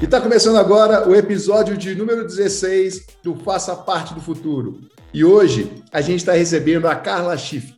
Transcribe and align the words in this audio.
E 0.00 0.04
está 0.04 0.20
começando 0.20 0.56
agora 0.56 1.06
o 1.06 1.14
episódio 1.14 1.76
de 1.76 1.94
número 1.94 2.26
16 2.26 3.06
do 3.22 3.34
Faça 3.34 3.76
Parte 3.76 4.14
do 4.14 4.22
Futuro. 4.22 4.80
E 5.12 5.22
hoje 5.22 5.70
a 5.92 6.00
gente 6.00 6.20
está 6.20 6.32
recebendo 6.32 6.88
a 6.88 6.94
Carla 6.94 7.36
Schiff. 7.36 7.74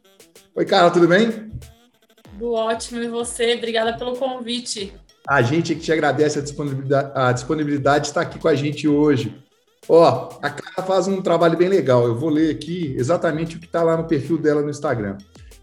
Oi, 0.54 0.64
Carla, 0.64 0.92
tudo 0.92 1.08
bem? 1.08 1.50
Tudo 2.30 2.52
ótimo, 2.52 3.02
e 3.02 3.08
você? 3.08 3.54
Obrigada 3.54 3.98
pelo 3.98 4.16
convite. 4.16 4.92
A 5.26 5.42
gente 5.42 5.74
que 5.74 5.80
te 5.80 5.92
agradece 5.92 6.38
a 6.38 6.42
disponibilidade, 6.42 7.10
a 7.14 7.32
disponibilidade 7.32 8.02
de 8.02 8.08
estar 8.08 8.20
aqui 8.20 8.38
com 8.38 8.48
a 8.48 8.54
gente 8.54 8.86
hoje. 8.86 9.36
Ó, 9.88 10.38
a 10.40 10.50
Carla 10.50 10.86
faz 10.86 11.08
um 11.08 11.20
trabalho 11.20 11.58
bem 11.58 11.68
legal. 11.68 12.06
Eu 12.06 12.14
vou 12.14 12.30
ler 12.30 12.54
aqui 12.54 12.94
exatamente 12.96 13.56
o 13.56 13.58
que 13.58 13.66
está 13.66 13.82
lá 13.82 13.96
no 13.96 14.06
perfil 14.06 14.38
dela 14.38 14.62
no 14.62 14.70
Instagram. 14.70 15.18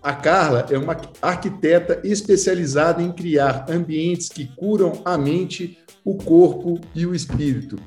A 0.06 0.14
Carla 0.14 0.68
é 0.70 0.78
uma 0.78 0.96
arquiteta 1.20 2.00
especializada 2.04 3.02
em 3.02 3.12
criar 3.12 3.66
ambientes 3.68 4.30
que 4.30 4.46
curam 4.56 5.02
a 5.04 5.18
mente, 5.18 5.80
o 6.04 6.16
corpo 6.16 6.80
e 6.94 7.08
o 7.08 7.16
espírito. 7.16 7.80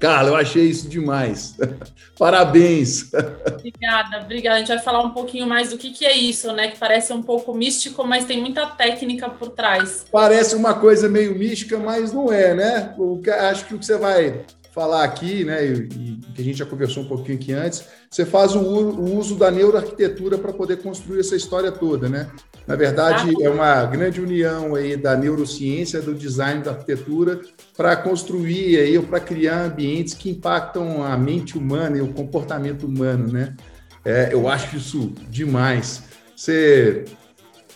Carla, 0.00 0.30
eu 0.30 0.36
achei 0.36 0.64
isso 0.64 0.88
demais. 0.88 1.54
Parabéns. 2.18 3.12
Obrigada, 3.58 4.20
obrigada. 4.22 4.56
A 4.56 4.58
gente 4.60 4.68
vai 4.68 4.78
falar 4.78 5.02
um 5.02 5.10
pouquinho 5.10 5.46
mais 5.46 5.68
do 5.68 5.76
que, 5.76 5.90
que 5.90 6.06
é 6.06 6.16
isso, 6.16 6.50
né? 6.52 6.68
Que 6.68 6.78
parece 6.78 7.12
um 7.12 7.22
pouco 7.22 7.52
místico, 7.52 8.06
mas 8.06 8.24
tem 8.24 8.40
muita 8.40 8.64
técnica 8.64 9.28
por 9.28 9.50
trás. 9.50 10.06
Parece 10.10 10.56
uma 10.56 10.72
coisa 10.72 11.10
meio 11.10 11.38
mística, 11.38 11.78
mas 11.78 12.10
não 12.10 12.32
é, 12.32 12.54
né? 12.54 12.94
Acho 13.50 13.66
que 13.66 13.74
o 13.74 13.78
que 13.78 13.84
você 13.84 13.98
vai 13.98 14.46
falar 14.74 15.04
aqui, 15.04 15.44
né, 15.44 15.64
e, 15.64 15.72
e, 15.72 16.20
que 16.34 16.42
a 16.42 16.44
gente 16.44 16.58
já 16.58 16.66
conversou 16.66 17.04
um 17.04 17.06
pouquinho 17.06 17.38
aqui 17.38 17.52
antes, 17.52 17.84
você 18.10 18.26
faz 18.26 18.56
o, 18.56 18.60
o 18.60 19.16
uso 19.16 19.36
da 19.36 19.48
neuroarquitetura 19.48 20.36
para 20.36 20.52
poder 20.52 20.78
construir 20.78 21.20
essa 21.20 21.36
história 21.36 21.70
toda, 21.70 22.08
né? 22.08 22.28
Na 22.66 22.74
verdade, 22.74 23.32
é 23.40 23.48
uma 23.48 23.84
grande 23.84 24.20
união 24.20 24.74
aí 24.74 24.96
da 24.96 25.14
neurociência, 25.14 26.00
do 26.00 26.14
design 26.14 26.62
da 26.62 26.72
arquitetura 26.72 27.40
para 27.76 27.94
construir 27.94 28.78
aí 28.78 28.96
ou 28.98 29.04
para 29.04 29.20
criar 29.20 29.66
ambientes 29.66 30.14
que 30.14 30.30
impactam 30.30 31.04
a 31.04 31.16
mente 31.16 31.56
humana 31.56 31.98
e 31.98 32.00
o 32.00 32.12
comportamento 32.12 32.86
humano, 32.86 33.30
né? 33.30 33.54
É, 34.04 34.30
eu 34.32 34.48
acho 34.48 34.76
isso 34.76 35.12
demais. 35.30 36.02
Você 36.34 37.04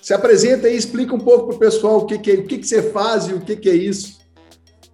se 0.01 0.13
apresenta 0.13 0.69
e 0.69 0.77
explica 0.77 1.15
um 1.15 1.21
pouco 1.21 1.49
para 1.49 1.57
o 1.57 1.59
pessoal 1.59 1.99
o 1.99 2.07
que, 2.07 2.19
que 2.19 2.31
é, 2.31 2.35
o 2.35 2.45
que, 2.45 2.59
que 2.59 2.67
você 2.67 2.83
faz 2.91 3.29
e 3.29 3.35
o 3.35 3.41
que, 3.41 3.55
que 3.55 3.69
é 3.69 3.75
isso. 3.75 4.18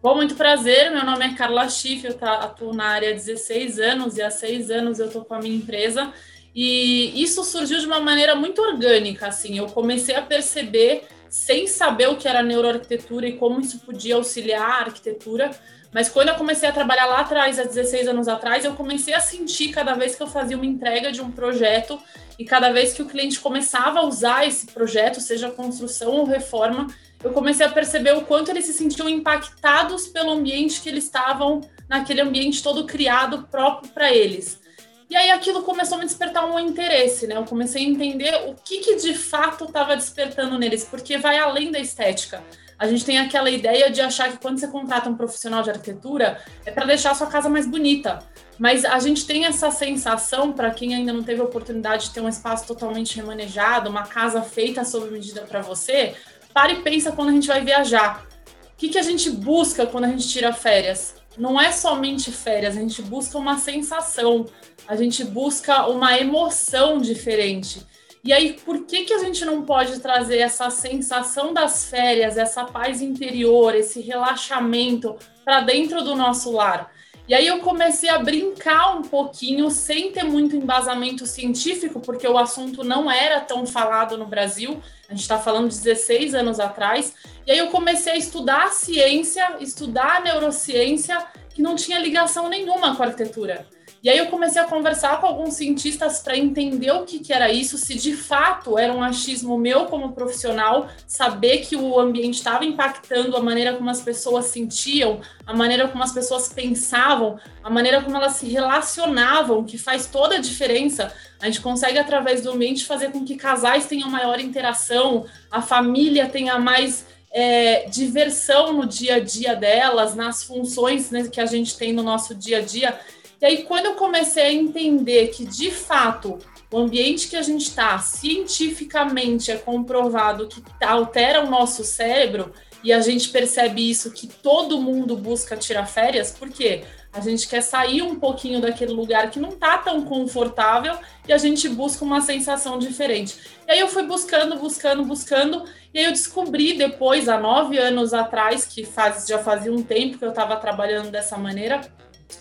Bom, 0.04 0.16
muito 0.16 0.34
prazer. 0.34 0.90
Meu 0.90 1.02
nome 1.02 1.24
é 1.24 1.32
Carla 1.32 1.66
Schiff, 1.66 2.06
eu 2.06 2.14
atuo 2.28 2.74
na 2.74 2.88
área 2.88 3.08
há 3.08 3.12
16 3.14 3.78
anos 3.78 4.18
e 4.18 4.22
há 4.22 4.30
seis 4.30 4.70
anos 4.70 4.98
eu 4.98 5.06
estou 5.06 5.24
com 5.24 5.32
a 5.32 5.38
minha 5.38 5.56
empresa. 5.56 6.12
E 6.54 7.22
isso 7.22 7.42
surgiu 7.42 7.78
de 7.78 7.86
uma 7.86 8.00
maneira 8.00 8.34
muito 8.34 8.60
orgânica, 8.60 9.28
assim. 9.28 9.56
Eu 9.56 9.64
comecei 9.68 10.14
a 10.14 10.20
perceber, 10.20 11.04
sem 11.30 11.66
saber 11.66 12.10
o 12.10 12.16
que 12.16 12.28
era 12.28 12.42
neuroarquitetura 12.42 13.26
e 13.26 13.38
como 13.38 13.62
isso 13.62 13.78
podia 13.78 14.16
auxiliar 14.16 14.60
a 14.60 14.84
arquitetura, 14.84 15.50
mas 15.90 16.10
quando 16.10 16.28
eu 16.28 16.34
comecei 16.34 16.68
a 16.68 16.72
trabalhar 16.72 17.06
lá 17.06 17.20
atrás, 17.20 17.58
há 17.58 17.62
16 17.62 18.06
anos 18.06 18.28
atrás, 18.28 18.62
eu 18.62 18.74
comecei 18.74 19.14
a 19.14 19.20
sentir 19.20 19.70
cada 19.70 19.94
vez 19.94 20.14
que 20.14 20.22
eu 20.22 20.26
fazia 20.26 20.54
uma 20.54 20.66
entrega 20.66 21.10
de 21.12 21.22
um 21.22 21.30
projeto 21.30 21.98
e 22.38 22.44
cada 22.44 22.70
vez 22.70 22.92
que 22.92 23.00
o 23.00 23.06
cliente 23.06 23.40
começava 23.40 24.00
a 24.00 24.04
usar 24.04 24.46
esse 24.46 24.66
projeto, 24.66 25.18
seja 25.18 25.50
construção 25.50 26.10
ou 26.10 26.24
reforma, 26.24 26.88
eu 27.24 27.32
comecei 27.32 27.64
a 27.64 27.70
perceber 27.70 28.14
o 28.16 28.22
quanto 28.22 28.50
eles 28.50 28.66
se 28.66 28.72
sentiam 28.74 29.08
impactados 29.08 30.06
pelo 30.06 30.30
ambiente 30.30 30.80
que 30.80 30.88
eles 30.88 31.04
estavam, 31.04 31.62
naquele 31.88 32.20
ambiente 32.20 32.62
todo 32.62 32.84
criado 32.84 33.48
próprio 33.50 33.90
para 33.92 34.12
eles. 34.12 34.60
E 35.08 35.16
aí 35.16 35.30
aquilo 35.30 35.62
começou 35.62 35.96
a 35.96 36.00
me 36.00 36.06
despertar 36.06 36.44
um 36.44 36.58
interesse, 36.58 37.26
né? 37.26 37.36
Eu 37.36 37.44
comecei 37.44 37.84
a 37.84 37.88
entender 37.88 38.34
o 38.46 38.54
que, 38.54 38.78
que 38.80 38.96
de 38.96 39.14
fato 39.14 39.64
estava 39.64 39.96
despertando 39.96 40.58
neles, 40.58 40.84
porque 40.84 41.16
vai 41.18 41.38
além 41.38 41.70
da 41.70 41.78
estética. 41.78 42.42
A 42.78 42.86
gente 42.86 43.04
tem 43.04 43.18
aquela 43.18 43.48
ideia 43.48 43.90
de 43.90 44.00
achar 44.00 44.30
que 44.30 44.38
quando 44.38 44.58
você 44.58 44.66
contrata 44.66 45.08
um 45.08 45.16
profissional 45.16 45.62
de 45.62 45.70
arquitetura 45.70 46.42
é 46.66 46.70
para 46.70 46.84
deixar 46.84 47.12
a 47.12 47.14
sua 47.14 47.28
casa 47.28 47.48
mais 47.48 47.66
bonita. 47.66 48.18
Mas 48.58 48.84
a 48.84 48.98
gente 48.98 49.26
tem 49.26 49.46
essa 49.46 49.70
sensação, 49.70 50.52
para 50.52 50.70
quem 50.70 50.94
ainda 50.94 51.12
não 51.12 51.22
teve 51.22 51.40
a 51.40 51.44
oportunidade 51.44 52.06
de 52.06 52.10
ter 52.14 52.20
um 52.20 52.28
espaço 52.28 52.66
totalmente 52.66 53.16
remanejado, 53.16 53.90
uma 53.90 54.04
casa 54.04 54.42
feita 54.42 54.84
sob 54.84 55.10
medida 55.10 55.42
para 55.42 55.60
você, 55.60 56.14
para 56.54 56.72
e 56.72 56.82
pensa 56.82 57.10
quando 57.10 57.30
a 57.30 57.32
gente 57.32 57.48
vai 57.48 57.62
viajar. 57.62 58.24
O 58.72 58.76
que, 58.76 58.88
que 58.88 58.98
a 58.98 59.02
gente 59.02 59.28
busca 59.28 59.84
quando 59.84 60.04
a 60.04 60.08
gente 60.08 60.28
tira 60.28 60.52
férias? 60.52 61.16
Não 61.36 61.60
é 61.60 61.72
somente 61.72 62.30
férias, 62.30 62.76
a 62.76 62.80
gente 62.80 63.02
busca 63.02 63.36
uma 63.36 63.58
sensação, 63.58 64.46
a 64.86 64.94
gente 64.94 65.24
busca 65.24 65.86
uma 65.88 66.16
emoção 66.16 66.98
diferente. 66.98 67.84
E 68.22 68.32
aí, 68.32 68.54
por 68.64 68.84
que, 68.86 69.04
que 69.04 69.12
a 69.12 69.18
gente 69.18 69.44
não 69.44 69.62
pode 69.62 70.00
trazer 70.00 70.38
essa 70.38 70.70
sensação 70.70 71.52
das 71.52 71.90
férias, 71.90 72.38
essa 72.38 72.64
paz 72.64 73.02
interior, 73.02 73.74
esse 73.74 74.00
relaxamento 74.00 75.16
para 75.44 75.60
dentro 75.60 76.02
do 76.02 76.14
nosso 76.14 76.52
lar? 76.52 76.90
E 77.26 77.34
aí 77.34 77.46
eu 77.46 77.60
comecei 77.60 78.10
a 78.10 78.18
brincar 78.18 78.96
um 78.96 79.02
pouquinho, 79.02 79.70
sem 79.70 80.12
ter 80.12 80.24
muito 80.24 80.54
embasamento 80.54 81.26
científico, 81.26 81.98
porque 81.98 82.28
o 82.28 82.36
assunto 82.36 82.84
não 82.84 83.10
era 83.10 83.40
tão 83.40 83.66
falado 83.66 84.18
no 84.18 84.26
Brasil. 84.26 84.78
A 85.08 85.12
gente 85.12 85.22
está 85.22 85.38
falando 85.38 85.70
de 85.70 85.76
16 85.80 86.34
anos 86.34 86.60
atrás. 86.60 87.14
E 87.46 87.50
aí 87.50 87.58
eu 87.58 87.68
comecei 87.68 88.12
a 88.12 88.16
estudar 88.16 88.64
a 88.64 88.70
ciência, 88.70 89.56
estudar 89.60 90.16
a 90.16 90.20
neurociência, 90.20 91.16
que 91.48 91.62
não 91.62 91.76
tinha 91.76 91.98
ligação 91.98 92.50
nenhuma 92.50 92.94
com 92.94 93.02
a 93.02 93.06
arquitetura. 93.06 93.66
E 94.04 94.10
aí 94.10 94.18
eu 94.18 94.26
comecei 94.26 94.60
a 94.60 94.66
conversar 94.66 95.18
com 95.18 95.26
alguns 95.26 95.54
cientistas 95.54 96.20
para 96.20 96.36
entender 96.36 96.90
o 96.90 97.06
que, 97.06 97.20
que 97.20 97.32
era 97.32 97.50
isso, 97.50 97.78
se 97.78 97.94
de 97.94 98.14
fato 98.14 98.78
era 98.78 98.92
um 98.92 99.02
achismo 99.02 99.56
meu 99.56 99.86
como 99.86 100.12
profissional, 100.12 100.90
saber 101.06 101.60
que 101.60 101.74
o 101.74 101.98
ambiente 101.98 102.34
estava 102.34 102.66
impactando 102.66 103.34
a 103.34 103.42
maneira 103.42 103.72
como 103.72 103.88
as 103.88 104.02
pessoas 104.02 104.44
sentiam, 104.44 105.22
a 105.46 105.56
maneira 105.56 105.88
como 105.88 106.04
as 106.04 106.12
pessoas 106.12 106.50
pensavam, 106.50 107.38
a 107.62 107.70
maneira 107.70 108.02
como 108.02 108.14
elas 108.14 108.34
se 108.34 108.46
relacionavam, 108.46 109.64
que 109.64 109.78
faz 109.78 110.04
toda 110.04 110.34
a 110.34 110.38
diferença. 110.38 111.10
A 111.40 111.46
gente 111.46 111.62
consegue, 111.62 111.98
através 111.98 112.42
do 112.42 112.50
ambiente, 112.50 112.84
fazer 112.84 113.10
com 113.10 113.24
que 113.24 113.36
casais 113.36 113.86
tenham 113.86 114.10
maior 114.10 114.38
interação, 114.38 115.24
a 115.50 115.62
família 115.62 116.28
tenha 116.28 116.58
mais 116.58 117.06
é, 117.34 117.86
diversão 117.88 118.72
no 118.72 118.86
dia 118.86 119.16
a 119.16 119.18
dia 119.18 119.56
delas, 119.56 120.14
nas 120.14 120.44
funções 120.44 121.10
né, 121.10 121.26
que 121.26 121.40
a 121.40 121.46
gente 121.46 121.76
tem 121.76 121.92
no 121.92 122.02
nosso 122.02 122.32
dia 122.32 122.58
a 122.58 122.60
dia. 122.60 122.96
E 123.44 123.46
aí, 123.46 123.62
quando 123.64 123.84
eu 123.84 123.94
comecei 123.94 124.42
a 124.42 124.52
entender 124.54 125.28
que, 125.28 125.44
de 125.44 125.70
fato, 125.70 126.38
o 126.72 126.78
ambiente 126.78 127.28
que 127.28 127.36
a 127.36 127.42
gente 127.42 127.68
está, 127.68 127.98
cientificamente 127.98 129.50
é 129.50 129.56
comprovado 129.58 130.48
que 130.48 130.64
altera 130.82 131.44
o 131.44 131.50
nosso 131.50 131.84
cérebro, 131.84 132.54
e 132.82 132.90
a 132.90 133.02
gente 133.02 133.28
percebe 133.28 133.90
isso 133.90 134.12
que 134.12 134.26
todo 134.26 134.80
mundo 134.80 135.14
busca 135.14 135.58
tirar 135.58 135.84
férias, 135.84 136.30
por 136.30 136.48
quê? 136.48 136.84
A 137.12 137.20
gente 137.20 137.46
quer 137.46 137.60
sair 137.60 138.00
um 138.00 138.18
pouquinho 138.18 138.62
daquele 138.62 138.94
lugar 138.94 139.30
que 139.30 139.38
não 139.38 139.50
está 139.50 139.76
tão 139.76 140.06
confortável 140.06 140.96
e 141.28 141.32
a 141.32 141.36
gente 141.36 141.68
busca 141.68 142.02
uma 142.02 142.22
sensação 142.22 142.78
diferente. 142.78 143.36
E 143.68 143.72
aí 143.72 143.78
eu 143.78 143.88
fui 143.88 144.04
buscando, 144.04 144.56
buscando, 144.56 145.04
buscando, 145.04 145.64
e 145.92 145.98
aí 145.98 146.06
eu 146.06 146.12
descobri 146.12 146.78
depois, 146.78 147.28
há 147.28 147.38
nove 147.38 147.76
anos 147.76 148.14
atrás, 148.14 148.64
que 148.64 148.86
faz, 148.86 149.26
já 149.26 149.38
fazia 149.38 149.70
um 149.70 149.82
tempo 149.82 150.16
que 150.16 150.24
eu 150.24 150.30
estava 150.30 150.56
trabalhando 150.56 151.10
dessa 151.10 151.36
maneira, 151.36 151.82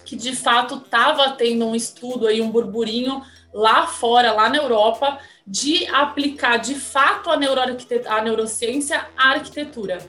que 0.05 0.15
de 0.15 0.35
fato 0.35 0.75
estava 0.75 1.31
tendo 1.31 1.65
um 1.65 1.75
estudo 1.75 2.27
aí, 2.27 2.41
um 2.41 2.51
burburinho 2.51 3.21
lá 3.53 3.85
fora, 3.85 4.33
lá 4.33 4.49
na 4.49 4.57
Europa, 4.57 5.19
de 5.45 5.85
aplicar 5.87 6.57
de 6.57 6.75
fato 6.75 7.29
a, 7.29 7.35
a 7.35 8.21
neurociência 8.21 9.05
à 9.15 9.31
arquitetura. 9.31 9.99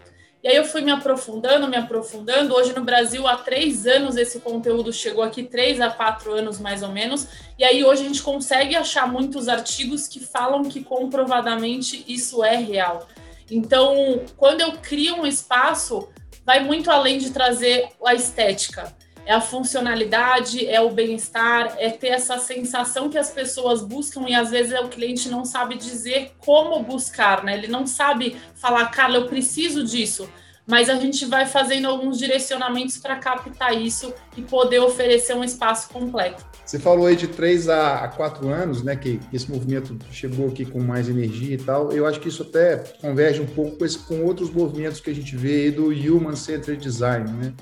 E 0.42 0.48
aí 0.48 0.56
eu 0.56 0.64
fui 0.64 0.82
me 0.82 0.90
aprofundando, 0.90 1.68
me 1.68 1.76
aprofundando. 1.76 2.54
Hoje 2.54 2.74
no 2.74 2.84
Brasil, 2.84 3.26
há 3.26 3.36
três 3.36 3.86
anos, 3.86 4.16
esse 4.16 4.40
conteúdo 4.40 4.92
chegou 4.92 5.24
aqui, 5.24 5.42
três 5.42 5.80
a 5.80 5.88
quatro 5.88 6.34
anos 6.34 6.60
mais 6.60 6.82
ou 6.82 6.90
menos. 6.90 7.26
E 7.58 7.64
aí 7.64 7.82
hoje 7.82 8.02
a 8.02 8.06
gente 8.06 8.22
consegue 8.22 8.76
achar 8.76 9.10
muitos 9.10 9.48
artigos 9.48 10.06
que 10.06 10.20
falam 10.20 10.64
que 10.64 10.84
comprovadamente 10.84 12.04
isso 12.06 12.44
é 12.44 12.56
real. 12.56 13.08
Então, 13.50 14.22
quando 14.36 14.60
eu 14.60 14.72
crio 14.72 15.16
um 15.16 15.26
espaço, 15.26 16.08
vai 16.44 16.60
muito 16.62 16.90
além 16.90 17.18
de 17.18 17.30
trazer 17.30 17.88
a 18.04 18.14
estética 18.14 18.94
é 19.26 19.32
a 19.32 19.40
funcionalidade, 19.40 20.66
é 20.66 20.80
o 20.80 20.90
bem-estar, 20.90 21.74
é 21.78 21.90
ter 21.90 22.08
essa 22.08 22.38
sensação 22.38 23.08
que 23.08 23.18
as 23.18 23.30
pessoas 23.30 23.82
buscam 23.82 24.28
e 24.28 24.34
às 24.34 24.50
vezes 24.50 24.78
o 24.78 24.88
cliente 24.88 25.28
não 25.28 25.44
sabe 25.44 25.76
dizer 25.76 26.32
como 26.38 26.82
buscar, 26.82 27.42
né? 27.42 27.54
Ele 27.54 27.68
não 27.68 27.86
sabe 27.86 28.36
falar, 28.54 28.86
Carla, 28.86 29.16
eu 29.16 29.26
preciso 29.26 29.84
disso, 29.84 30.28
mas 30.66 30.88
a 30.88 30.94
gente 30.96 31.24
vai 31.26 31.46
fazendo 31.46 31.86
alguns 31.86 32.18
direcionamentos 32.18 32.98
para 32.98 33.16
captar 33.16 33.74
isso 33.74 34.12
e 34.36 34.42
poder 34.42 34.80
oferecer 34.80 35.34
um 35.34 35.44
espaço 35.44 35.88
completo. 35.88 36.44
Você 36.64 36.78
falou 36.78 37.06
aí 37.06 37.14
de 37.14 37.28
três 37.28 37.68
a 37.68 38.08
quatro 38.08 38.48
anos, 38.48 38.82
né, 38.82 38.96
que 38.96 39.20
esse 39.30 39.50
movimento 39.50 39.98
chegou 40.10 40.48
aqui 40.48 40.64
com 40.64 40.80
mais 40.80 41.08
energia 41.10 41.54
e 41.54 41.58
tal. 41.58 41.92
Eu 41.92 42.06
acho 42.06 42.18
que 42.18 42.28
isso 42.28 42.42
até 42.42 42.78
converge 43.00 43.42
um 43.42 43.46
pouco 43.46 43.76
com, 43.76 43.84
esse, 43.84 43.98
com 43.98 44.24
outros 44.24 44.50
movimentos 44.50 44.98
que 44.98 45.10
a 45.10 45.14
gente 45.14 45.36
vê 45.36 45.64
aí 45.64 45.70
do 45.70 45.88
Human 45.88 46.34
Centered 46.34 46.82
Design, 46.82 47.30
né? 47.32 47.52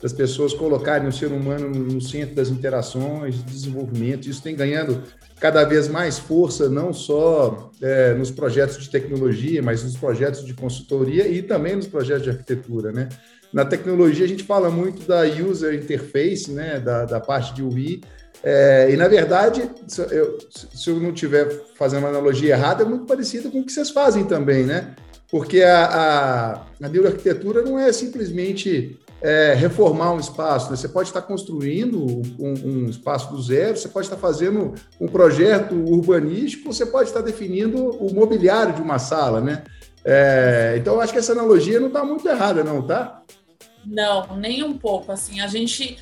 Das 0.00 0.12
pessoas 0.12 0.54
colocarem 0.54 1.08
o 1.08 1.12
ser 1.12 1.32
humano 1.32 1.68
no 1.68 2.00
centro 2.00 2.34
das 2.34 2.48
interações, 2.48 3.42
desenvolvimento. 3.44 4.28
Isso 4.28 4.42
tem 4.42 4.54
ganhando 4.54 5.02
cada 5.40 5.64
vez 5.64 5.88
mais 5.88 6.18
força, 6.18 6.68
não 6.68 6.92
só 6.92 7.70
é, 7.80 8.14
nos 8.14 8.30
projetos 8.30 8.78
de 8.78 8.90
tecnologia, 8.90 9.62
mas 9.62 9.82
nos 9.82 9.96
projetos 9.96 10.44
de 10.44 10.54
consultoria 10.54 11.26
e 11.26 11.42
também 11.42 11.76
nos 11.76 11.86
projetos 11.86 12.24
de 12.24 12.30
arquitetura, 12.30 12.92
né? 12.92 13.08
Na 13.52 13.64
tecnologia, 13.64 14.26
a 14.26 14.28
gente 14.28 14.44
fala 14.44 14.70
muito 14.70 15.06
da 15.06 15.22
user 15.22 15.74
interface, 15.74 16.50
né, 16.50 16.78
da, 16.78 17.06
da 17.06 17.18
parte 17.18 17.54
de 17.54 17.62
UI, 17.62 18.02
é, 18.42 18.90
e, 18.90 18.96
na 18.96 19.08
verdade, 19.08 19.68
se 19.86 20.00
eu, 20.00 20.38
se 20.50 20.90
eu 20.90 21.00
não 21.00 21.12
estiver 21.12 21.48
fazendo 21.74 22.00
uma 22.00 22.08
analogia 22.08 22.54
errada, 22.54 22.82
é 22.84 22.86
muito 22.86 23.04
parecido 23.04 23.50
com 23.50 23.60
o 23.60 23.64
que 23.64 23.72
vocês 23.72 23.90
fazem 23.90 24.24
também, 24.24 24.64
né? 24.64 24.94
Porque 25.30 25.62
a, 25.62 25.84
a, 25.84 26.52
a 26.80 26.88
neuroarquitetura 26.88 27.62
não 27.62 27.78
é 27.78 27.92
simplesmente 27.92 28.98
é, 29.20 29.54
reformar 29.54 30.12
um 30.12 30.20
espaço. 30.20 30.70
Né? 30.70 30.76
Você 30.76 30.88
pode 30.88 31.08
estar 31.08 31.22
construindo 31.22 32.22
um, 32.38 32.54
um, 32.64 32.86
espaço 32.86 33.30
do 33.30 33.40
zero, 33.40 33.76
você 33.76 33.88
pode 33.88 34.06
estar 34.06 34.16
fazendo 34.16 34.74
um 35.00 35.06
projeto 35.06 35.74
urbanístico, 35.74 36.72
você 36.72 36.86
pode 36.86 37.08
estar 37.08 37.20
definindo 37.20 37.90
o 37.90 38.14
mobiliário 38.14 38.74
de 38.74 38.82
uma 38.82 38.98
sala, 38.98 39.40
né? 39.40 39.64
É, 40.04 40.76
então, 40.78 40.94
eu 40.94 41.00
acho 41.00 41.12
que 41.12 41.18
essa 41.18 41.32
analogia 41.32 41.80
não 41.80 41.88
está 41.88 42.04
muito 42.04 42.26
errada, 42.28 42.62
não, 42.62 42.80
tá? 42.80 43.22
Não, 43.84 44.36
nem 44.36 44.62
um 44.62 44.76
pouco. 44.76 45.12
Assim, 45.12 45.40
a 45.40 45.46
gente, 45.46 45.98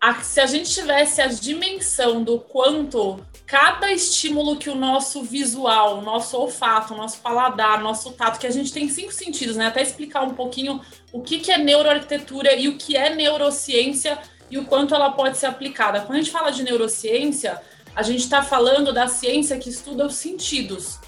a, 0.00 0.22
se 0.22 0.40
a 0.40 0.46
gente 0.46 0.70
tivesse 0.70 1.20
a 1.20 1.26
dimensão 1.26 2.24
do 2.24 2.38
quanto 2.38 3.20
cada 3.46 3.92
estímulo 3.92 4.56
que 4.56 4.70
o 4.70 4.74
nosso 4.74 5.22
visual, 5.22 5.98
o 5.98 6.02
nosso 6.02 6.38
olfato, 6.38 6.94
o 6.94 6.96
nosso 6.96 7.18
paladar, 7.18 7.82
nosso 7.82 8.12
tato, 8.12 8.38
que 8.38 8.46
a 8.46 8.50
gente 8.50 8.72
tem 8.72 8.88
cinco 8.88 9.12
sentidos, 9.12 9.56
né? 9.56 9.66
Até 9.66 9.82
explicar 9.82 10.22
um 10.22 10.34
pouquinho 10.34 10.80
o 11.12 11.20
que, 11.20 11.38
que 11.40 11.50
é 11.50 11.58
neuroarquitetura 11.58 12.54
e 12.54 12.68
o 12.68 12.78
que 12.78 12.96
é 12.96 13.14
neurociência 13.14 14.18
e 14.50 14.56
o 14.56 14.64
quanto 14.64 14.94
ela 14.94 15.10
pode 15.10 15.36
ser 15.36 15.46
aplicada. 15.46 16.00
Quando 16.00 16.18
a 16.18 16.22
gente 16.22 16.30
fala 16.30 16.50
de 16.50 16.62
neurociência, 16.62 17.60
a 17.94 18.02
gente 18.02 18.20
está 18.20 18.42
falando 18.42 18.92
da 18.92 19.08
ciência 19.08 19.58
que 19.58 19.68
estuda 19.68 20.06
os 20.06 20.14
sentidos. 20.14 20.98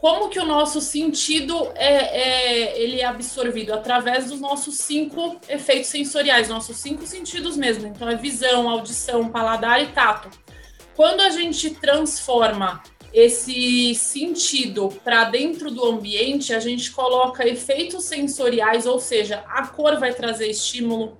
Como 0.00 0.30
que 0.30 0.38
o 0.38 0.46
nosso 0.46 0.80
sentido 0.80 1.70
é, 1.74 1.94
é, 1.94 2.80
ele 2.80 3.00
é 3.00 3.04
absorvido? 3.04 3.74
Através 3.74 4.30
dos 4.30 4.40
nossos 4.40 4.76
cinco 4.76 5.38
efeitos 5.46 5.90
sensoriais, 5.90 6.48
nossos 6.48 6.78
cinco 6.78 7.06
sentidos 7.06 7.54
mesmo. 7.54 7.86
Então, 7.86 8.08
é 8.08 8.16
visão, 8.16 8.70
audição, 8.70 9.28
paladar 9.28 9.82
e 9.82 9.88
tato. 9.88 10.30
Quando 10.96 11.20
a 11.20 11.28
gente 11.28 11.70
transforma 11.74 12.82
esse 13.12 13.94
sentido 13.94 14.88
para 15.04 15.24
dentro 15.24 15.70
do 15.70 15.84
ambiente, 15.84 16.54
a 16.54 16.60
gente 16.60 16.90
coloca 16.92 17.46
efeitos 17.46 18.04
sensoriais, 18.04 18.86
ou 18.86 18.98
seja, 18.98 19.44
a 19.48 19.66
cor 19.66 19.98
vai 19.98 20.14
trazer 20.14 20.48
estímulo, 20.48 21.18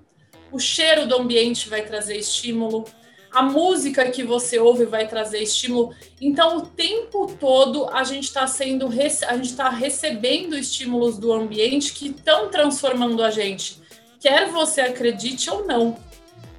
o 0.51 0.59
cheiro 0.59 1.07
do 1.07 1.17
ambiente 1.17 1.69
vai 1.69 1.83
trazer 1.83 2.17
estímulo, 2.17 2.87
a 3.33 3.43
música 3.43 4.11
que 4.11 4.25
você 4.25 4.59
ouve 4.59 4.85
vai 4.85 5.07
trazer 5.07 5.39
estímulo. 5.39 5.95
Então, 6.21 6.59
o 6.59 6.63
tempo 6.63 7.33
todo 7.39 7.89
a 7.91 8.03
gente 8.03 8.25
está 8.25 8.47
sendo, 8.47 8.87
a 8.87 9.37
gente 9.37 9.51
está 9.51 9.69
recebendo 9.69 10.57
estímulos 10.57 11.19
do 11.19 11.33
ambiente 11.33 11.93
que 11.93 12.09
estão 12.09 12.49
transformando 12.49 13.23
a 13.23 13.31
gente, 13.31 13.81
quer 14.19 14.49
você 14.49 14.81
acredite 14.81 15.49
ou 15.49 15.65
não. 15.67 15.97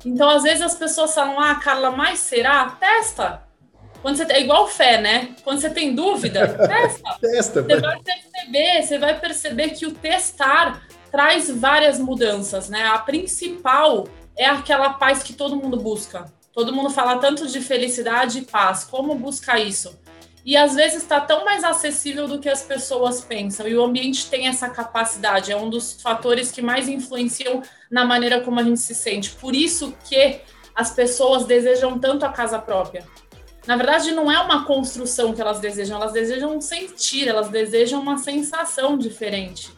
Então, 0.05 0.29
às 0.29 0.43
vezes 0.43 0.61
as 0.61 0.75
pessoas 0.75 1.13
falam: 1.13 1.39
"Ah, 1.39 1.55
Carla, 1.55 1.91
mas 1.91 2.19
será? 2.19 2.69
Testa". 2.71 3.43
Quando 4.01 4.17
você 4.17 4.23
é 4.33 4.41
igual 4.41 4.67
fé, 4.67 4.99
né? 4.99 5.35
Quando 5.43 5.59
você 5.59 5.69
tem 5.69 5.93
dúvida, 5.93 6.47
testa. 6.67 7.17
testa. 7.21 7.61
Você 7.61 7.79
vai 7.79 7.99
perceber, 8.01 8.81
você 8.81 8.97
vai 8.97 9.19
perceber 9.19 9.69
que 9.69 9.85
o 9.85 9.91
testar 9.91 10.81
traz 11.11 11.51
várias 11.51 11.99
mudanças, 11.99 12.67
né? 12.67 12.83
A 12.85 12.97
principal 12.97 14.07
é 14.35 14.45
aquela 14.45 14.93
paz 14.93 15.21
que 15.21 15.33
todo 15.33 15.55
mundo 15.55 15.77
busca. 15.77 16.31
Todo 16.53 16.73
mundo 16.73 16.89
fala 16.89 17.17
tanto 17.17 17.47
de 17.47 17.61
felicidade 17.61 18.39
e 18.39 18.41
paz. 18.41 18.83
Como 18.83 19.15
buscar 19.15 19.59
isso? 19.59 19.99
E 20.43 20.57
às 20.57 20.73
vezes 20.73 21.03
está 21.03 21.21
tão 21.21 21.45
mais 21.45 21.63
acessível 21.63 22.27
do 22.27 22.39
que 22.39 22.49
as 22.49 22.63
pessoas 22.63 23.21
pensam. 23.21 23.67
E 23.67 23.75
o 23.75 23.83
ambiente 23.83 24.29
tem 24.29 24.47
essa 24.47 24.69
capacidade, 24.69 25.51
é 25.51 25.55
um 25.55 25.69
dos 25.69 26.01
fatores 26.01 26.51
que 26.51 26.61
mais 26.61 26.89
influenciam 26.89 27.61
na 27.89 28.03
maneira 28.03 28.41
como 28.41 28.59
a 28.59 28.63
gente 28.63 28.79
se 28.79 28.95
sente. 28.95 29.31
Por 29.31 29.55
isso 29.55 29.95
que 30.07 30.41
as 30.75 30.91
pessoas 30.91 31.45
desejam 31.45 31.99
tanto 31.99 32.25
a 32.25 32.29
casa 32.29 32.57
própria 32.57 33.05
na 33.67 33.75
verdade, 33.75 34.11
não 34.11 34.31
é 34.31 34.39
uma 34.39 34.65
construção 34.65 35.33
que 35.33 35.41
elas 35.41 35.59
desejam, 35.59 35.97
elas 35.97 36.13
desejam 36.13 36.59
sentir, 36.59 37.27
elas 37.27 37.49
desejam 37.49 38.01
uma 38.01 38.17
sensação 38.17 38.97
diferente. 38.97 39.71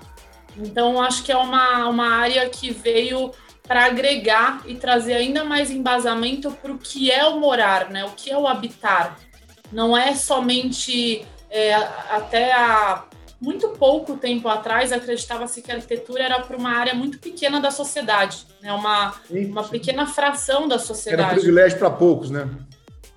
Então, 0.55 1.01
acho 1.01 1.23
que 1.23 1.31
é 1.31 1.37
uma, 1.37 1.87
uma 1.89 2.09
área 2.09 2.47
que 2.49 2.71
veio 2.71 3.31
para 3.63 3.85
agregar 3.85 4.61
e 4.65 4.75
trazer 4.75 5.13
ainda 5.13 5.43
mais 5.43 5.71
embasamento 5.71 6.51
para 6.51 6.71
o 6.71 6.77
que 6.77 7.09
é 7.09 7.25
o 7.25 7.39
morar, 7.39 7.89
né? 7.89 8.03
O 8.05 8.11
que 8.11 8.29
é 8.29 8.37
o 8.37 8.47
habitar. 8.47 9.17
Não 9.71 9.97
é 9.97 10.13
somente 10.13 11.25
é, 11.49 11.73
até 11.73 12.51
há 12.53 13.05
muito 13.39 13.69
pouco 13.69 14.15
tempo 14.15 14.47
atrás 14.47 14.91
acreditava-se 14.91 15.61
que 15.61 15.71
a 15.71 15.75
arquitetura 15.75 16.23
era 16.23 16.39
para 16.39 16.55
uma 16.55 16.71
área 16.71 16.93
muito 16.93 17.19
pequena 17.19 17.59
da 17.59 17.71
sociedade, 17.71 18.45
né? 18.61 18.71
Uma, 18.73 19.13
uma 19.29 19.63
pequena 19.63 20.05
fração 20.05 20.67
da 20.67 20.79
sociedade. 20.79 21.23
Era 21.23 21.33
um 21.33 21.35
privilégio 21.35 21.77
para 21.77 21.89
poucos, 21.89 22.29
né? 22.29 22.49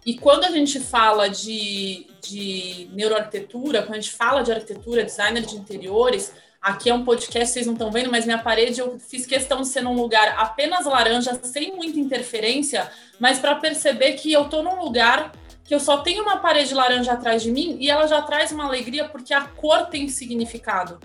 E 0.04 0.14
quando 0.16 0.44
a 0.44 0.50
gente 0.50 0.78
fala 0.78 1.28
de, 1.28 2.06
de 2.22 2.88
neuroarquitetura, 2.92 3.82
quando 3.82 3.99
a 3.99 4.00
gente 4.00 4.12
fala 4.12 4.42
de 4.42 4.52
arquitetura, 4.52 5.04
designer 5.04 5.44
de 5.44 5.56
interiores, 5.56 6.32
aqui 6.66 6.90
é 6.90 6.94
um 6.94 7.04
podcast, 7.04 7.52
vocês 7.52 7.64
não 7.64 7.74
estão 7.74 7.92
vendo, 7.92 8.10
mas 8.10 8.24
minha 8.24 8.38
parede 8.38 8.80
eu 8.80 8.98
fiz 8.98 9.24
questão 9.24 9.60
de 9.60 9.68
ser 9.68 9.82
num 9.82 9.94
lugar 9.94 10.34
apenas 10.36 10.84
laranja, 10.84 11.38
sem 11.44 11.76
muita 11.76 12.00
interferência, 12.00 12.90
mas 13.20 13.38
para 13.38 13.54
perceber 13.54 14.14
que 14.14 14.32
eu 14.32 14.42
estou 14.42 14.64
num 14.64 14.82
lugar 14.82 15.30
que 15.62 15.72
eu 15.72 15.78
só 15.78 15.98
tenho 15.98 16.24
uma 16.24 16.38
parede 16.38 16.74
laranja 16.74 17.12
atrás 17.12 17.40
de 17.40 17.52
mim 17.52 17.76
e 17.80 17.88
ela 17.88 18.08
já 18.08 18.20
traz 18.20 18.50
uma 18.50 18.64
alegria 18.64 19.08
porque 19.08 19.32
a 19.32 19.42
cor 19.42 19.86
tem 19.86 20.08
significado. 20.08 20.98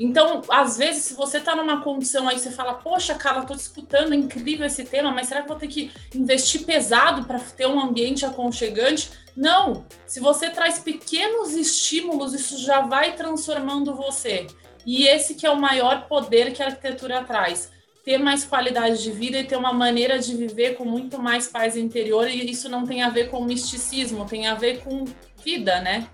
Então, 0.00 0.40
às 0.48 0.78
vezes, 0.78 1.04
se 1.04 1.14
você 1.14 1.36
está 1.36 1.54
numa 1.54 1.82
condição 1.82 2.26
aí, 2.26 2.38
você 2.38 2.50
fala, 2.50 2.74
poxa, 2.74 3.14
Carla, 3.14 3.42
estou 3.42 3.56
escutando, 3.56 4.14
é 4.14 4.16
incrível 4.16 4.66
esse 4.66 4.84
tema, 4.84 5.12
mas 5.12 5.28
será 5.28 5.42
que 5.42 5.48
vou 5.48 5.58
ter 5.58 5.68
que 5.68 5.92
investir 6.14 6.64
pesado 6.64 7.24
para 7.24 7.38
ter 7.38 7.66
um 7.66 7.78
ambiente 7.78 8.24
aconchegante? 8.24 9.10
Não! 9.36 9.84
Se 10.06 10.20
você 10.20 10.48
traz 10.48 10.78
pequenos 10.78 11.52
estímulos, 11.52 12.32
isso 12.32 12.58
já 12.58 12.80
vai 12.80 13.14
transformando 13.14 13.94
você. 13.94 14.46
E 14.86 15.06
esse 15.06 15.34
que 15.34 15.46
é 15.46 15.50
o 15.50 15.60
maior 15.60 16.06
poder 16.08 16.52
que 16.52 16.62
a 16.62 16.66
arquitetura 16.66 17.22
traz. 17.24 17.70
Ter 18.04 18.18
mais 18.18 18.44
qualidade 18.44 19.02
de 19.02 19.12
vida 19.12 19.38
e 19.38 19.44
ter 19.44 19.56
uma 19.56 19.72
maneira 19.72 20.18
de 20.18 20.34
viver 20.34 20.74
com 20.74 20.84
muito 20.84 21.20
mais 21.20 21.46
paz 21.46 21.76
interior, 21.76 22.28
e 22.28 22.50
isso 22.50 22.68
não 22.68 22.84
tem 22.84 23.02
a 23.02 23.08
ver 23.08 23.30
com 23.30 23.44
misticismo, 23.44 24.26
tem 24.26 24.48
a 24.48 24.54
ver 24.54 24.80
com 24.80 25.04
vida, 25.44 25.80
né? 25.80 26.08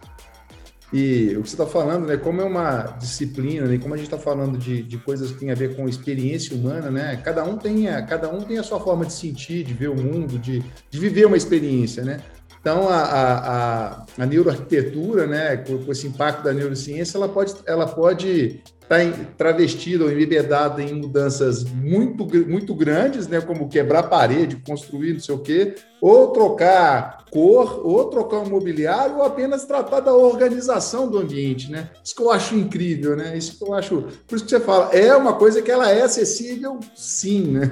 E 0.92 1.36
o 1.36 1.42
que 1.42 1.50
você 1.50 1.54
está 1.54 1.66
falando, 1.66 2.06
né? 2.06 2.16
Como 2.16 2.40
é 2.40 2.44
uma 2.44 2.96
disciplina, 2.98 3.66
né? 3.66 3.78
Como 3.78 3.92
a 3.92 3.96
gente 3.96 4.06
está 4.06 4.18
falando 4.18 4.56
de, 4.56 4.82
de 4.82 4.96
coisas 4.96 5.30
que 5.30 5.38
têm 5.38 5.50
a 5.50 5.54
ver 5.54 5.76
com 5.76 5.86
experiência 5.86 6.56
humana, 6.56 6.90
né? 6.90 7.20
Cada 7.22 7.44
um 7.44 7.58
tem 7.58 7.88
a, 7.88 8.02
cada 8.02 8.30
um 8.30 8.40
tem 8.40 8.58
a 8.58 8.62
sua 8.62 8.80
forma 8.80 9.04
de 9.04 9.12
sentir, 9.12 9.64
de 9.64 9.74
ver 9.74 9.88
o 9.88 9.94
mundo, 9.94 10.38
de, 10.38 10.62
de 10.90 10.98
viver 10.98 11.26
uma 11.26 11.36
experiência, 11.36 12.02
né? 12.02 12.20
Então, 12.68 12.86
a, 12.86 13.02
a, 13.02 14.04
a 14.18 14.26
neuroarquitetura, 14.26 15.26
né, 15.26 15.56
com, 15.56 15.82
com, 15.82 15.90
esse 15.90 16.06
impacto 16.06 16.44
da 16.44 16.52
neurociência, 16.52 17.16
ela 17.16 17.26
pode, 17.26 17.54
ela 17.64 17.86
pode 17.86 18.60
está 18.82 18.96
travestida 19.38 20.04
ou 20.04 20.12
embebedada 20.12 20.82
em 20.82 20.92
mudanças 20.92 21.64
muito, 21.64 22.26
muito 22.46 22.74
grandes, 22.74 23.26
né, 23.26 23.40
como 23.40 23.70
quebrar 23.70 24.02
parede, 24.02 24.56
construir 24.56 25.14
não 25.14 25.20
sei 25.20 25.34
o 25.34 25.38
quê, 25.38 25.76
ou 25.98 26.28
trocar 26.28 27.24
cor, 27.30 27.80
ou 27.86 28.04
trocar 28.10 28.40
um 28.40 28.50
mobiliário, 28.50 29.16
ou 29.16 29.24
apenas 29.24 29.64
tratar 29.64 30.00
da 30.00 30.12
organização 30.12 31.08
do 31.08 31.18
ambiente, 31.18 31.70
né? 31.70 31.88
Isso 32.04 32.14
que 32.14 32.22
eu 32.22 32.30
acho 32.30 32.54
incrível, 32.54 33.16
né? 33.16 33.36
Isso 33.36 33.58
que 33.58 33.64
eu 33.64 33.72
acho. 33.72 34.02
Por 34.26 34.36
isso 34.36 34.44
que 34.44 34.50
você 34.50 34.60
fala, 34.60 34.94
é 34.94 35.16
uma 35.16 35.32
coisa 35.34 35.62
que 35.62 35.70
ela 35.70 35.90
é 35.90 36.02
acessível, 36.02 36.80
sim, 36.94 37.46
né? 37.48 37.70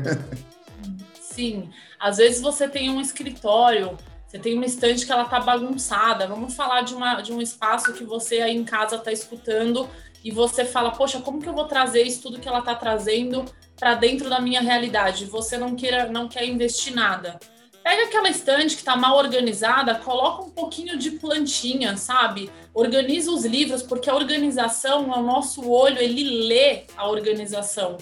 Sim. 1.20 1.68
Às 2.00 2.16
vezes 2.16 2.40
você 2.40 2.66
tem 2.66 2.88
um 2.88 3.00
escritório 3.00 3.96
você 4.36 4.38
tem 4.38 4.54
uma 4.54 4.66
estante 4.66 5.06
que 5.06 5.12
ela 5.12 5.24
tá 5.24 5.40
bagunçada. 5.40 6.26
Vamos 6.26 6.54
falar 6.54 6.82
de, 6.82 6.94
uma, 6.94 7.20
de 7.22 7.32
um 7.32 7.40
espaço 7.40 7.92
que 7.94 8.04
você 8.04 8.42
aí 8.42 8.54
em 8.54 8.64
casa 8.64 8.96
está 8.96 9.10
escutando 9.10 9.88
e 10.22 10.30
você 10.30 10.64
fala, 10.64 10.90
poxa, 10.90 11.20
como 11.20 11.40
que 11.40 11.48
eu 11.48 11.54
vou 11.54 11.64
trazer 11.64 12.02
isso 12.02 12.22
tudo 12.22 12.38
que 12.38 12.48
ela 12.48 12.58
está 12.58 12.74
trazendo 12.74 13.44
para 13.76 13.94
dentro 13.94 14.28
da 14.28 14.40
minha 14.40 14.60
realidade? 14.60 15.24
Você 15.24 15.56
não 15.56 15.74
queira, 15.74 16.06
não 16.06 16.28
quer 16.28 16.44
investir 16.46 16.94
nada. 16.94 17.38
Pega 17.82 18.04
aquela 18.04 18.28
estante 18.28 18.74
que 18.74 18.80
está 18.80 18.96
mal 18.96 19.16
organizada, 19.16 19.94
coloca 19.94 20.42
um 20.42 20.50
pouquinho 20.50 20.98
de 20.98 21.12
plantinha, 21.12 21.96
sabe? 21.96 22.50
Organiza 22.74 23.30
os 23.30 23.44
livros, 23.44 23.82
porque 23.82 24.10
a 24.10 24.14
organização, 24.14 25.08
o 25.08 25.22
nosso 25.22 25.70
olho, 25.70 25.98
ele 25.98 26.24
lê 26.46 26.84
a 26.96 27.08
organização. 27.08 27.96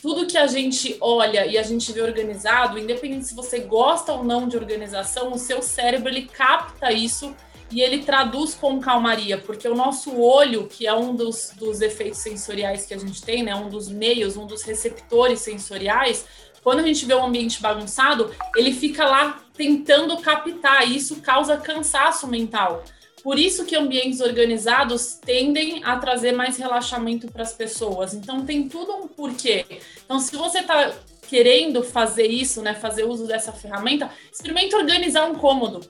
Tudo 0.00 0.26
que 0.26 0.36
a 0.36 0.46
gente 0.46 0.96
olha 1.00 1.46
e 1.46 1.56
a 1.56 1.62
gente 1.62 1.90
vê 1.92 2.02
organizado, 2.02 2.78
independente 2.78 3.26
se 3.26 3.34
você 3.34 3.60
gosta 3.60 4.12
ou 4.12 4.22
não 4.22 4.46
de 4.46 4.56
organização, 4.56 5.32
o 5.32 5.38
seu 5.38 5.62
cérebro 5.62 6.08
ele 6.08 6.26
capta 6.26 6.92
isso 6.92 7.34
e 7.70 7.80
ele 7.80 8.02
traduz 8.02 8.54
com 8.54 8.78
calmaria, 8.78 9.38
porque 9.38 9.66
o 9.66 9.74
nosso 9.74 10.20
olho, 10.20 10.68
que 10.68 10.86
é 10.86 10.94
um 10.94 11.14
dos, 11.14 11.50
dos 11.56 11.80
efeitos 11.80 12.20
sensoriais 12.20 12.86
que 12.86 12.94
a 12.94 12.98
gente 12.98 13.22
tem, 13.22 13.42
né, 13.42 13.54
um 13.54 13.68
dos 13.68 13.88
meios, 13.88 14.36
um 14.36 14.46
dos 14.46 14.62
receptores 14.62 15.40
sensoriais, 15.40 16.26
quando 16.62 16.80
a 16.80 16.82
gente 16.82 17.06
vê 17.06 17.14
um 17.14 17.24
ambiente 17.24 17.60
bagunçado, 17.60 18.34
ele 18.54 18.72
fica 18.72 19.04
lá 19.04 19.40
tentando 19.54 20.16
captar, 20.18 20.86
e 20.86 20.96
isso 20.96 21.16
causa 21.22 21.56
cansaço 21.56 22.26
mental. 22.28 22.84
Por 23.26 23.40
isso 23.40 23.64
que 23.64 23.74
ambientes 23.74 24.20
organizados 24.20 25.14
tendem 25.14 25.82
a 25.82 25.96
trazer 25.96 26.30
mais 26.30 26.56
relaxamento 26.56 27.26
para 27.26 27.42
as 27.42 27.52
pessoas. 27.52 28.14
Então 28.14 28.46
tem 28.46 28.68
tudo 28.68 28.92
um 28.92 29.08
porquê. 29.08 29.66
Então, 30.04 30.20
se 30.20 30.36
você 30.36 30.60
está 30.60 30.92
querendo 31.28 31.82
fazer 31.82 32.28
isso, 32.28 32.62
né, 32.62 32.72
fazer 32.72 33.02
uso 33.02 33.26
dessa 33.26 33.50
ferramenta, 33.50 34.08
experimente 34.32 34.76
organizar 34.76 35.28
um 35.28 35.34
cômodo. 35.34 35.80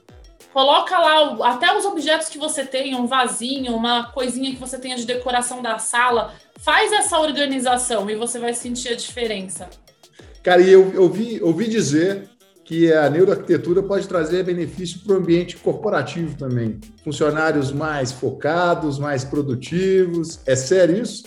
Coloca 0.51 0.97
lá 0.97 1.51
até 1.51 1.77
os 1.77 1.85
objetos 1.85 2.27
que 2.27 2.39
você 2.39 2.65
tem, 2.65 2.95
um 2.95 3.05
vasinho, 3.05 3.75
uma 3.75 4.11
coisinha 4.11 4.49
que 4.49 4.59
você 4.59 4.79
tenha 4.79 4.95
de 4.95 5.05
decoração 5.05 5.61
da 5.61 5.77
sala. 5.77 6.33
Faz 6.57 6.91
essa 6.91 7.19
organização 7.19 8.09
e 8.09 8.15
você 8.15 8.39
vai 8.39 8.55
sentir 8.55 8.89
a 8.89 8.95
diferença. 8.95 9.69
Cara, 10.41 10.59
e 10.59 10.71
eu 10.71 10.91
ouvi, 11.03 11.39
ouvi 11.43 11.67
dizer 11.67 12.27
que 12.67 12.91
a 12.91 13.09
neuroarquitetura 13.09 13.81
pode 13.81 14.05
trazer 14.09 14.43
benefício 14.43 14.99
para 14.99 15.13
o 15.13 15.19
ambiente 15.19 15.55
corporativo 15.55 16.37
também. 16.37 16.81
Funcionários 17.01 17.71
mais 17.71 18.11
focados, 18.11 18.99
mais 18.99 19.23
produtivos. 19.23 20.41
É 20.45 20.53
sério 20.53 21.01
isso? 21.01 21.23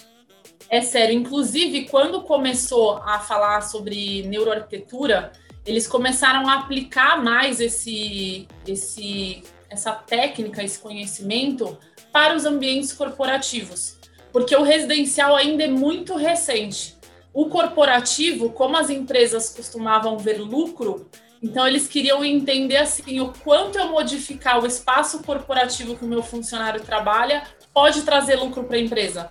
É 0.68 0.82
sério. 0.82 1.18
Inclusive, 1.18 1.88
quando 1.88 2.20
começou 2.24 2.98
a 2.98 3.18
falar 3.20 3.62
sobre 3.62 4.22
neuroarquitetura, 4.24 5.32
eles 5.64 5.88
começaram 5.88 6.46
a 6.46 6.56
aplicar 6.56 7.24
mais 7.24 7.58
esse, 7.58 8.46
esse, 8.66 9.42
essa 9.70 9.92
técnica, 9.92 10.62
esse 10.62 10.78
conhecimento 10.78 11.78
para 12.12 12.36
os 12.36 12.44
ambientes 12.44 12.92
corporativos, 12.92 13.96
porque 14.30 14.54
o 14.54 14.62
residencial 14.62 15.34
ainda 15.34 15.64
é 15.64 15.68
muito 15.68 16.16
recente. 16.16 16.98
O 17.32 17.46
corporativo, 17.46 18.50
como 18.50 18.76
as 18.76 18.90
empresas 18.90 19.48
costumavam 19.48 20.18
ver 20.18 20.38
lucro, 20.38 21.08
então 21.42 21.66
eles 21.66 21.88
queriam 21.88 22.24
entender 22.24 22.76
assim 22.76 23.20
o 23.20 23.32
quanto 23.44 23.78
eu 23.78 23.88
modificar 23.88 24.62
o 24.62 24.66
espaço 24.66 25.22
corporativo 25.22 25.96
que 25.96 26.04
o 26.04 26.08
meu 26.08 26.22
funcionário 26.22 26.80
trabalha 26.82 27.44
pode 27.72 28.02
trazer 28.02 28.36
lucro 28.36 28.64
para 28.64 28.76
a 28.76 28.80
empresa. 28.80 29.30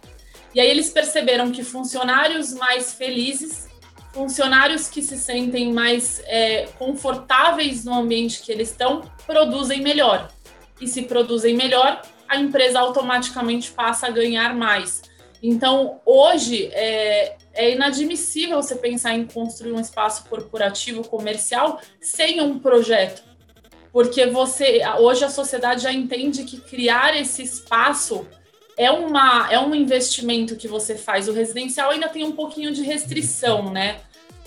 E 0.53 0.59
aí 0.59 0.67
eles 0.67 0.89
perceberam 0.89 1.51
que 1.51 1.63
funcionários 1.63 2.53
mais 2.53 2.93
felizes, 2.93 3.67
funcionários 4.11 4.89
que 4.89 5.01
se 5.01 5.17
sentem 5.17 5.71
mais 5.71 6.21
é, 6.25 6.67
confortáveis 6.79 7.85
no 7.85 7.93
ambiente 7.93 8.41
que 8.41 8.51
eles 8.51 8.71
estão, 8.71 9.03
produzem 9.27 9.81
melhor. 9.81 10.31
E 10.81 10.87
se 10.87 11.03
produzem 11.03 11.55
melhor, 11.55 12.01
a 12.27 12.37
empresa 12.37 12.79
automaticamente 12.79 13.71
passa 13.71 14.07
a 14.07 14.09
ganhar 14.09 14.55
mais. 14.55 15.03
Então, 15.41 16.01
hoje, 16.05 16.69
é, 16.73 17.37
é 17.59 17.73
inadmissível 17.73 18.61
você 18.61 18.73
pensar 18.73 19.13
em 19.13 19.25
construir 19.25 19.73
um 19.73 19.81
espaço 19.81 20.23
corporativo 20.29 21.05
comercial 21.05 21.81
sem 21.99 22.39
um 22.39 22.57
projeto. 22.57 23.21
Porque 23.91 24.25
você 24.27 24.81
hoje 24.97 25.25
a 25.25 25.29
sociedade 25.29 25.83
já 25.83 25.91
entende 25.91 26.45
que 26.45 26.57
criar 26.61 27.19
esse 27.19 27.43
espaço 27.43 28.25
é, 28.77 28.89
uma, 28.89 29.51
é 29.51 29.59
um 29.59 29.75
investimento 29.75 30.55
que 30.55 30.69
você 30.69 30.95
faz. 30.95 31.27
O 31.27 31.33
residencial 31.33 31.91
ainda 31.91 32.07
tem 32.07 32.23
um 32.23 32.31
pouquinho 32.31 32.71
de 32.71 32.81
restrição, 32.81 33.69
né? 33.69 33.99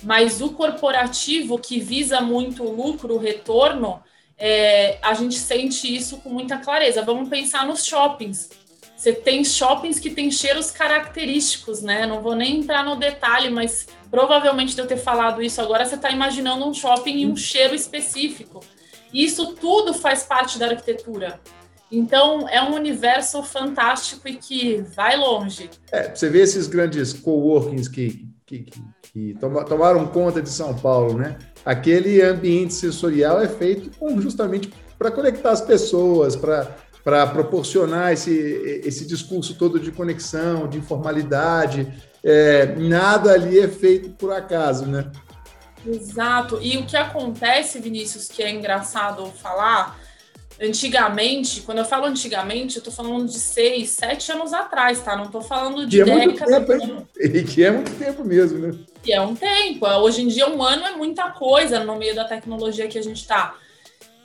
Mas 0.02 0.40
o 0.40 0.50
corporativo, 0.52 1.58
que 1.58 1.78
visa 1.78 2.18
muito 2.22 2.64
o 2.64 2.74
lucro, 2.74 3.14
o 3.14 3.18
retorno, 3.18 4.02
é, 4.38 4.98
a 5.02 5.12
gente 5.12 5.34
sente 5.34 5.94
isso 5.94 6.16
com 6.16 6.30
muita 6.30 6.56
clareza. 6.56 7.02
Vamos 7.02 7.28
pensar 7.28 7.66
nos 7.66 7.84
shoppings. 7.84 8.48
Você 9.02 9.12
tem 9.12 9.44
shoppings 9.44 9.98
que 9.98 10.10
têm 10.10 10.30
cheiros 10.30 10.70
característicos, 10.70 11.82
né? 11.82 12.06
Não 12.06 12.22
vou 12.22 12.36
nem 12.36 12.60
entrar 12.60 12.84
no 12.84 12.94
detalhe, 12.94 13.50
mas 13.50 13.88
provavelmente 14.08 14.76
de 14.76 14.80
eu 14.80 14.86
ter 14.86 14.96
falado 14.96 15.42
isso 15.42 15.60
agora, 15.60 15.84
você 15.84 15.96
está 15.96 16.08
imaginando 16.12 16.64
um 16.64 16.72
shopping 16.72 17.18
e 17.18 17.26
um 17.26 17.34
cheiro 17.34 17.74
específico. 17.74 18.60
E 19.12 19.24
isso 19.24 19.56
tudo 19.56 19.92
faz 19.92 20.22
parte 20.22 20.56
da 20.56 20.68
arquitetura. 20.68 21.40
Então, 21.90 22.48
é 22.48 22.62
um 22.62 22.76
universo 22.76 23.42
fantástico 23.42 24.28
e 24.28 24.36
que 24.36 24.84
vai 24.94 25.16
longe. 25.16 25.68
É, 25.90 26.14
você 26.14 26.30
vê 26.30 26.42
esses 26.42 26.68
grandes 26.68 27.12
coworkings 27.12 27.88
que, 27.88 28.24
que, 28.46 28.60
que, 28.60 28.82
que 29.12 29.36
tomaram 29.68 30.06
conta 30.06 30.40
de 30.40 30.48
São 30.48 30.78
Paulo, 30.78 31.18
né? 31.18 31.36
Aquele 31.64 32.22
ambiente 32.22 32.72
sensorial 32.72 33.42
é 33.42 33.48
feito 33.48 33.90
justamente 34.20 34.72
para 34.96 35.10
conectar 35.10 35.50
as 35.50 35.60
pessoas, 35.60 36.36
para 36.36 36.76
para 37.04 37.26
proporcionar 37.26 38.12
esse, 38.12 38.32
esse 38.84 39.06
discurso 39.06 39.54
todo 39.54 39.80
de 39.80 39.90
conexão, 39.90 40.68
de 40.68 40.78
informalidade. 40.78 41.92
É, 42.22 42.66
nada 42.76 43.32
ali 43.32 43.58
é 43.58 43.68
feito 43.68 44.10
por 44.10 44.32
acaso, 44.32 44.86
né? 44.86 45.10
Exato. 45.86 46.60
E 46.62 46.78
o 46.78 46.86
que 46.86 46.96
acontece, 46.96 47.80
Vinícius, 47.80 48.28
que 48.28 48.42
é 48.42 48.50
engraçado 48.50 49.26
falar, 49.26 49.98
antigamente, 50.60 51.60
quando 51.62 51.78
eu 51.78 51.84
falo 51.84 52.06
antigamente, 52.06 52.76
eu 52.76 52.80
estou 52.80 52.92
falando 52.92 53.26
de 53.26 53.38
seis, 53.38 53.90
sete 53.90 54.30
anos 54.30 54.52
atrás, 54.52 55.00
tá? 55.00 55.16
Não 55.16 55.24
estou 55.24 55.42
falando 55.42 55.84
de 55.84 56.00
é 56.00 56.04
décadas. 56.04 56.66
Tempo, 56.66 57.08
e 57.18 57.42
que 57.42 57.64
é 57.64 57.70
muito 57.72 57.92
tempo 57.98 58.24
mesmo, 58.24 58.58
né? 58.58 58.74
Que 59.02 59.12
é 59.12 59.20
um 59.20 59.34
tempo. 59.34 59.84
Hoje 59.86 60.22
em 60.22 60.28
dia, 60.28 60.48
um 60.48 60.62
ano 60.62 60.84
é 60.86 60.92
muita 60.92 61.30
coisa 61.30 61.80
no 61.80 61.96
meio 61.96 62.14
da 62.14 62.24
tecnologia 62.24 62.86
que 62.86 62.98
a 62.98 63.02
gente 63.02 63.20
está. 63.20 63.56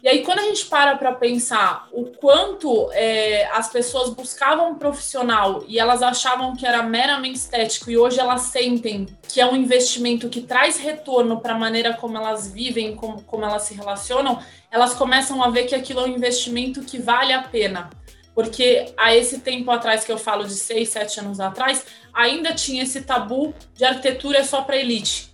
E 0.04 0.08
aí, 0.08 0.24
quando 0.24 0.40
a 0.40 0.44
gente 0.44 0.66
para 0.68 0.96
para 0.96 1.14
pensar 1.14 1.88
o 1.92 2.06
quanto 2.06 2.92
é, 2.92 3.50
as 3.52 3.70
pessoas 3.70 4.12
buscavam 4.12 4.72
um 4.72 4.76
profissional 4.76 5.64
e 5.68 5.80
elas 5.80 6.04
achavam 6.04 6.56
que 6.56 6.68
era 6.68 6.84
meramente 6.84 7.38
estético, 7.38 7.90
e 7.90 7.98
hoje 7.98 8.20
elas 8.20 8.42
sentem 8.42 9.08
que 9.28 9.42
é 9.42 9.46
um 9.46 9.56
investimento 9.56 10.30
que 10.30 10.42
traz 10.42 10.78
retorno 10.78 11.42
para 11.42 11.56
a 11.56 11.58
maneira 11.58 11.94
como 11.96 12.16
elas 12.16 12.52
vivem, 12.52 12.96
como, 12.96 13.24
como 13.24 13.44
elas 13.44 13.64
se 13.64 13.74
relacionam, 13.74 14.40
elas 14.70 14.94
começam 14.94 15.44
a 15.44 15.50
ver 15.50 15.64
que 15.64 15.74
aquilo 15.74 16.02
é 16.02 16.04
um 16.04 16.16
investimento 16.16 16.82
que 16.82 17.00
vale 17.00 17.34
a 17.34 17.42
pena. 17.42 17.90
Porque 18.36 18.94
há 18.96 19.16
esse 19.16 19.40
tempo 19.40 19.72
atrás, 19.72 20.04
que 20.04 20.12
eu 20.12 20.18
falo 20.18 20.44
de 20.44 20.54
seis, 20.54 20.90
sete 20.90 21.20
anos 21.20 21.40
atrás, 21.40 21.84
ainda 22.14 22.54
tinha 22.54 22.84
esse 22.84 23.02
tabu 23.02 23.52
de 23.74 23.84
arquitetura 23.84 24.44
só 24.44 24.62
para 24.62 24.78
elite 24.78 25.27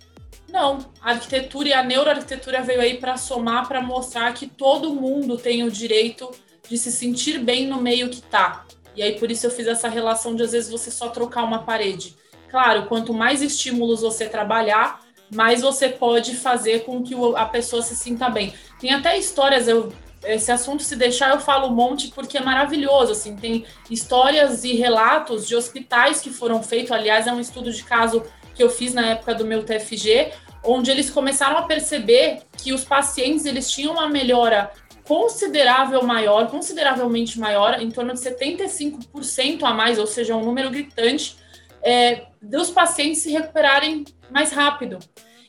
não, 0.54 0.78
a 1.02 1.10
arquitetura 1.10 1.68
e 1.68 1.72
a 1.72 1.82
neuroarquitetura 1.82 2.62
veio 2.62 2.80
aí 2.80 2.96
para 2.98 3.16
somar, 3.16 3.66
para 3.66 3.82
mostrar 3.82 4.32
que 4.32 4.46
todo 4.46 4.94
mundo 4.94 5.36
tem 5.36 5.64
o 5.64 5.70
direito 5.70 6.30
de 6.70 6.78
se 6.78 6.92
sentir 6.92 7.40
bem 7.40 7.66
no 7.66 7.82
meio 7.82 8.08
que 8.08 8.22
tá. 8.22 8.64
E 8.94 9.02
aí 9.02 9.18
por 9.18 9.32
isso 9.32 9.44
eu 9.44 9.50
fiz 9.50 9.66
essa 9.66 9.88
relação 9.88 10.36
de 10.36 10.44
às 10.44 10.52
vezes 10.52 10.70
você 10.70 10.92
só 10.92 11.08
trocar 11.08 11.42
uma 11.42 11.64
parede. 11.64 12.16
Claro, 12.48 12.86
quanto 12.86 13.12
mais 13.12 13.42
estímulos 13.42 14.02
você 14.02 14.28
trabalhar, 14.28 15.00
mais 15.34 15.60
você 15.60 15.88
pode 15.88 16.36
fazer 16.36 16.84
com 16.84 17.02
que 17.02 17.16
a 17.34 17.46
pessoa 17.46 17.82
se 17.82 17.96
sinta 17.96 18.28
bem. 18.30 18.54
Tem 18.78 18.94
até 18.94 19.18
histórias, 19.18 19.66
eu, 19.66 19.92
esse 20.22 20.52
assunto 20.52 20.84
se 20.84 20.94
deixar 20.94 21.30
eu 21.30 21.40
falo 21.40 21.66
um 21.66 21.74
monte 21.74 22.12
porque 22.12 22.38
é 22.38 22.40
maravilhoso, 22.40 23.10
assim, 23.10 23.34
tem 23.34 23.64
histórias 23.90 24.62
e 24.62 24.74
relatos 24.74 25.48
de 25.48 25.56
hospitais 25.56 26.20
que 26.20 26.30
foram 26.30 26.62
feitos, 26.62 26.92
aliás, 26.92 27.26
é 27.26 27.32
um 27.32 27.40
estudo 27.40 27.72
de 27.72 27.82
caso 27.82 28.22
que 28.54 28.62
eu 28.62 28.70
fiz 28.70 28.94
na 28.94 29.06
época 29.06 29.34
do 29.34 29.44
meu 29.44 29.64
TFG, 29.64 30.32
onde 30.64 30.90
eles 30.90 31.10
começaram 31.10 31.58
a 31.58 31.62
perceber 31.62 32.42
que 32.56 32.72
os 32.72 32.84
pacientes 32.84 33.44
eles 33.44 33.70
tinham 33.70 33.92
uma 33.92 34.08
melhora 34.08 34.70
considerável 35.06 36.02
maior, 36.02 36.48
consideravelmente 36.48 37.38
maior, 37.38 37.80
em 37.80 37.90
torno 37.90 38.14
de 38.14 38.20
75% 38.20 39.62
a 39.62 39.74
mais, 39.74 39.98
ou 39.98 40.06
seja, 40.06 40.34
um 40.34 40.44
número 40.44 40.70
gritante, 40.70 41.36
é, 41.82 42.26
dos 42.40 42.70
pacientes 42.70 43.20
se 43.20 43.30
recuperarem 43.30 44.04
mais 44.30 44.50
rápido. 44.50 44.98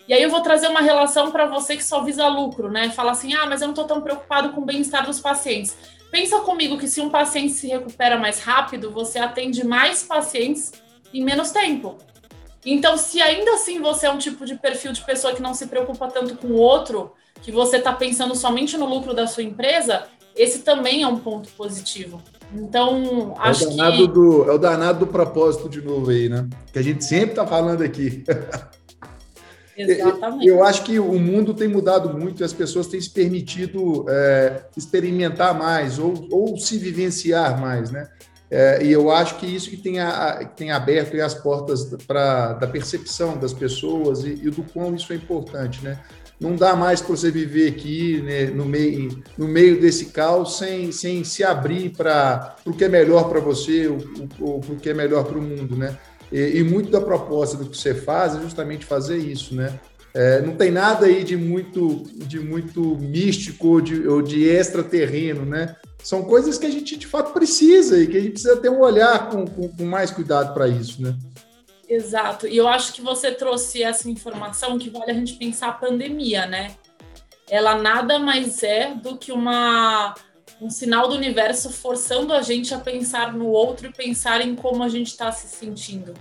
E 0.07 0.13
aí 0.13 0.21
eu 0.21 0.29
vou 0.29 0.41
trazer 0.41 0.67
uma 0.67 0.81
relação 0.81 1.31
para 1.31 1.45
você 1.45 1.75
que 1.75 1.83
só 1.83 2.03
visa 2.03 2.27
lucro, 2.27 2.69
né? 2.69 2.89
Fala 2.89 3.11
assim, 3.11 3.33
ah, 3.33 3.45
mas 3.47 3.61
eu 3.61 3.67
não 3.67 3.73
estou 3.73 3.85
tão 3.85 4.01
preocupado 4.01 4.49
com 4.49 4.61
o 4.61 4.65
bem-estar 4.65 5.05
dos 5.05 5.19
pacientes. 5.19 5.75
Pensa 6.11 6.39
comigo 6.41 6.77
que 6.77 6.87
se 6.87 7.01
um 7.01 7.09
paciente 7.09 7.53
se 7.53 7.67
recupera 7.67 8.17
mais 8.17 8.39
rápido, 8.39 8.91
você 8.91 9.17
atende 9.17 9.65
mais 9.65 10.03
pacientes 10.03 10.71
em 11.13 11.23
menos 11.23 11.51
tempo. 11.51 11.97
Então, 12.65 12.97
se 12.97 13.21
ainda 13.21 13.53
assim 13.53 13.79
você 13.79 14.07
é 14.07 14.11
um 14.11 14.17
tipo 14.17 14.45
de 14.45 14.55
perfil 14.55 14.91
de 14.91 15.03
pessoa 15.03 15.33
que 15.33 15.41
não 15.41 15.53
se 15.53 15.67
preocupa 15.67 16.07
tanto 16.07 16.35
com 16.35 16.47
o 16.47 16.55
outro, 16.55 17.13
que 17.41 17.51
você 17.51 17.77
está 17.77 17.93
pensando 17.93 18.35
somente 18.35 18.75
no 18.75 18.87
lucro 18.87 19.13
da 19.13 19.27
sua 19.27 19.43
empresa, 19.43 20.03
esse 20.35 20.59
também 20.59 21.03
é 21.03 21.07
um 21.07 21.19
ponto 21.19 21.49
positivo. 21.49 22.21
Então, 22.53 23.35
é 23.37 23.49
acho 23.49 23.67
o 23.67 23.69
danado 23.69 23.97
que. 23.97 24.07
Do, 24.07 24.49
é 24.49 24.53
o 24.53 24.57
danado 24.57 24.99
do 24.99 25.07
propósito 25.07 25.69
de 25.69 25.81
novo 25.81 26.09
aí, 26.09 26.27
né? 26.27 26.47
Que 26.73 26.79
a 26.79 26.81
gente 26.81 27.03
sempre 27.03 27.31
está 27.31 27.45
falando 27.45 27.83
aqui. 27.83 28.23
Exatamente. 29.77 30.47
Eu 30.47 30.63
acho 30.63 30.83
que 30.83 30.97
o 30.99 31.19
mundo 31.19 31.53
tem 31.53 31.67
mudado 31.67 32.17
muito 32.17 32.41
e 32.41 32.43
as 32.45 32.53
pessoas 32.53 32.87
têm 32.87 33.01
se 33.01 33.09
permitido 33.09 34.05
é, 34.07 34.63
experimentar 34.75 35.53
mais 35.53 35.99
ou, 35.99 36.27
ou 36.31 36.57
se 36.57 36.77
vivenciar 36.77 37.59
mais, 37.59 37.91
né? 37.91 38.07
É, 38.49 38.83
e 38.83 38.91
eu 38.91 39.09
acho 39.09 39.37
que 39.37 39.45
isso 39.45 39.69
que 39.69 39.77
tem, 39.77 39.99
a, 39.99 40.45
que 40.45 40.57
tem 40.57 40.71
aberto 40.71 41.19
as 41.19 41.33
portas 41.33 41.85
pra, 42.05 42.53
da 42.53 42.67
percepção 42.67 43.37
das 43.37 43.53
pessoas 43.53 44.23
e, 44.23 44.33
e, 44.33 44.49
do 44.49 44.63
quão 44.63 44.95
isso 44.95 45.11
é 45.11 45.15
importante, 45.15 45.83
né? 45.83 45.99
Não 46.39 46.55
dá 46.55 46.75
mais 46.75 47.01
para 47.01 47.15
você 47.15 47.31
viver 47.31 47.69
aqui 47.69 48.21
né, 48.21 48.45
no, 48.47 48.65
meio, 48.65 49.23
no 49.37 49.47
meio 49.47 49.79
desse 49.79 50.07
caos 50.07 50.57
sem, 50.57 50.91
sem 50.91 51.23
se 51.23 51.43
abrir 51.43 51.91
para 51.91 52.57
o 52.65 52.73
que 52.73 52.83
é 52.83 52.89
melhor 52.89 53.29
para 53.29 53.39
você 53.39 53.87
ou, 53.87 53.97
ou 54.41 54.59
para 54.59 54.73
o 54.73 54.75
que 54.75 54.89
é 54.89 54.93
melhor 54.93 55.23
para 55.23 55.37
o 55.37 55.41
mundo, 55.41 55.75
né? 55.75 55.97
E, 56.31 56.59
e, 56.59 56.63
muito 56.63 56.91
da 56.91 56.99
proposta 56.99 57.55
do 57.55 57.69
que 57.69 57.77
você 57.77 57.95
faz 57.95 58.35
é 58.35 58.41
justamente 58.41 58.85
fazer 58.85 59.17
isso, 59.17 59.55
né? 59.55 59.79
É, 60.15 60.41
não 60.41 60.55
tem 60.55 60.71
nada 60.71 61.07
aí 61.07 61.25
de 61.25 61.35
muito, 61.35 62.03
de 62.25 62.39
muito 62.39 62.79
místico 62.95 63.67
ou 63.67 63.81
de, 63.81 64.07
ou 64.07 64.21
de 64.21 64.45
extraterreno, 64.45 65.45
né? 65.45 65.75
São 66.01 66.23
coisas 66.23 66.57
que 66.57 66.65
a 66.65 66.69
gente 66.69 66.95
de 66.95 67.05
fato 67.05 67.33
precisa 67.33 68.01
e 68.01 68.07
que 68.07 68.15
a 68.15 68.21
gente 68.21 68.31
precisa 68.31 68.55
ter 68.55 68.69
um 68.69 68.79
olhar 68.79 69.29
com, 69.29 69.45
com, 69.45 69.67
com 69.67 69.83
mais 69.83 70.11
cuidado 70.11 70.53
para 70.53 70.69
isso, 70.69 71.01
né? 71.01 71.13
Exato. 71.89 72.47
E 72.47 72.55
eu 72.55 72.65
acho 72.65 72.93
que 72.93 73.01
você 73.01 73.29
trouxe 73.29 73.83
essa 73.83 74.09
informação 74.09 74.79
que 74.79 74.89
vale 74.89 75.11
a 75.11 75.13
gente 75.13 75.33
pensar 75.33 75.67
a 75.67 75.73
pandemia, 75.73 76.45
né? 76.45 76.75
Ela 77.49 77.75
nada 77.75 78.17
mais 78.17 78.63
é 78.63 78.95
do 78.95 79.17
que 79.17 79.33
uma 79.33 80.15
um 80.61 80.69
sinal 80.69 81.09
do 81.09 81.15
universo 81.15 81.69
forçando 81.69 82.31
a 82.31 82.41
gente 82.41 82.73
a 82.73 82.79
pensar 82.79 83.33
no 83.33 83.49
outro 83.49 83.87
e 83.87 83.91
pensar 83.91 84.39
em 84.39 84.55
como 84.55 84.81
a 84.81 84.87
gente 84.87 85.07
está 85.07 85.29
se 85.29 85.47
sentindo. 85.47 86.13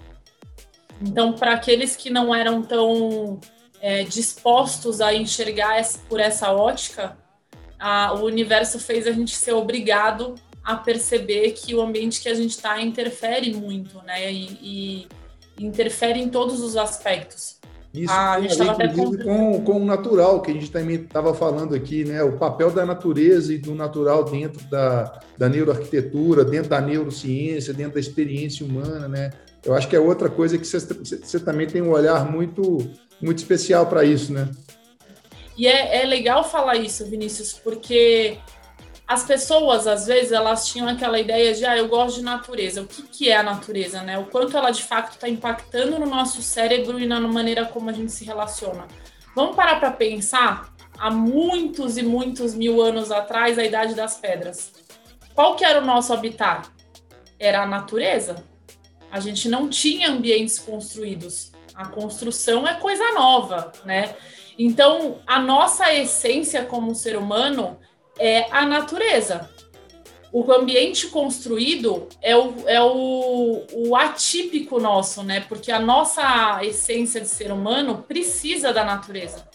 Então, 1.00 1.32
para 1.32 1.52
aqueles 1.52 1.94
que 1.94 2.10
não 2.10 2.34
eram 2.34 2.60
tão 2.60 3.38
é, 3.84 4.02
dispostos 4.02 5.02
a 5.02 5.12
enxergar 5.14 5.78
por 6.08 6.18
essa 6.18 6.50
ótica, 6.50 7.18
a, 7.78 8.14
o 8.14 8.24
universo 8.24 8.80
fez 8.80 9.06
a 9.06 9.12
gente 9.12 9.36
ser 9.36 9.52
obrigado 9.52 10.36
a 10.64 10.74
perceber 10.74 11.50
que 11.50 11.74
o 11.74 11.82
ambiente 11.82 12.22
que 12.22 12.30
a 12.30 12.34
gente 12.34 12.52
está 12.52 12.80
interfere 12.80 13.52
muito, 13.52 14.00
né? 14.06 14.32
E, 14.32 14.46
e, 14.62 15.08
interfere 15.60 16.18
em 16.18 16.30
todos 16.30 16.62
os 16.62 16.78
aspectos. 16.78 17.58
Isso 17.92 18.10
ah, 18.10 18.32
a 18.32 18.40
gente 18.40 18.52
estava 18.52 18.72
até 18.72 18.88
com... 18.88 19.16
com, 19.18 19.60
com 19.62 19.82
o 19.82 19.84
natural, 19.84 20.40
que 20.40 20.50
a 20.50 20.54
gente 20.54 20.70
também 20.70 20.96
estava 20.96 21.34
falando 21.34 21.74
aqui, 21.74 22.04
né? 22.04 22.22
O 22.22 22.38
papel 22.38 22.70
da 22.70 22.86
natureza 22.86 23.52
e 23.52 23.58
do 23.58 23.74
natural 23.74 24.24
dentro 24.24 24.64
da, 24.70 25.20
da 25.36 25.46
neuroarquitetura, 25.46 26.42
dentro 26.42 26.70
da 26.70 26.80
neurociência, 26.80 27.74
dentro 27.74 27.94
da 27.94 28.00
experiência 28.00 28.64
humana, 28.64 29.06
né? 29.08 29.30
Eu 29.64 29.74
acho 29.74 29.88
que 29.88 29.96
é 29.96 30.00
outra 30.00 30.28
coisa 30.28 30.58
que 30.58 30.66
você 30.66 31.40
também 31.40 31.66
tem 31.66 31.80
um 31.80 31.90
olhar 31.90 32.30
muito, 32.30 32.86
muito 33.20 33.38
especial 33.38 33.86
para 33.86 34.04
isso, 34.04 34.32
né? 34.32 34.48
E 35.56 35.66
é, 35.66 36.02
é 36.02 36.04
legal 36.04 36.42
falar 36.42 36.76
isso, 36.76 37.06
Vinícius, 37.06 37.52
porque 37.52 38.38
as 39.06 39.24
pessoas, 39.24 39.86
às 39.86 40.06
vezes, 40.06 40.32
elas 40.32 40.66
tinham 40.66 40.88
aquela 40.88 41.20
ideia 41.20 41.52
de, 41.54 41.64
ah, 41.64 41.76
eu 41.76 41.88
gosto 41.88 42.16
de 42.16 42.22
natureza. 42.22 42.82
O 42.82 42.86
que, 42.86 43.02
que 43.02 43.28
é 43.28 43.36
a 43.36 43.42
natureza, 43.42 44.02
né? 44.02 44.18
O 44.18 44.24
quanto 44.24 44.56
ela, 44.56 44.70
de 44.70 44.82
fato, 44.82 45.12
está 45.12 45.28
impactando 45.28 45.98
no 45.98 46.06
nosso 46.06 46.42
cérebro 46.42 46.98
e 46.98 47.06
na 47.06 47.20
maneira 47.20 47.66
como 47.66 47.90
a 47.90 47.92
gente 47.92 48.10
se 48.10 48.24
relaciona. 48.24 48.86
Vamos 49.36 49.54
parar 49.54 49.78
para 49.78 49.90
pensar? 49.90 50.72
Há 50.98 51.10
muitos 51.10 51.98
e 51.98 52.02
muitos 52.02 52.54
mil 52.54 52.80
anos 52.80 53.10
atrás, 53.10 53.58
a 53.58 53.64
Idade 53.64 53.94
das 53.94 54.16
Pedras. 54.16 54.72
Qual 55.34 55.54
que 55.54 55.64
era 55.64 55.80
o 55.80 55.84
nosso 55.84 56.12
habitat? 56.12 56.68
Era 57.38 57.62
a 57.62 57.66
natureza. 57.66 58.42
A 59.10 59.20
gente 59.20 59.48
não 59.48 59.68
tinha 59.68 60.10
ambientes 60.10 60.58
construídos. 60.58 61.52
A 61.74 61.86
construção 61.88 62.66
é 62.66 62.74
coisa 62.74 63.12
nova, 63.12 63.72
né? 63.84 64.14
Então, 64.58 65.18
a 65.26 65.40
nossa 65.40 65.92
essência 65.92 66.64
como 66.64 66.94
ser 66.94 67.16
humano 67.16 67.78
é 68.18 68.46
a 68.50 68.64
natureza. 68.64 69.50
O 70.32 70.50
ambiente 70.52 71.08
construído 71.08 72.08
é 72.20 72.36
o, 72.36 72.54
é 72.66 72.80
o, 72.82 73.64
o 73.72 73.96
atípico 73.96 74.80
nosso, 74.80 75.22
né? 75.22 75.44
Porque 75.48 75.70
a 75.70 75.78
nossa 75.78 76.60
essência 76.62 77.20
de 77.20 77.28
ser 77.28 77.52
humano 77.52 78.04
precisa 78.06 78.72
da 78.72 78.84
natureza. 78.84 79.48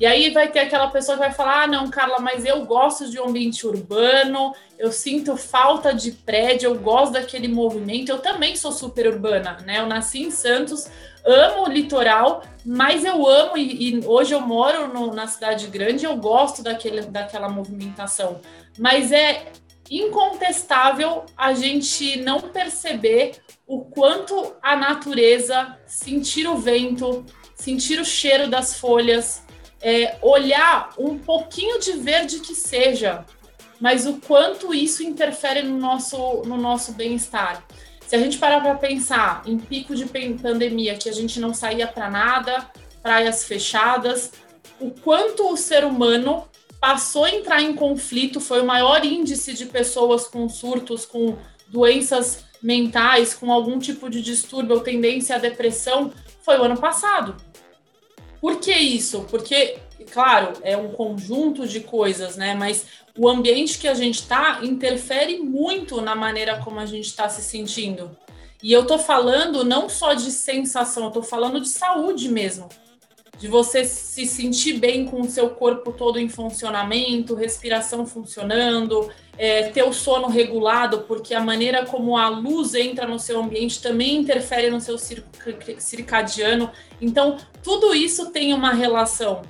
E 0.00 0.06
aí 0.06 0.30
vai 0.30 0.48
ter 0.50 0.60
aquela 0.60 0.88
pessoa 0.88 1.18
que 1.18 1.24
vai 1.24 1.32
falar: 1.32 1.64
ah, 1.64 1.66
não, 1.66 1.90
Carla, 1.90 2.20
mas 2.20 2.44
eu 2.46 2.64
gosto 2.64 3.10
de 3.10 3.20
um 3.20 3.28
ambiente 3.28 3.66
urbano, 3.66 4.54
eu 4.78 4.90
sinto 4.90 5.36
falta 5.36 5.92
de 5.92 6.12
prédio, 6.12 6.68
eu 6.68 6.78
gosto 6.78 7.12
daquele 7.12 7.48
movimento. 7.48 8.10
Eu 8.10 8.18
também 8.18 8.56
sou 8.56 8.72
super 8.72 9.06
urbana, 9.08 9.58
né? 9.66 9.80
Eu 9.80 9.86
nasci 9.86 10.22
em 10.22 10.30
Santos, 10.30 10.88
amo 11.24 11.64
o 11.64 11.68
litoral, 11.68 12.42
mas 12.64 13.04
eu 13.04 13.26
amo 13.26 13.56
e, 13.56 14.00
e 14.00 14.06
hoje 14.06 14.34
eu 14.34 14.40
moro 14.40 14.88
no, 14.88 15.12
na 15.14 15.26
cidade 15.26 15.66
grande, 15.66 16.04
eu 16.04 16.16
gosto 16.16 16.62
daquele, 16.62 17.02
daquela 17.02 17.48
movimentação. 17.48 18.40
Mas 18.78 19.12
é 19.12 19.52
incontestável 19.90 21.24
a 21.36 21.52
gente 21.52 22.20
não 22.20 22.40
perceber 22.40 23.42
o 23.66 23.84
quanto 23.84 24.54
a 24.62 24.76
natureza, 24.76 25.76
sentir 25.86 26.46
o 26.46 26.56
vento, 26.56 27.24
sentir 27.54 28.00
o 28.00 28.04
cheiro 28.04 28.48
das 28.48 28.78
folhas, 28.78 29.42
é, 29.80 30.16
olhar 30.22 30.90
um 30.98 31.18
pouquinho 31.18 31.80
de 31.80 31.92
verde 31.92 32.40
que 32.40 32.54
seja, 32.54 33.24
mas 33.80 34.06
o 34.06 34.20
quanto 34.20 34.74
isso 34.74 35.02
interfere 35.02 35.62
no 35.62 35.78
nosso, 35.78 36.42
no 36.44 36.56
nosso 36.56 36.92
bem-estar. 36.92 37.64
Se 38.10 38.16
a 38.16 38.18
gente 38.18 38.38
parar 38.38 38.60
para 38.60 38.74
pensar 38.74 39.40
em 39.46 39.56
pico 39.56 39.94
de 39.94 40.04
pandemia, 40.04 40.96
que 40.96 41.08
a 41.08 41.12
gente 41.12 41.38
não 41.38 41.54
saía 41.54 41.86
para 41.86 42.10
nada, 42.10 42.68
praias 43.00 43.44
fechadas, 43.44 44.32
o 44.80 44.90
quanto 44.90 45.48
o 45.48 45.56
ser 45.56 45.84
humano 45.84 46.44
passou 46.80 47.22
a 47.22 47.30
entrar 47.30 47.62
em 47.62 47.72
conflito, 47.72 48.40
foi 48.40 48.62
o 48.62 48.66
maior 48.66 49.04
índice 49.04 49.52
de 49.54 49.64
pessoas 49.64 50.26
com 50.26 50.48
surtos, 50.48 51.06
com 51.06 51.38
doenças 51.68 52.44
mentais, 52.60 53.32
com 53.32 53.52
algum 53.52 53.78
tipo 53.78 54.10
de 54.10 54.20
distúrbio 54.20 54.74
ou 54.74 54.82
tendência 54.82 55.36
à 55.36 55.38
depressão, 55.38 56.12
foi 56.42 56.58
o 56.58 56.64
ano 56.64 56.80
passado. 56.80 57.36
Por 58.40 58.58
que 58.58 58.72
isso? 58.74 59.24
Porque, 59.30 59.78
claro, 60.04 60.52
é 60.62 60.76
um 60.76 60.92
conjunto 60.92 61.66
de 61.66 61.80
coisas, 61.80 62.36
né? 62.36 62.54
Mas 62.54 62.86
o 63.18 63.28
ambiente 63.28 63.78
que 63.78 63.88
a 63.88 63.94
gente 63.94 64.20
está 64.20 64.60
interfere 64.62 65.38
muito 65.38 66.00
na 66.00 66.14
maneira 66.14 66.58
como 66.58 66.78
a 66.78 66.86
gente 66.86 67.06
está 67.06 67.28
se 67.28 67.42
sentindo. 67.42 68.16
E 68.62 68.72
eu 68.72 68.86
tô 68.86 68.98
falando 68.98 69.64
não 69.64 69.88
só 69.88 70.12
de 70.14 70.30
sensação, 70.30 71.04
eu 71.04 71.10
tô 71.10 71.22
falando 71.22 71.60
de 71.60 71.68
saúde 71.68 72.28
mesmo. 72.28 72.68
De 73.38 73.48
você 73.48 73.84
se 73.86 74.26
sentir 74.26 74.74
bem 74.74 75.06
com 75.06 75.22
o 75.22 75.30
seu 75.30 75.50
corpo 75.50 75.92
todo 75.92 76.18
em 76.18 76.28
funcionamento, 76.28 77.34
respiração 77.34 78.04
funcionando, 78.06 79.10
é, 79.38 79.68
ter 79.70 79.82
o 79.82 79.94
sono 79.94 80.28
regulado, 80.28 81.04
porque 81.08 81.34
a 81.34 81.40
maneira 81.40 81.86
como 81.86 82.18
a 82.18 82.28
luz 82.28 82.74
entra 82.74 83.06
no 83.06 83.18
seu 83.18 83.40
ambiente 83.40 83.80
também 83.80 84.16
interfere 84.16 84.70
no 84.70 84.78
seu 84.78 84.98
circadiano. 85.78 86.70
Então, 87.00 87.38
tudo 87.62 87.94
isso 87.94 88.30
tem 88.30 88.52
uma 88.52 88.74
relação. 88.74 89.40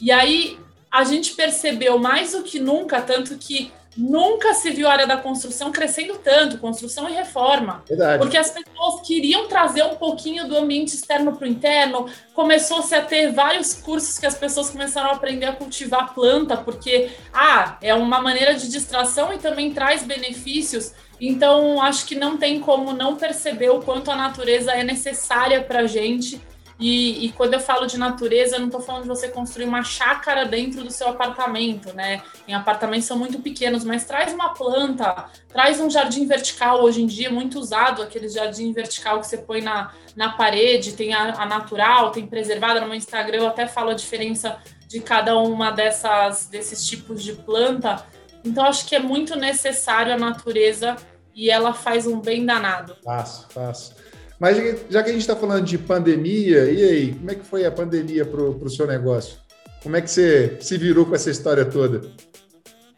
E 0.00 0.12
aí, 0.12 0.58
a 0.90 1.04
gente 1.04 1.34
percebeu 1.34 1.98
mais 1.98 2.32
do 2.32 2.42
que 2.42 2.58
nunca, 2.58 3.00
tanto 3.00 3.36
que 3.36 3.72
nunca 3.96 4.52
se 4.52 4.70
viu 4.70 4.86
a 4.86 4.92
área 4.92 5.06
da 5.06 5.16
construção 5.16 5.72
crescendo 5.72 6.18
tanto, 6.22 6.58
construção 6.58 7.08
e 7.08 7.12
reforma. 7.12 7.82
Verdade. 7.88 8.18
Porque 8.18 8.36
as 8.36 8.50
pessoas 8.50 9.00
queriam 9.06 9.48
trazer 9.48 9.82
um 9.84 9.94
pouquinho 9.96 10.46
do 10.46 10.56
ambiente 10.56 10.94
externo 10.94 11.34
para 11.34 11.46
o 11.46 11.50
interno, 11.50 12.06
começou-se 12.34 12.94
a 12.94 13.00
ter 13.00 13.32
vários 13.32 13.72
cursos 13.74 14.18
que 14.18 14.26
as 14.26 14.34
pessoas 14.34 14.68
começaram 14.68 15.10
a 15.10 15.14
aprender 15.14 15.46
a 15.46 15.52
cultivar 15.52 16.12
planta, 16.14 16.56
porque, 16.56 17.10
ah, 17.32 17.78
é 17.80 17.94
uma 17.94 18.20
maneira 18.20 18.54
de 18.54 18.68
distração 18.68 19.32
e 19.32 19.38
também 19.38 19.72
traz 19.72 20.02
benefícios. 20.02 20.92
Então, 21.18 21.80
acho 21.80 22.04
que 22.04 22.14
não 22.14 22.36
tem 22.36 22.60
como 22.60 22.92
não 22.92 23.16
perceber 23.16 23.70
o 23.70 23.80
quanto 23.80 24.10
a 24.10 24.16
natureza 24.16 24.72
é 24.72 24.84
necessária 24.84 25.62
para 25.62 25.80
a 25.80 25.86
gente 25.86 26.38
e, 26.78 27.24
e, 27.24 27.32
quando 27.32 27.54
eu 27.54 27.60
falo 27.60 27.86
de 27.86 27.96
natureza, 27.96 28.56
eu 28.56 28.60
não 28.60 28.66
estou 28.66 28.82
falando 28.82 29.02
de 29.02 29.08
você 29.08 29.28
construir 29.28 29.64
uma 29.64 29.82
chácara 29.82 30.44
dentro 30.44 30.84
do 30.84 30.90
seu 30.90 31.08
apartamento, 31.08 31.94
né? 31.94 32.22
Em 32.46 32.54
apartamentos 32.54 33.06
são 33.06 33.18
muito 33.18 33.40
pequenos, 33.40 33.82
mas 33.82 34.04
traz 34.04 34.32
uma 34.32 34.50
planta, 34.50 35.30
traz 35.48 35.80
um 35.80 35.88
jardim 35.88 36.26
vertical. 36.26 36.82
Hoje 36.82 37.02
em 37.02 37.06
dia, 37.06 37.30
muito 37.30 37.58
usado 37.58 38.02
aquele 38.02 38.28
jardim 38.28 38.72
vertical 38.74 39.20
que 39.20 39.26
você 39.26 39.38
põe 39.38 39.62
na, 39.62 39.90
na 40.14 40.32
parede, 40.32 40.92
tem 40.92 41.14
a, 41.14 41.40
a 41.40 41.46
natural, 41.46 42.10
tem 42.10 42.26
preservada. 42.26 42.80
No 42.80 42.88
meu 42.88 42.96
Instagram 42.96 43.38
eu 43.38 43.48
até 43.48 43.66
falo 43.66 43.90
a 43.90 43.94
diferença 43.94 44.58
de 44.86 45.00
cada 45.00 45.38
uma 45.38 45.70
dessas 45.70 46.46
desses 46.46 46.86
tipos 46.86 47.22
de 47.22 47.32
planta. 47.32 48.04
Então, 48.44 48.64
acho 48.64 48.86
que 48.86 48.94
é 48.94 49.00
muito 49.00 49.34
necessário 49.34 50.12
a 50.12 50.18
natureza 50.18 50.94
e 51.34 51.50
ela 51.50 51.72
faz 51.72 52.06
um 52.06 52.20
bem 52.20 52.46
danado. 52.46 52.96
Faço, 53.02 53.48
faço. 53.50 53.94
Mas 54.38 54.56
já 54.90 55.02
que 55.02 55.10
a 55.10 55.12
gente 55.12 55.22
está 55.22 55.34
falando 55.34 55.64
de 55.64 55.78
pandemia, 55.78 56.70
e 56.70 56.84
aí, 56.84 57.14
como 57.14 57.30
é 57.30 57.34
que 57.34 57.44
foi 57.44 57.64
a 57.64 57.70
pandemia 57.70 58.24
para 58.24 58.42
o 58.42 58.70
seu 58.70 58.86
negócio? 58.86 59.38
Como 59.82 59.96
é 59.96 60.02
que 60.02 60.10
você 60.10 60.58
se 60.60 60.76
virou 60.76 61.06
com 61.06 61.14
essa 61.14 61.30
história 61.30 61.64
toda? 61.64 62.02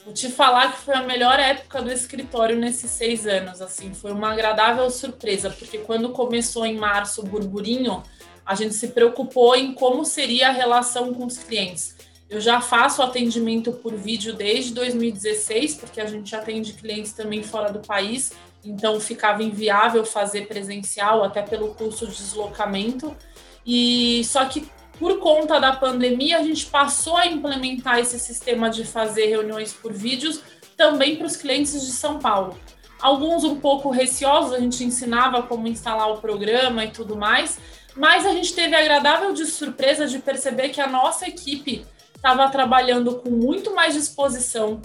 Vou 0.05 0.15
te 0.15 0.31
falar 0.31 0.73
que 0.73 0.79
foi 0.81 0.95
a 0.95 1.03
melhor 1.03 1.39
época 1.39 1.83
do 1.83 1.93
escritório 1.93 2.57
nesses 2.57 2.91
seis 2.91 3.27
anos. 3.27 3.61
Assim, 3.61 3.93
foi 3.93 4.11
uma 4.11 4.33
agradável 4.33 4.89
surpresa, 4.91 5.51
porque 5.51 5.79
quando 5.79 6.09
começou 6.11 6.65
em 6.65 6.77
março 6.77 7.21
o 7.21 7.25
burburinho, 7.25 8.03
a 8.45 8.55
gente 8.55 8.75
se 8.75 8.89
preocupou 8.89 9.55
em 9.55 9.75
como 9.75 10.05
seria 10.05 10.49
a 10.49 10.53
relação 10.53 11.13
com 11.13 11.27
os 11.27 11.37
clientes. 11.37 11.95
Eu 12.31 12.41
já 12.41 12.61
faço 12.61 13.03
atendimento 13.03 13.71
por 13.73 13.95
vídeo 13.95 14.35
desde 14.35 14.73
2016, 14.73 15.75
porque 15.75 16.01
a 16.01 16.07
gente 16.07 16.35
atende 16.35 16.73
clientes 16.73 17.13
também 17.13 17.43
fora 17.43 17.71
do 17.71 17.81
país 17.81 18.33
então 18.65 19.01
ficava 19.01 19.43
inviável 19.43 20.05
fazer 20.05 20.47
presencial 20.47 21.25
até 21.25 21.43
pelo 21.43 21.75
custo 21.75 22.07
de 22.07 22.17
deslocamento. 22.17 23.17
E 23.65 24.23
só 24.25 24.45
que 24.47 24.69
por 24.99 25.19
conta 25.19 25.61
da 25.61 25.73
pandemia 25.73 26.39
a 26.39 26.43
gente 26.43 26.67
passou 26.67 27.17
a 27.17 27.27
implementar 27.27 27.99
esse 27.99 28.19
sistema 28.19 28.69
de 28.69 28.85
fazer 28.85 29.27
reuniões 29.27 29.73
por 29.73 29.93
vídeos 29.93 30.43
também 30.77 31.17
para 31.17 31.27
os 31.27 31.37
clientes 31.37 31.73
de 31.85 31.93
São 31.93 32.19
Paulo. 32.19 32.59
Alguns 33.01 33.45
um 33.45 33.61
pouco 33.61 33.91
receosos, 33.91 34.53
a 34.53 34.59
gente 34.59 34.83
ensinava 34.83 35.43
como 35.43 35.69
instalar 35.69 36.11
o 36.11 36.21
programa 36.21 36.85
e 36.85 36.91
tudo 36.91 37.17
mais, 37.17 37.59
Mas 37.99 38.25
a 38.25 38.31
gente 38.31 38.55
teve 38.55 38.77
a 38.77 38.79
agradável 38.79 39.33
de 39.33 39.45
surpresa 39.45 40.07
de 40.07 40.21
perceber 40.21 40.69
que 40.69 40.81
a 40.81 40.87
nossa 40.87 41.27
equipe 41.27 41.85
estava 42.15 42.49
trabalhando 42.49 43.17
com 43.17 43.29
muito 43.29 43.75
mais 43.75 43.95
disposição, 43.95 44.81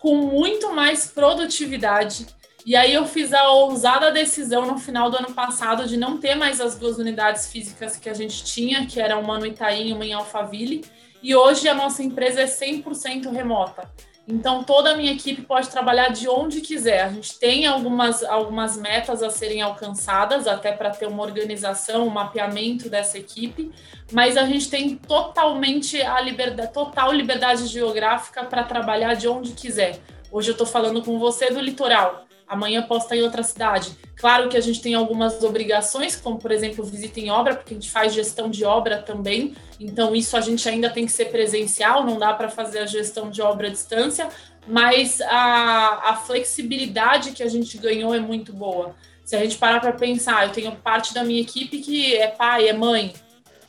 com 0.00 0.16
muito 0.16 0.72
mais 0.72 1.06
produtividade. 1.06 2.26
E 2.64 2.76
aí 2.76 2.94
eu 2.94 3.04
fiz 3.06 3.32
a 3.32 3.50
ousada 3.50 4.12
decisão 4.12 4.64
no 4.66 4.78
final 4.78 5.10
do 5.10 5.16
ano 5.16 5.34
passado 5.34 5.86
de 5.86 5.96
não 5.96 6.18
ter 6.18 6.36
mais 6.36 6.60
as 6.60 6.78
duas 6.78 6.96
unidades 6.96 7.50
físicas 7.50 7.96
que 7.96 8.08
a 8.08 8.14
gente 8.14 8.44
tinha, 8.44 8.86
que 8.86 9.00
era 9.00 9.18
uma 9.18 9.36
no 9.36 9.46
Itaim 9.46 9.88
e 9.88 9.92
uma 9.92 10.06
em 10.06 10.12
Alphaville. 10.12 10.84
E 11.20 11.34
hoje 11.34 11.68
a 11.68 11.74
nossa 11.74 12.04
empresa 12.04 12.40
é 12.40 12.44
100% 12.44 13.32
remota. 13.32 13.90
Então, 14.28 14.62
toda 14.62 14.92
a 14.92 14.96
minha 14.96 15.12
equipe 15.12 15.42
pode 15.42 15.68
trabalhar 15.68 16.10
de 16.10 16.28
onde 16.28 16.60
quiser. 16.60 17.02
A 17.02 17.08
gente 17.08 17.36
tem 17.40 17.66
algumas, 17.66 18.22
algumas 18.22 18.76
metas 18.76 19.20
a 19.20 19.30
serem 19.30 19.60
alcançadas, 19.60 20.46
até 20.46 20.70
para 20.70 20.90
ter 20.90 21.06
uma 21.06 21.24
organização, 21.24 22.06
um 22.06 22.10
mapeamento 22.10 22.88
dessa 22.88 23.18
equipe, 23.18 23.72
mas 24.12 24.36
a 24.36 24.44
gente 24.44 24.70
tem 24.70 24.94
totalmente 24.94 26.00
a 26.00 26.20
liberdade, 26.20 26.72
total 26.72 27.12
liberdade 27.12 27.66
geográfica 27.66 28.44
para 28.44 28.62
trabalhar 28.62 29.14
de 29.14 29.26
onde 29.26 29.52
quiser. 29.52 29.98
Hoje 30.30 30.50
eu 30.50 30.52
estou 30.52 30.66
falando 30.66 31.02
com 31.02 31.18
você 31.18 31.50
do 31.50 31.60
litoral 31.60 32.24
amanhã 32.52 32.82
posso 32.82 33.06
estar 33.06 33.16
em 33.16 33.22
outra 33.22 33.42
cidade. 33.42 33.96
Claro 34.14 34.48
que 34.48 34.56
a 34.56 34.60
gente 34.60 34.80
tem 34.82 34.94
algumas 34.94 35.42
obrigações, 35.42 36.14
como 36.14 36.38
por 36.38 36.52
exemplo 36.52 36.84
visita 36.84 37.18
em 37.18 37.30
obra, 37.30 37.56
porque 37.56 37.72
a 37.72 37.76
gente 37.76 37.90
faz 37.90 38.12
gestão 38.12 38.50
de 38.50 38.64
obra 38.64 38.98
também, 38.98 39.54
então 39.80 40.14
isso 40.14 40.36
a 40.36 40.40
gente 40.40 40.68
ainda 40.68 40.90
tem 40.90 41.06
que 41.06 41.12
ser 41.12 41.26
presencial, 41.26 42.04
não 42.04 42.18
dá 42.18 42.34
para 42.34 42.48
fazer 42.48 42.80
a 42.80 42.86
gestão 42.86 43.30
de 43.30 43.40
obra 43.40 43.68
à 43.68 43.70
distância, 43.70 44.28
mas 44.66 45.20
a, 45.22 46.10
a 46.10 46.16
flexibilidade 46.16 47.32
que 47.32 47.42
a 47.42 47.48
gente 47.48 47.78
ganhou 47.78 48.14
é 48.14 48.20
muito 48.20 48.52
boa. 48.52 48.94
Se 49.24 49.34
a 49.34 49.40
gente 49.40 49.56
parar 49.56 49.80
para 49.80 49.92
pensar, 49.92 50.46
eu 50.46 50.52
tenho 50.52 50.72
parte 50.72 51.14
da 51.14 51.24
minha 51.24 51.40
equipe 51.40 51.78
que 51.78 52.14
é 52.14 52.28
pai, 52.28 52.68
é 52.68 52.72
mãe, 52.72 53.14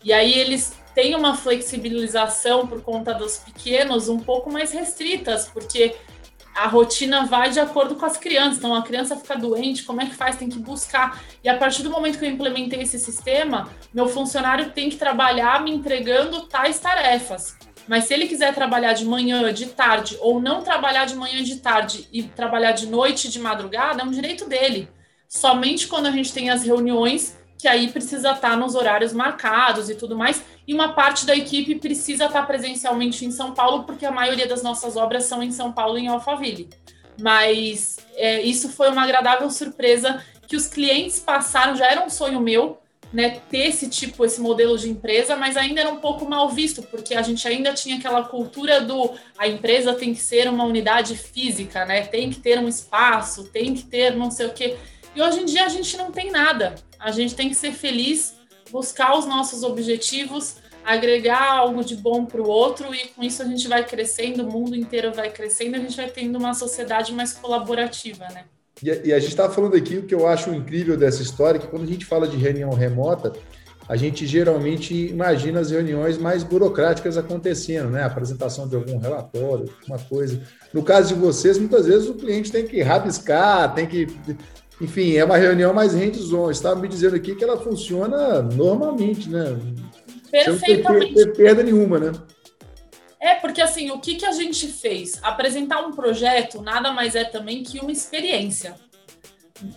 e 0.03 0.11
aí 0.11 0.37
eles 0.37 0.77
têm 0.93 1.15
uma 1.15 1.35
flexibilização 1.35 2.67
por 2.67 2.81
conta 2.81 3.13
dos 3.13 3.37
pequenos 3.37 4.09
um 4.09 4.19
pouco 4.19 4.51
mais 4.51 4.71
restritas, 4.71 5.47
porque 5.47 5.95
a 6.55 6.67
rotina 6.67 7.25
vai 7.25 7.49
de 7.49 7.59
acordo 7.59 7.95
com 7.95 8.05
as 8.05 8.17
crianças. 8.17 8.57
Então, 8.57 8.75
a 8.75 8.83
criança 8.83 9.15
fica 9.15 9.35
doente, 9.35 9.83
como 9.83 10.01
é 10.01 10.05
que 10.05 10.15
faz? 10.15 10.35
Tem 10.35 10.49
que 10.49 10.59
buscar. 10.59 11.21
E 11.43 11.49
a 11.49 11.57
partir 11.57 11.83
do 11.83 11.89
momento 11.89 12.19
que 12.19 12.25
eu 12.25 12.29
implementei 12.29 12.81
esse 12.81 12.99
sistema, 12.99 13.69
meu 13.93 14.07
funcionário 14.07 14.71
tem 14.71 14.89
que 14.89 14.95
trabalhar 14.95 15.63
me 15.63 15.71
entregando 15.71 16.47
tais 16.47 16.79
tarefas. 16.79 17.57
Mas 17.87 18.05
se 18.05 18.13
ele 18.13 18.27
quiser 18.27 18.53
trabalhar 18.53 18.93
de 18.93 19.05
manhã, 19.05 19.53
de 19.53 19.67
tarde, 19.67 20.17
ou 20.21 20.39
não 20.39 20.61
trabalhar 20.61 21.05
de 21.05 21.15
manhã 21.15 21.39
e 21.39 21.43
de 21.43 21.57
tarde 21.57 22.07
e 22.13 22.23
trabalhar 22.23 22.71
de 22.71 22.87
noite 22.87 23.29
de 23.29 23.39
madrugada, 23.39 24.01
é 24.01 24.05
um 24.05 24.11
direito 24.11 24.47
dele. 24.47 24.89
Somente 25.27 25.87
quando 25.87 26.05
a 26.05 26.11
gente 26.11 26.31
tem 26.31 26.49
as 26.49 26.63
reuniões 26.63 27.37
que 27.63 27.67
aí 27.69 27.87
precisa 27.87 28.31
estar 28.31 28.57
nos 28.57 28.75
horários 28.75 29.13
marcados 29.13 29.89
e 29.89 29.95
tudo 29.95 30.17
mais, 30.17 30.43
e 30.67 30.73
uma 30.73 30.91
parte 30.91 31.25
da 31.25 31.33
equipe 31.33 31.75
precisa 31.75 32.25
estar 32.25 32.45
presencialmente 32.45 33.23
em 33.23 33.31
São 33.31 33.53
Paulo, 33.53 33.85
porque 33.85 34.05
a 34.05 34.11
maioria 34.11 34.45
das 34.45 34.61
nossas 34.61 34.97
obras 34.97 35.23
são 35.23 35.41
em 35.41 35.49
São 35.49 35.71
Paulo, 35.71 35.97
em 35.97 36.09
Alphaville. 36.09 36.67
Mas 37.21 37.99
é, 38.15 38.41
isso 38.41 38.67
foi 38.67 38.89
uma 38.89 39.03
agradável 39.03 39.49
surpresa 39.49 40.21
que 40.45 40.57
os 40.57 40.67
clientes 40.67 41.21
passaram, 41.21 41.73
já 41.73 41.89
era 41.89 42.05
um 42.05 42.09
sonho 42.09 42.41
meu, 42.41 42.79
né, 43.13 43.39
ter 43.49 43.69
esse 43.69 43.89
tipo, 43.89 44.25
esse 44.25 44.41
modelo 44.41 44.77
de 44.77 44.89
empresa, 44.89 45.37
mas 45.37 45.55
ainda 45.55 45.79
era 45.79 45.89
um 45.89 46.01
pouco 46.01 46.27
mal 46.27 46.49
visto, 46.49 46.83
porque 46.83 47.15
a 47.15 47.21
gente 47.21 47.47
ainda 47.47 47.71
tinha 47.71 47.95
aquela 47.95 48.23
cultura 48.23 48.81
do 48.81 49.11
a 49.37 49.47
empresa 49.47 49.93
tem 49.93 50.13
que 50.13 50.19
ser 50.19 50.49
uma 50.49 50.65
unidade 50.65 51.15
física, 51.15 51.85
né? 51.85 52.01
Tem 52.01 52.29
que 52.29 52.41
ter 52.41 52.59
um 52.59 52.67
espaço, 52.67 53.45
tem 53.45 53.73
que 53.73 53.83
ter 53.83 54.17
não 54.17 54.29
sei 54.29 54.47
o 54.47 54.53
quê. 54.53 54.75
E 55.15 55.21
hoje 55.21 55.41
em 55.41 55.45
dia 55.45 55.63
a 55.63 55.69
gente 55.69 55.95
não 55.95 56.11
tem 56.11 56.29
nada. 56.29 56.75
A 57.03 57.11
gente 57.11 57.35
tem 57.35 57.49
que 57.49 57.55
ser 57.55 57.73
feliz, 57.73 58.33
buscar 58.71 59.17
os 59.17 59.25
nossos 59.25 59.61
objetivos, 59.61 60.55
agregar 60.85 61.51
algo 61.51 61.83
de 61.83 61.97
bom 61.97 62.25
para 62.25 62.41
o 62.41 62.47
outro 62.47 62.95
e 62.95 63.09
com 63.09 63.21
isso 63.21 63.41
a 63.41 63.45
gente 63.45 63.67
vai 63.67 63.85
crescendo, 63.85 64.43
o 64.43 64.49
mundo 64.49 64.73
inteiro 64.73 65.13
vai 65.13 65.29
crescendo, 65.29 65.75
a 65.75 65.79
gente 65.79 65.97
vai 65.97 66.09
tendo 66.09 66.39
uma 66.39 66.53
sociedade 66.53 67.11
mais 67.11 67.33
colaborativa, 67.33 68.25
né? 68.29 68.45
E, 68.81 69.09
e 69.09 69.13
a 69.13 69.19
gente 69.19 69.31
estava 69.31 69.53
falando 69.53 69.75
aqui 69.75 69.97
o 69.97 70.03
que 70.03 70.15
eu 70.15 70.25
acho 70.25 70.49
incrível 70.53 70.95
dessa 70.95 71.21
história, 71.21 71.59
que 71.59 71.67
quando 71.67 71.83
a 71.83 71.87
gente 71.87 72.05
fala 72.05 72.25
de 72.25 72.37
reunião 72.37 72.71
remota, 72.71 73.33
a 73.87 73.97
gente 73.97 74.25
geralmente 74.25 74.93
imagina 74.93 75.59
as 75.59 75.71
reuniões 75.71 76.17
mais 76.17 76.41
burocráticas 76.41 77.17
acontecendo, 77.17 77.89
né? 77.89 78.03
A 78.03 78.05
apresentação 78.05 78.65
de 78.65 78.77
algum 78.77 78.97
relatório, 78.97 79.69
uma 79.85 79.99
coisa. 79.99 80.41
No 80.73 80.81
caso 80.81 81.13
de 81.13 81.19
vocês, 81.19 81.57
muitas 81.57 81.85
vezes 81.85 82.07
o 82.07 82.13
cliente 82.13 82.49
tem 82.49 82.65
que 82.65 82.81
rabiscar, 82.81 83.73
tem 83.73 83.85
que 83.85 84.07
enfim, 84.83 85.15
é 85.15 85.23
uma 85.23 85.37
reunião 85.37 85.73
mais 85.73 85.93
hands-on. 85.93 86.51
Estava 86.51 86.79
me 86.79 86.87
dizendo 86.87 87.15
aqui 87.15 87.35
que 87.35 87.43
ela 87.43 87.57
funciona 87.57 88.41
normalmente, 88.41 89.29
né? 89.29 89.57
Perfeitamente. 90.29 91.13
Ter, 91.13 91.33
perda 91.33 91.63
nenhuma, 91.63 91.99
né? 91.99 92.11
É, 93.19 93.35
porque 93.35 93.61
assim, 93.61 93.89
o 93.91 93.99
que, 93.99 94.15
que 94.15 94.25
a 94.25 94.33
gente 94.33 94.67
fez? 94.67 95.17
Apresentar 95.23 95.79
um 95.85 95.91
projeto 95.91 96.61
nada 96.61 96.91
mais 96.91 97.15
é 97.15 97.23
também 97.23 97.63
que 97.63 97.79
uma 97.79 97.91
experiência. 97.91 98.75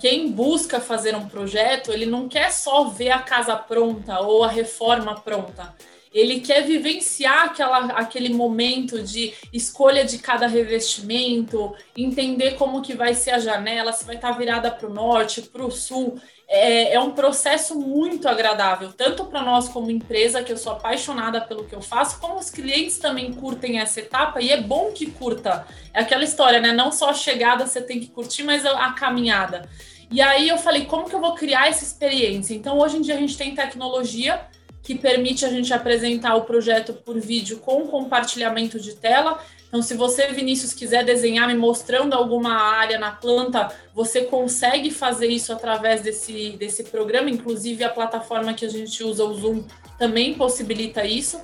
Quem 0.01 0.33
busca 0.33 0.81
fazer 0.81 1.14
um 1.14 1.29
projeto, 1.29 1.92
ele 1.92 2.07
não 2.07 2.29
quer 2.29 2.51
só 2.51 2.85
ver 2.85 3.11
a 3.11 3.21
casa 3.21 3.55
pronta 3.55 4.19
ou 4.21 4.42
a 4.42 4.49
reforma 4.49 5.14
pronta 5.21 5.73
ele 6.16 6.40
quer 6.40 6.62
vivenciar 6.62 7.44
aquela, 7.44 7.92
aquele 7.92 8.33
momento 8.33 9.02
de 9.02 9.35
escolha 9.52 10.02
de 10.02 10.16
cada 10.16 10.46
revestimento, 10.46 11.74
entender 11.94 12.52
como 12.52 12.81
que 12.81 12.94
vai 12.94 13.14
ser 13.14 13.33
a 13.33 13.38
janela, 13.38 13.92
se 13.92 14.07
vai 14.07 14.16
estar 14.16 14.33
virada 14.33 14.70
para 14.70 14.88
o 14.88 14.94
norte, 14.94 15.42
para 15.42 15.62
o 15.62 15.70
sul. 15.70 16.18
É, 16.48 16.94
é, 16.94 17.00
um 17.00 17.11
processo 17.11 17.79
muito 17.79 18.29
agradável, 18.29 18.92
tanto 18.92 19.26
para 19.26 19.42
nós 19.42 19.68
como 19.68 19.90
empresa, 19.90 20.42
que 20.42 20.50
eu 20.50 20.57
sou 20.57 20.72
apaixonada 20.72 21.42
pelo 21.42 21.64
que 21.64 21.74
eu 21.74 21.83
faço, 21.83 22.18
como 22.18 22.38
os 22.38 22.48
clientes 22.48 22.98
também 22.98 23.35
curtem 23.35 23.79
essa 23.79 24.00
etapa, 24.00 24.40
e 24.40 24.50
é 24.50 24.61
bom 24.61 24.92
que 24.92 25.11
curta. 25.11 25.66
É 25.92 26.00
aquela 26.00 26.24
história, 26.24 26.61
né? 26.61 26.72
Não 26.72 26.90
só 26.90 27.11
a 27.11 27.14
chegada 27.14 27.66
você 27.66 27.83
tem 27.83 28.00
que 28.00 28.07
curtir, 28.07 28.42
mas 28.42 28.64
a 28.64 28.90
caminhada. 28.92 29.68
E 30.11 30.22
aí 30.22 30.48
eu 30.48 30.57
falei, 30.57 30.87
como 30.87 31.11
que 31.11 31.14
eu 31.14 31.20
vou 31.20 31.35
criar 31.35 31.68
essa 31.68 31.85
experiência? 31.85 32.55
Então, 32.55 32.79
hoje 32.79 32.96
em 32.96 33.02
dia 33.02 33.16
a 33.16 33.18
gente 33.18 33.37
tem 33.37 33.55
tecnologia 33.55 34.40
que 34.87 34.94
permite 34.94 35.44
a 35.44 35.49
gente 35.49 35.75
apresentar 35.75 36.37
o 36.37 36.42
projeto 36.42 36.92
por 36.92 37.18
vídeo 37.18 37.59
com 37.59 37.88
compartilhamento 37.88 38.79
de 38.79 38.94
tela. 38.94 39.42
Então, 39.66 39.83
se 39.83 39.94
você, 39.94 40.29
Vinícius, 40.29 40.72
quiser 40.72 41.05
desenhar 41.05 41.49
me 41.49 41.57
mostrando 41.57 42.14
alguma 42.14 42.53
área 42.55 42.96
na 42.96 43.11
planta, 43.11 43.75
você 43.92 44.22
consegue 44.22 44.92
fazer 44.92 45.27
isso 45.27 45.53
através 45.53 46.03
desse, 46.03 46.51
desse 46.51 46.85
programa. 46.85 47.29
Inclusive, 47.29 47.83
a 47.83 47.88
plataforma 47.88 48.55
que 48.55 48.64
a 48.64 48.68
gente 48.68 49.03
usa, 49.03 49.25
o 49.25 49.35
Zoom, 49.35 49.64
também 49.99 50.35
possibilita 50.35 51.05
isso. 51.05 51.40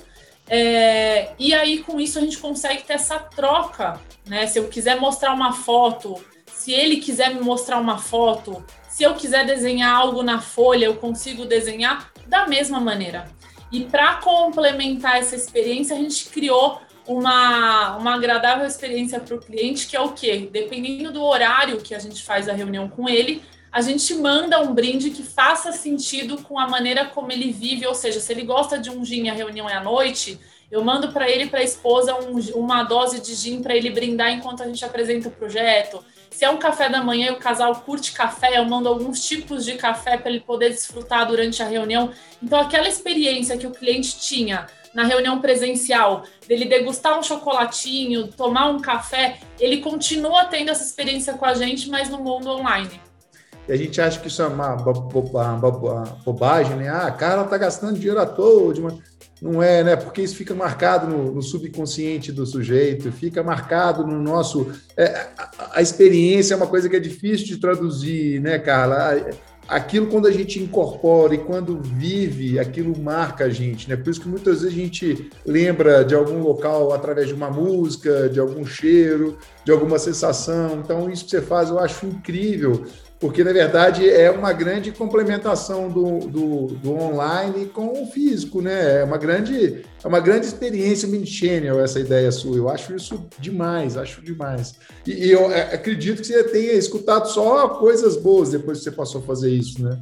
É, 0.47 1.33
e 1.37 1.53
aí, 1.53 1.79
com 1.79 1.99
isso, 1.99 2.19
a 2.19 2.21
gente 2.21 2.37
consegue 2.37 2.83
ter 2.83 2.93
essa 2.93 3.19
troca. 3.19 3.99
Né? 4.25 4.47
Se 4.47 4.57
eu 4.57 4.69
quiser 4.69 4.97
mostrar 5.01 5.33
uma 5.33 5.51
foto, 5.51 6.15
se 6.63 6.71
ele 6.71 6.95
quiser 6.95 7.35
me 7.35 7.41
mostrar 7.41 7.77
uma 7.77 7.97
foto, 7.97 8.63
se 8.87 9.03
eu 9.03 9.15
quiser 9.15 9.45
desenhar 9.45 9.93
algo 9.93 10.23
na 10.23 10.39
folha, 10.39 10.85
eu 10.85 10.95
consigo 10.95 11.45
desenhar 11.45 12.09
da 12.25 12.47
mesma 12.47 12.79
maneira. 12.79 13.29
E 13.69 13.83
para 13.83 14.15
complementar 14.21 15.17
essa 15.17 15.35
experiência, 15.35 15.93
a 15.93 15.99
gente 15.99 16.29
criou 16.29 16.79
uma, 17.05 17.97
uma 17.97 18.15
agradável 18.15 18.65
experiência 18.65 19.19
para 19.19 19.35
o 19.35 19.41
cliente, 19.41 19.87
que 19.87 19.97
é 19.97 19.99
o 19.99 20.13
quê? 20.13 20.47
Dependendo 20.49 21.11
do 21.11 21.21
horário 21.21 21.81
que 21.81 21.93
a 21.93 21.99
gente 21.99 22.23
faz 22.23 22.47
a 22.47 22.53
reunião 22.53 22.87
com 22.87 23.09
ele, 23.09 23.43
a 23.69 23.81
gente 23.81 24.15
manda 24.15 24.61
um 24.61 24.73
brinde 24.73 25.09
que 25.09 25.21
faça 25.21 25.73
sentido 25.73 26.37
com 26.43 26.57
a 26.57 26.65
maneira 26.65 27.03
como 27.07 27.29
ele 27.29 27.51
vive, 27.51 27.85
ou 27.85 27.93
seja, 27.93 28.21
se 28.21 28.31
ele 28.31 28.43
gosta 28.43 28.79
de 28.79 28.89
um 28.89 29.03
gin 29.03 29.25
e 29.25 29.29
a 29.29 29.33
reunião 29.33 29.69
é 29.69 29.73
à 29.73 29.83
noite, 29.83 30.39
eu 30.71 30.81
mando 30.81 31.11
para 31.11 31.29
ele 31.29 31.47
para 31.47 31.59
a 31.59 31.63
esposa 31.63 32.15
um, 32.15 32.39
uma 32.55 32.83
dose 32.83 33.19
de 33.19 33.35
gin 33.35 33.61
para 33.61 33.75
ele 33.75 33.89
brindar 33.89 34.31
enquanto 34.31 34.63
a 34.63 34.65
gente 34.65 34.85
apresenta 34.85 35.27
o 35.27 35.31
projeto. 35.31 36.01
Se 36.33 36.43
é 36.43 36.49
um 36.49 36.57
café 36.57 36.89
da 36.89 37.03
manhã 37.03 37.27
e 37.27 37.31
o 37.31 37.37
casal 37.37 37.75
curte 37.75 38.11
café, 38.11 38.57
eu 38.57 38.65
mando 38.65 38.89
alguns 38.89 39.23
tipos 39.23 39.63
de 39.63 39.75
café 39.75 40.17
para 40.17 40.31
ele 40.31 40.39
poder 40.39 40.69
desfrutar 40.69 41.27
durante 41.27 41.61
a 41.61 41.67
reunião. 41.67 42.11
Então, 42.41 42.59
aquela 42.59 42.87
experiência 42.87 43.55
que 43.55 43.67
o 43.67 43.71
cliente 43.71 44.19
tinha 44.19 44.65
na 44.95 45.03
reunião 45.03 45.39
presencial, 45.39 46.23
dele 46.47 46.65
degustar 46.65 47.19
um 47.19 47.23
chocolatinho, 47.23 48.29
tomar 48.29 48.67
um 48.69 48.79
café, 48.79 49.39
ele 49.59 49.77
continua 49.77 50.45
tendo 50.45 50.71
essa 50.71 50.83
experiência 50.83 51.33
com 51.33 51.45
a 51.45 51.53
gente, 51.53 51.87
mas 51.87 52.09
no 52.09 52.17
mundo 52.17 52.49
online. 52.49 52.99
E 53.67 53.71
a 53.71 53.77
gente 53.77 54.01
acha 54.01 54.19
que 54.19 54.27
isso 54.27 54.41
é 54.41 54.47
uma, 54.47 54.75
bobagem, 56.25 56.75
né? 56.75 56.89
Ah, 56.89 57.07
a 57.07 57.11
cara 57.11 57.43
tá 57.43 57.57
gastando 57.57 57.97
dinheiro 57.97 58.19
à 58.19 58.25
toa. 58.25 58.73
Não 59.43 59.61
é, 59.61 59.83
né? 59.83 59.97
Porque 59.97 60.21
isso 60.21 60.37
fica 60.37 60.55
marcado 60.55 61.05
no, 61.05 61.33
no 61.33 61.41
subconsciente 61.41 62.31
do 62.31 62.45
sujeito, 62.45 63.11
fica 63.11 63.43
marcado 63.43 64.07
no 64.07 64.17
nosso. 64.21 64.71
É, 64.95 65.27
a, 65.37 65.71
a, 65.73 65.81
experiência 65.81 66.53
é 66.53 66.57
uma 66.57 66.65
coisa 66.65 66.87
que 66.87 66.95
é 66.95 66.99
difícil 66.99 67.47
de 67.47 67.57
traduzir, 67.57 68.39
né, 68.39 68.57
Carla? 68.57 69.21
Aquilo, 69.67 70.07
quando 70.07 70.27
a 70.27 70.31
gente 70.31 70.63
incorpora 70.63 71.35
e 71.35 71.39
quando 71.39 71.81
vive, 71.81 72.57
aquilo 72.57 72.97
marca 72.97 73.43
a 73.43 73.49
gente, 73.49 73.89
né? 73.89 73.97
Por 73.97 74.11
isso 74.11 74.21
que 74.21 74.29
muitas 74.29 74.61
vezes 74.61 74.77
a 74.77 74.79
gente 74.79 75.29
lembra 75.45 76.05
de 76.05 76.15
algum 76.15 76.41
local 76.41 76.93
através 76.93 77.27
de 77.27 77.33
uma 77.33 77.49
música, 77.49 78.29
de 78.29 78.39
algum 78.39 78.65
cheiro, 78.65 79.37
de 79.65 79.73
alguma 79.73 79.99
sensação. 79.99 80.79
Então, 80.81 81.09
isso 81.09 81.25
que 81.25 81.31
você 81.31 81.41
faz 81.41 81.67
eu 81.67 81.79
acho 81.79 82.05
incrível 82.05 82.85
porque 83.23 83.41
na 83.41 83.53
verdade 83.53 84.09
é 84.09 84.29
uma 84.29 84.51
grande 84.51 84.91
complementação 84.91 85.87
do, 85.87 86.27
do, 86.27 86.67
do, 86.75 86.93
online 86.93 87.67
com 87.67 88.03
o 88.03 88.05
físico, 88.05 88.61
né? 88.61 88.99
É 88.99 89.03
uma 89.05 89.17
grande, 89.17 89.85
é 90.03 90.07
uma 90.09 90.19
grande 90.19 90.45
experiência 90.45 91.07
mini-channel 91.07 91.79
essa 91.79 92.01
ideia 92.01 92.29
sua. 92.33 92.57
Eu 92.57 92.67
acho 92.67 92.93
isso 92.93 93.25
demais, 93.39 93.95
acho 93.95 94.21
demais. 94.21 94.75
E, 95.07 95.27
e 95.27 95.31
eu 95.31 95.49
é, 95.49 95.73
acredito 95.73 96.19
que 96.21 96.27
você 96.27 96.43
tenha 96.43 96.73
escutado 96.73 97.29
só 97.29 97.69
coisas 97.69 98.17
boas 98.17 98.49
depois 98.49 98.79
que 98.79 98.83
você 98.83 98.91
passou 98.91 99.21
a 99.21 99.23
fazer 99.23 99.51
isso, 99.51 99.81
né? 99.81 99.97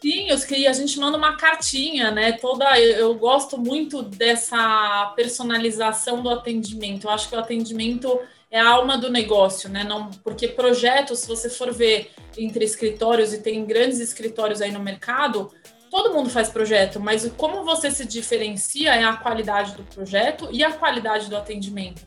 Sim, 0.00 0.30
eu 0.30 0.38
queria, 0.38 0.70
a 0.70 0.72
gente 0.72 0.96
manda 1.00 1.18
uma 1.18 1.36
cartinha, 1.36 2.12
né? 2.12 2.30
Toda, 2.34 2.80
eu, 2.80 3.12
gosto 3.16 3.58
muito 3.58 4.00
dessa 4.00 5.12
personalização 5.16 6.22
do 6.22 6.30
atendimento. 6.30 7.08
Eu 7.08 7.10
acho 7.10 7.28
que 7.28 7.34
o 7.34 7.40
atendimento 7.40 8.16
é 8.50 8.58
a 8.58 8.68
alma 8.68 8.98
do 8.98 9.10
negócio, 9.10 9.68
né? 9.68 9.84
Não, 9.84 10.10
porque 10.24 10.48
projetos, 10.48 11.20
se 11.20 11.28
você 11.28 11.48
for 11.48 11.72
ver 11.72 12.10
entre 12.36 12.64
escritórios, 12.64 13.32
e 13.32 13.38
tem 13.38 13.64
grandes 13.64 14.00
escritórios 14.00 14.60
aí 14.60 14.72
no 14.72 14.80
mercado, 14.80 15.52
todo 15.90 16.12
mundo 16.12 16.30
faz 16.30 16.48
projeto, 16.48 16.98
mas 16.98 17.30
como 17.36 17.64
você 17.64 17.90
se 17.90 18.04
diferencia 18.04 18.94
é 18.94 19.04
a 19.04 19.16
qualidade 19.16 19.74
do 19.74 19.82
projeto 19.84 20.48
e 20.50 20.64
a 20.64 20.72
qualidade 20.72 21.28
do 21.28 21.36
atendimento. 21.36 22.02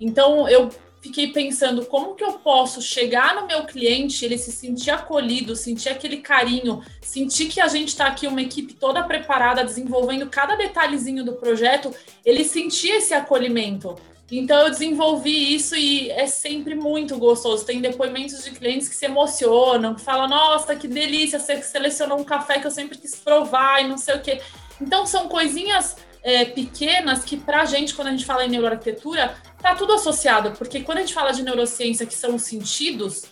Então, 0.00 0.48
eu 0.48 0.70
fiquei 1.00 1.28
pensando 1.32 1.86
como 1.86 2.14
que 2.14 2.24
eu 2.24 2.34
posso 2.34 2.82
chegar 2.82 3.34
no 3.34 3.46
meu 3.46 3.64
cliente, 3.64 4.24
ele 4.24 4.36
se 4.36 4.50
sentir 4.50 4.90
acolhido, 4.90 5.54
sentir 5.54 5.88
aquele 5.88 6.18
carinho, 6.18 6.82
sentir 7.00 7.46
que 7.46 7.60
a 7.60 7.68
gente 7.68 7.88
está 7.88 8.06
aqui, 8.06 8.26
uma 8.26 8.42
equipe 8.42 8.74
toda 8.74 9.02
preparada, 9.02 9.64
desenvolvendo 9.64 10.28
cada 10.28 10.56
detalhezinho 10.56 11.24
do 11.24 11.34
projeto, 11.34 11.94
ele 12.24 12.44
sentir 12.44 12.90
esse 12.90 13.14
acolhimento. 13.14 13.96
Então 14.30 14.58
eu 14.58 14.70
desenvolvi 14.70 15.54
isso 15.54 15.74
e 15.74 16.10
é 16.10 16.26
sempre 16.26 16.74
muito 16.74 17.16
gostoso. 17.16 17.64
Tem 17.64 17.80
depoimentos 17.80 18.44
de 18.44 18.50
clientes 18.50 18.88
que 18.88 18.94
se 18.94 19.06
emocionam, 19.06 19.94
que 19.94 20.02
falam: 20.02 20.28
"Nossa, 20.28 20.76
que 20.76 20.86
delícia, 20.86 21.38
você 21.38 21.62
selecionou 21.62 22.18
um 22.18 22.24
café 22.24 22.58
que 22.58 22.66
eu 22.66 22.70
sempre 22.70 22.98
quis 22.98 23.14
provar 23.14 23.82
e 23.82 23.88
não 23.88 23.96
sei 23.96 24.16
o 24.16 24.20
quê". 24.20 24.40
Então 24.80 25.06
são 25.06 25.28
coisinhas 25.28 25.96
é, 26.22 26.44
pequenas 26.44 27.24
que 27.24 27.36
para 27.36 27.62
a 27.62 27.64
gente, 27.64 27.94
quando 27.94 28.08
a 28.08 28.10
gente 28.10 28.26
fala 28.26 28.44
em 28.44 28.50
neuroarquitetura, 28.50 29.34
tá 29.62 29.74
tudo 29.74 29.94
associado, 29.94 30.52
porque 30.52 30.80
quando 30.80 30.98
a 30.98 31.00
gente 31.00 31.14
fala 31.14 31.32
de 31.32 31.42
neurociência, 31.42 32.04
que 32.04 32.14
são 32.14 32.34
os 32.34 32.42
sentidos, 32.42 33.24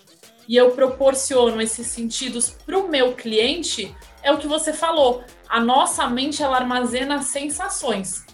e 0.48 0.56
eu 0.56 0.70
proporciono 0.70 1.60
esses 1.60 1.88
sentidos 1.88 2.50
para 2.64 2.78
o 2.78 2.88
meu 2.88 3.14
cliente, 3.14 3.94
é 4.22 4.32
o 4.32 4.38
que 4.38 4.46
você 4.46 4.72
falou. 4.72 5.22
A 5.48 5.60
nossa 5.60 6.08
mente 6.08 6.42
ela 6.42 6.56
armazena 6.56 7.20
sensações. 7.20 8.24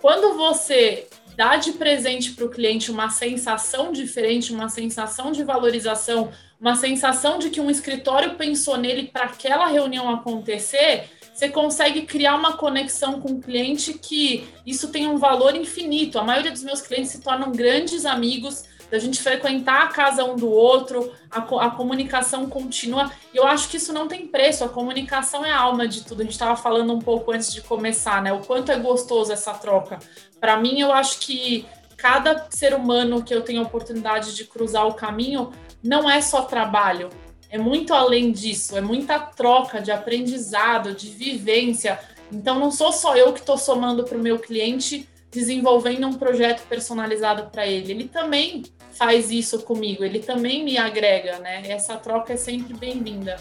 Quando 0.00 0.36
você 0.36 1.08
dá 1.36 1.56
de 1.56 1.72
presente 1.72 2.32
para 2.32 2.44
o 2.44 2.50
cliente 2.50 2.90
uma 2.90 3.10
sensação 3.10 3.92
diferente, 3.92 4.52
uma 4.52 4.68
sensação 4.68 5.32
de 5.32 5.42
valorização, 5.42 6.30
uma 6.60 6.76
sensação 6.76 7.38
de 7.38 7.50
que 7.50 7.60
um 7.60 7.70
escritório 7.70 8.34
pensou 8.36 8.76
nele 8.76 9.08
para 9.12 9.24
aquela 9.24 9.66
reunião 9.66 10.08
acontecer, 10.08 11.10
você 11.32 11.48
consegue 11.48 12.02
criar 12.02 12.36
uma 12.36 12.56
conexão 12.56 13.20
com 13.20 13.32
o 13.32 13.40
cliente 13.40 13.94
que 13.94 14.46
isso 14.64 14.88
tem 14.88 15.08
um 15.08 15.18
valor 15.18 15.56
infinito. 15.56 16.18
A 16.18 16.22
maioria 16.22 16.52
dos 16.52 16.62
meus 16.62 16.80
clientes 16.80 17.10
se 17.10 17.20
tornam 17.20 17.50
grandes 17.50 18.06
amigos, 18.06 18.64
da 18.94 19.00
gente 19.00 19.20
frequentar 19.20 19.82
a 19.82 19.86
casa 19.88 20.24
um 20.24 20.36
do 20.36 20.48
outro, 20.48 21.12
a, 21.28 21.40
a 21.40 21.70
comunicação 21.70 22.48
contínua. 22.48 23.10
E 23.32 23.36
eu 23.36 23.44
acho 23.44 23.68
que 23.68 23.76
isso 23.76 23.92
não 23.92 24.06
tem 24.06 24.24
preço, 24.24 24.62
a 24.62 24.68
comunicação 24.68 25.44
é 25.44 25.50
a 25.50 25.58
alma 25.58 25.88
de 25.88 26.04
tudo. 26.04 26.20
A 26.20 26.22
gente 26.22 26.34
estava 26.34 26.54
falando 26.54 26.94
um 26.94 27.00
pouco 27.00 27.32
antes 27.32 27.52
de 27.52 27.60
começar, 27.60 28.22
né? 28.22 28.32
O 28.32 28.38
quanto 28.38 28.70
é 28.70 28.78
gostoso 28.78 29.32
essa 29.32 29.52
troca. 29.52 29.98
Para 30.38 30.56
mim, 30.58 30.80
eu 30.80 30.92
acho 30.92 31.18
que 31.18 31.66
cada 31.96 32.46
ser 32.50 32.72
humano 32.72 33.24
que 33.24 33.34
eu 33.34 33.42
tenho 33.42 33.62
a 33.62 33.64
oportunidade 33.64 34.36
de 34.36 34.44
cruzar 34.44 34.86
o 34.86 34.94
caminho 34.94 35.50
não 35.82 36.08
é 36.08 36.20
só 36.20 36.42
trabalho, 36.42 37.10
é 37.50 37.58
muito 37.58 37.92
além 37.92 38.30
disso, 38.30 38.76
é 38.76 38.80
muita 38.80 39.18
troca 39.18 39.80
de 39.80 39.90
aprendizado, 39.90 40.94
de 40.94 41.08
vivência. 41.08 41.98
Então, 42.30 42.60
não 42.60 42.70
sou 42.70 42.92
só 42.92 43.16
eu 43.16 43.32
que 43.32 43.40
estou 43.40 43.58
somando 43.58 44.04
para 44.04 44.16
o 44.16 44.22
meu 44.22 44.38
cliente 44.38 45.08
desenvolvendo 45.34 46.06
um 46.06 46.12
projeto 46.12 46.66
personalizado 46.68 47.50
para 47.50 47.66
ele. 47.66 47.90
Ele 47.90 48.08
também 48.08 48.62
faz 48.96 49.30
isso 49.30 49.60
comigo, 49.60 50.04
ele 50.04 50.20
também 50.20 50.64
me 50.64 50.76
agrega, 50.78 51.38
né? 51.38 51.62
Essa 51.68 51.96
troca 51.96 52.32
é 52.32 52.36
sempre 52.36 52.74
bem-vinda. 52.74 53.36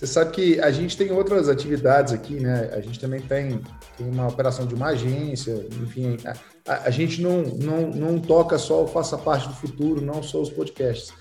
Você 0.00 0.06
sabe 0.06 0.30
que 0.30 0.60
a 0.60 0.70
gente 0.70 0.96
tem 0.96 1.12
outras 1.12 1.46
atividades 1.46 2.14
aqui, 2.14 2.40
né? 2.40 2.70
A 2.72 2.80
gente 2.80 2.98
também 2.98 3.20
tem, 3.20 3.60
tem 3.98 4.08
uma 4.08 4.28
operação 4.28 4.66
de 4.66 4.74
uma 4.74 4.88
agência, 4.88 5.66
enfim, 5.82 6.16
a, 6.66 6.86
a, 6.86 6.90
gente 6.90 7.20
não, 7.20 7.42
não, 7.42 7.90
não 7.90 8.18
toca 8.18 8.56
só 8.56 8.84
o 8.84 8.86
Faça 8.86 9.18
Parte 9.18 9.48
do 9.48 9.54
Futuro, 9.54 10.00
não 10.00 10.22
só 10.22 10.40
os 10.40 10.48
podcasts. 10.48 11.12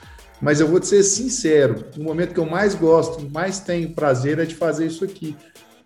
Mas 0.41 0.61
eu 0.61 0.67
vou 0.67 0.79
te 0.79 0.87
ser 0.87 1.03
sincero, 1.03 1.83
o 1.97 2.01
momento 2.01 2.33
que 2.33 2.39
eu 2.39 2.45
mais 2.45 2.73
gosto, 2.73 3.29
mais 3.29 3.59
tenho 3.59 3.93
prazer 3.93 4.39
é 4.39 4.45
de 4.45 4.55
fazer 4.55 4.87
isso 4.87 5.03
aqui. 5.03 5.35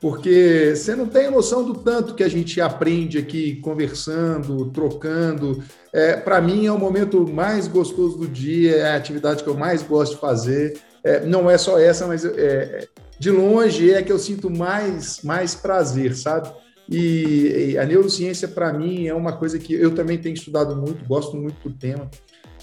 Porque 0.03 0.73
você 0.75 0.97
não 0.97 1.07
tem 1.07 1.31
noção 1.31 1.63
do 1.63 1.75
tanto 1.75 2.13
que 2.13 2.25
a 2.25 2.27
gente 2.27 2.59
aprende 2.59 3.17
aqui 3.17 3.55
conversando, 3.61 4.65
trocando. 4.65 5.63
É, 5.93 6.17
Para 6.17 6.41
mim 6.41 6.65
é 6.65 6.71
o 6.73 6.77
momento 6.77 7.25
mais 7.25 7.69
gostoso 7.69 8.17
do 8.17 8.27
dia, 8.27 8.75
é 8.75 8.91
a 8.91 8.97
atividade 8.97 9.41
que 9.41 9.49
eu 9.49 9.55
mais 9.55 9.81
gosto 9.81 10.15
de 10.15 10.19
fazer. 10.19 10.77
É, 11.05 11.25
não 11.25 11.49
é 11.49 11.57
só 11.57 11.79
essa, 11.79 12.05
mas 12.05 12.25
é, 12.25 12.85
de 13.17 13.31
longe 13.31 13.93
é 13.93 14.03
que 14.03 14.11
eu 14.11 14.19
sinto 14.19 14.49
mais, 14.49 15.21
mais 15.23 15.55
prazer, 15.55 16.17
sabe? 16.17 16.51
E, 16.89 17.77
a 17.77 17.85
neurociência, 17.85 18.49
para 18.49 18.73
mim, 18.73 19.07
é 19.07 19.13
uma 19.13 19.31
coisa 19.31 19.57
que 19.57 19.73
eu 19.73 19.95
também 19.95 20.17
tenho 20.17 20.33
estudado 20.33 20.75
muito, 20.75 21.05
gosto 21.05 21.37
muito 21.37 21.69
do 21.69 21.73
tema 21.73 22.09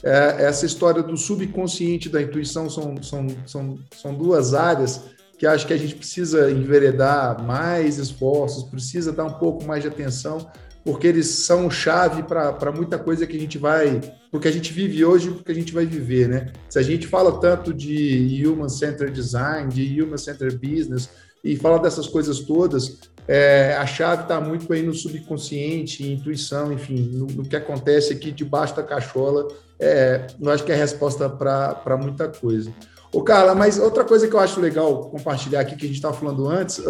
é, 0.03 0.45
essa 0.45 0.67
história 0.67 1.03
do 1.03 1.17
subconsciente 1.17 2.09
da 2.09 2.21
intuição 2.21 2.69
são, 2.69 3.03
são, 3.03 3.27
são, 3.47 3.79
são 3.95 4.15
duas 4.15 4.55
áreas 4.55 5.03
que 5.41 5.47
acho 5.47 5.67
que 5.67 5.73
a 5.73 5.79
gente 5.79 5.95
precisa 5.95 6.51
enveredar 6.51 7.43
mais 7.43 7.97
esforços, 7.97 8.63
precisa 8.63 9.11
dar 9.11 9.25
um 9.25 9.33
pouco 9.39 9.65
mais 9.65 9.83
de 9.83 9.89
atenção, 9.89 10.47
porque 10.85 11.07
eles 11.07 11.29
são 11.29 11.71
chave 11.71 12.23
para 12.23 12.71
muita 12.71 12.99
coisa 12.99 13.27
que 13.27 13.39
a 13.39 13.41
gente 13.41 13.57
vai, 13.57 14.03
porque 14.31 14.49
a 14.49 14.51
gente 14.51 14.71
vive 14.71 15.03
hoje 15.03 15.31
porque 15.31 15.51
a 15.51 15.55
gente 15.55 15.73
vai 15.73 15.87
viver, 15.87 16.29
né? 16.29 16.53
Se 16.69 16.79
a 16.79 16.83
gente 16.83 17.07
fala 17.07 17.41
tanto 17.41 17.73
de 17.73 18.47
Human 18.47 18.69
Centered 18.69 19.15
Design, 19.15 19.73
de 19.73 20.03
Human 20.03 20.19
Centered 20.19 20.59
Business, 20.59 21.09
e 21.43 21.57
fala 21.57 21.79
dessas 21.79 22.07
coisas 22.07 22.41
todas, 22.41 22.99
é, 23.27 23.75
a 23.79 23.87
chave 23.87 24.25
está 24.25 24.39
muito 24.43 24.71
aí 24.71 24.83
no 24.83 24.93
subconsciente, 24.93 26.07
intuição, 26.07 26.71
enfim, 26.71 27.13
no, 27.15 27.27
no, 27.29 27.49
que 27.49 27.57
acontece 27.57 28.13
aqui 28.13 28.31
debaixo 28.31 28.77
da 28.77 28.83
cachola, 28.83 29.49
é, 29.79 30.27
eu 30.39 30.51
acho 30.51 30.65
que 30.65 30.71
é 30.71 30.75
a 30.75 30.79
resposta 30.79 31.31
para 31.31 31.97
muita 31.97 32.29
coisa. 32.29 32.71
Ô, 33.13 33.23
Carla, 33.23 33.55
mas 33.55 33.79
outra 33.79 34.05
coisa 34.05 34.29
que 34.29 34.35
eu 34.35 34.41
acho 34.41 34.61
legal 34.61 35.11
compartilhar 35.11 35.61
aqui, 35.61 35.75
que 35.75 35.85
a 35.85 35.89
gente 35.89 35.97
estava 35.97 36.15
falando 36.15 36.49
antes, 36.49 36.81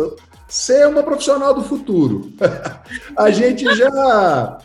é 0.71 0.87
uma 0.87 1.03
profissional 1.03 1.55
do 1.55 1.63
futuro. 1.63 2.33
a 3.17 3.31
gente 3.31 3.65
já 3.75 4.59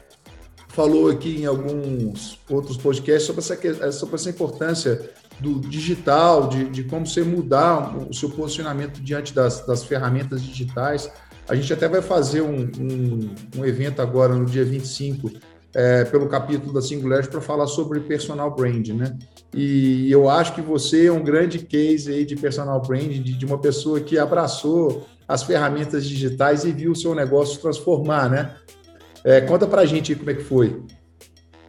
falou 0.69 1.09
aqui 1.09 1.41
em 1.41 1.45
alguns 1.45 2.37
outros 2.49 2.75
podcasts 2.75 3.25
sobre 3.25 3.41
essa, 3.41 3.91
sobre 3.93 4.15
essa 4.15 4.29
importância 4.29 5.09
do 5.39 5.61
digital, 5.61 6.49
de, 6.49 6.65
de 6.65 6.83
como 6.83 7.07
você 7.07 7.23
mudar 7.23 7.95
o 7.97 8.13
seu 8.13 8.29
posicionamento 8.29 9.01
diante 9.01 9.33
das, 9.33 9.65
das 9.65 9.83
ferramentas 9.83 10.41
digitais. 10.41 11.09
A 11.47 11.55
gente 11.55 11.71
até 11.71 11.87
vai 11.87 12.01
fazer 12.01 12.41
um, 12.41 12.69
um, 12.79 13.35
um 13.57 13.65
evento 13.65 14.01
agora 14.01 14.33
no 14.33 14.45
dia 14.45 14.65
25, 14.65 15.31
é, 15.73 16.03
pelo 16.05 16.27
capítulo 16.27 16.73
da 16.73 16.81
Singularity, 16.81 17.29
para 17.29 17.39
falar 17.41 17.67
sobre 17.67 18.01
personal 18.01 18.53
brand, 18.53 18.89
né? 18.89 19.17
E 19.57 20.11
eu 20.11 20.29
acho 20.29 20.53
que 20.53 20.61
você 20.61 21.07
é 21.07 21.11
um 21.11 21.23
grande 21.23 21.59
case 21.59 22.11
aí 22.11 22.25
de 22.25 22.35
personal 22.35 22.81
brand, 22.81 23.13
de, 23.13 23.45
uma 23.45 23.57
pessoa 23.57 24.01
que 24.01 24.17
abraçou 24.17 25.07
as 25.25 25.43
ferramentas 25.43 26.05
digitais 26.05 26.65
e 26.65 26.73
viu 26.73 26.91
o 26.91 26.95
seu 26.95 27.15
negócio 27.15 27.61
transformar, 27.61 28.29
né? 28.29 28.53
É, 29.23 29.39
conta 29.39 29.65
para 29.65 29.83
a 29.83 29.85
gente 29.85 30.13
como 30.13 30.29
é 30.29 30.33
que 30.33 30.43
foi. 30.43 30.83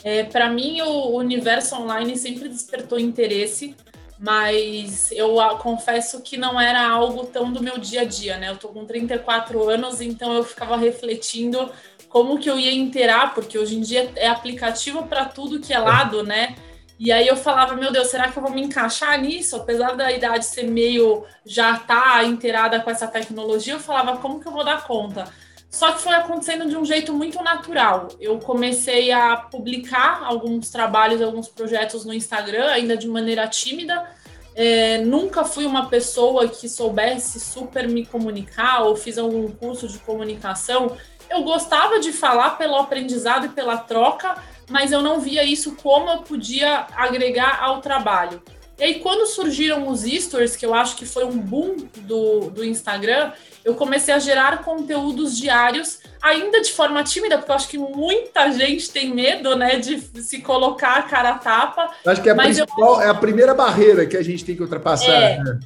É, 0.03 0.25
para 0.25 0.51
mim, 0.51 0.81
o 0.81 1.16
universo 1.16 1.77
online 1.77 2.18
sempre 2.18 2.49
despertou 2.49 2.99
interesse 2.99 3.77
mas 4.18 5.12
eu 5.12 5.37
confesso 5.59 6.22
que 6.22 6.37
não 6.37 6.59
era 6.59 6.88
algo 6.88 7.27
tão 7.27 7.53
do 7.53 7.62
meu 7.62 7.79
dia 7.79 8.01
a 8.01 8.05
dia, 8.05 8.38
né? 8.38 8.51
Eu 8.51 8.57
tô 8.57 8.68
com 8.68 8.87
34 8.87 9.68
anos, 9.68 10.01
então 10.01 10.33
eu 10.33 10.42
ficava 10.42 10.77
refletindo 10.77 11.70
como 12.09 12.38
que 12.38 12.49
eu 12.49 12.59
ia 12.59 12.72
inteirar, 12.72 13.35
porque 13.35 13.59
hoje 13.59 13.77
em 13.77 13.83
dia 13.83 14.11
é 14.16 14.29
aplicativo 14.29 15.07
para 15.07 15.27
tudo 15.27 15.61
que 15.61 15.72
é 15.72 15.79
lado, 15.79 16.22
né? 16.22 16.57
E 16.98 17.12
aí 17.12 17.26
eu 17.26 17.37
falava, 17.37 17.74
meu 17.74 17.92
Deus, 17.92 18.09
será 18.09 18.30
que 18.30 18.38
eu 18.38 18.42
vou 18.42 18.52
me 18.52 18.62
encaixar 18.62 19.20
nisso? 19.20 19.56
Apesar 19.56 19.94
da 19.94 20.11
idade 20.11 20.46
ser 20.46 20.64
meio 20.64 21.24
já 21.44 21.78
tá 21.78 22.24
inteirada 22.24 22.80
com 22.80 22.90
essa 22.90 23.06
tecnologia, 23.06 23.74
eu 23.74 23.80
falava, 23.80 24.16
como 24.16 24.40
que 24.40 24.48
eu 24.48 24.52
vou 24.52 24.64
dar 24.64 24.87
conta? 24.87 25.26
Só 25.68 25.92
que 25.92 26.00
foi 26.00 26.14
acontecendo 26.14 26.66
de 26.68 26.76
um 26.76 26.87
jeito 26.87 27.12
muito 27.12 27.42
natural. 27.42 28.09
Eu 28.18 28.38
comecei 28.38 29.12
a 29.12 29.37
publicar 29.37 30.22
alguns 30.24 30.70
trabalhos, 30.70 31.20
alguns 31.20 31.48
projetos 31.48 32.04
no 32.06 32.14
Instagram, 32.14 32.66
ainda 32.68 32.96
de 32.96 33.06
maneira 33.06 33.46
tímida. 33.46 34.09
É, 34.54 34.98
nunca 35.04 35.44
fui 35.44 35.66
uma 35.66 35.87
pessoa 35.87 36.48
que 36.48 36.66
soubesse 36.66 37.38
super 37.38 37.87
me 37.87 38.06
comunicar 38.06 38.85
ou 38.85 38.96
fiz 38.96 39.18
algum 39.18 39.50
curso 39.50 39.87
de 39.87 39.98
comunicação. 39.98 40.96
Eu 41.28 41.42
gostava 41.42 41.98
de 42.00 42.11
falar 42.11 42.50
pelo 42.56 42.76
aprendizado 42.76 43.44
e 43.44 43.48
pela 43.50 43.76
troca, 43.76 44.35
mas 44.68 44.92
eu 44.92 45.02
não 45.02 45.20
via 45.20 45.44
isso 45.44 45.76
como 45.76 46.11
eu 46.11 46.18
podia 46.18 46.87
agregar 46.96 47.62
ao 47.62 47.81
trabalho. 47.81 48.42
E 48.79 48.85
aí, 48.85 48.94
quando 49.00 49.26
surgiram 49.26 49.88
os 49.88 50.02
stories, 50.02 50.55
que 50.55 50.66
eu 50.66 50.74
acho 50.74 50.96
que 50.96 51.07
foi 51.07 51.24
um 51.24 51.38
boom 51.38 51.76
do, 52.02 52.50
do 52.50 52.62
Instagram, 52.62 53.33
eu 53.64 53.74
comecei 53.74 54.12
a 54.12 54.18
gerar 54.18 54.62
conteúdos 54.62 55.37
diários, 55.37 56.00
ainda 56.20 56.61
de 56.61 56.70
forma 56.70 57.02
tímida, 57.02 57.38
porque 57.38 57.50
eu 57.50 57.55
acho 57.57 57.68
que 57.68 57.79
muita 57.79 58.52
gente 58.52 58.90
tem 58.90 59.14
medo, 59.14 59.57
né, 59.57 59.76
de 59.76 59.98
se 60.22 60.42
colocar 60.42 60.98
a 60.98 61.02
cara 61.02 61.31
a 61.31 61.38
tapa. 61.38 61.90
Acho 62.05 62.22
que 62.22 62.29
é 62.29 62.33
a, 62.33 62.37
principal, 62.37 62.96
eu... 62.96 63.00
é 63.00 63.09
a 63.09 63.14
primeira 63.14 63.55
barreira 63.55 64.05
que 64.05 64.16
a 64.16 64.22
gente 64.22 64.44
tem 64.44 64.55
que 64.55 64.62
ultrapassar. 64.62 65.11
É, 65.11 65.38
né? 65.38 65.61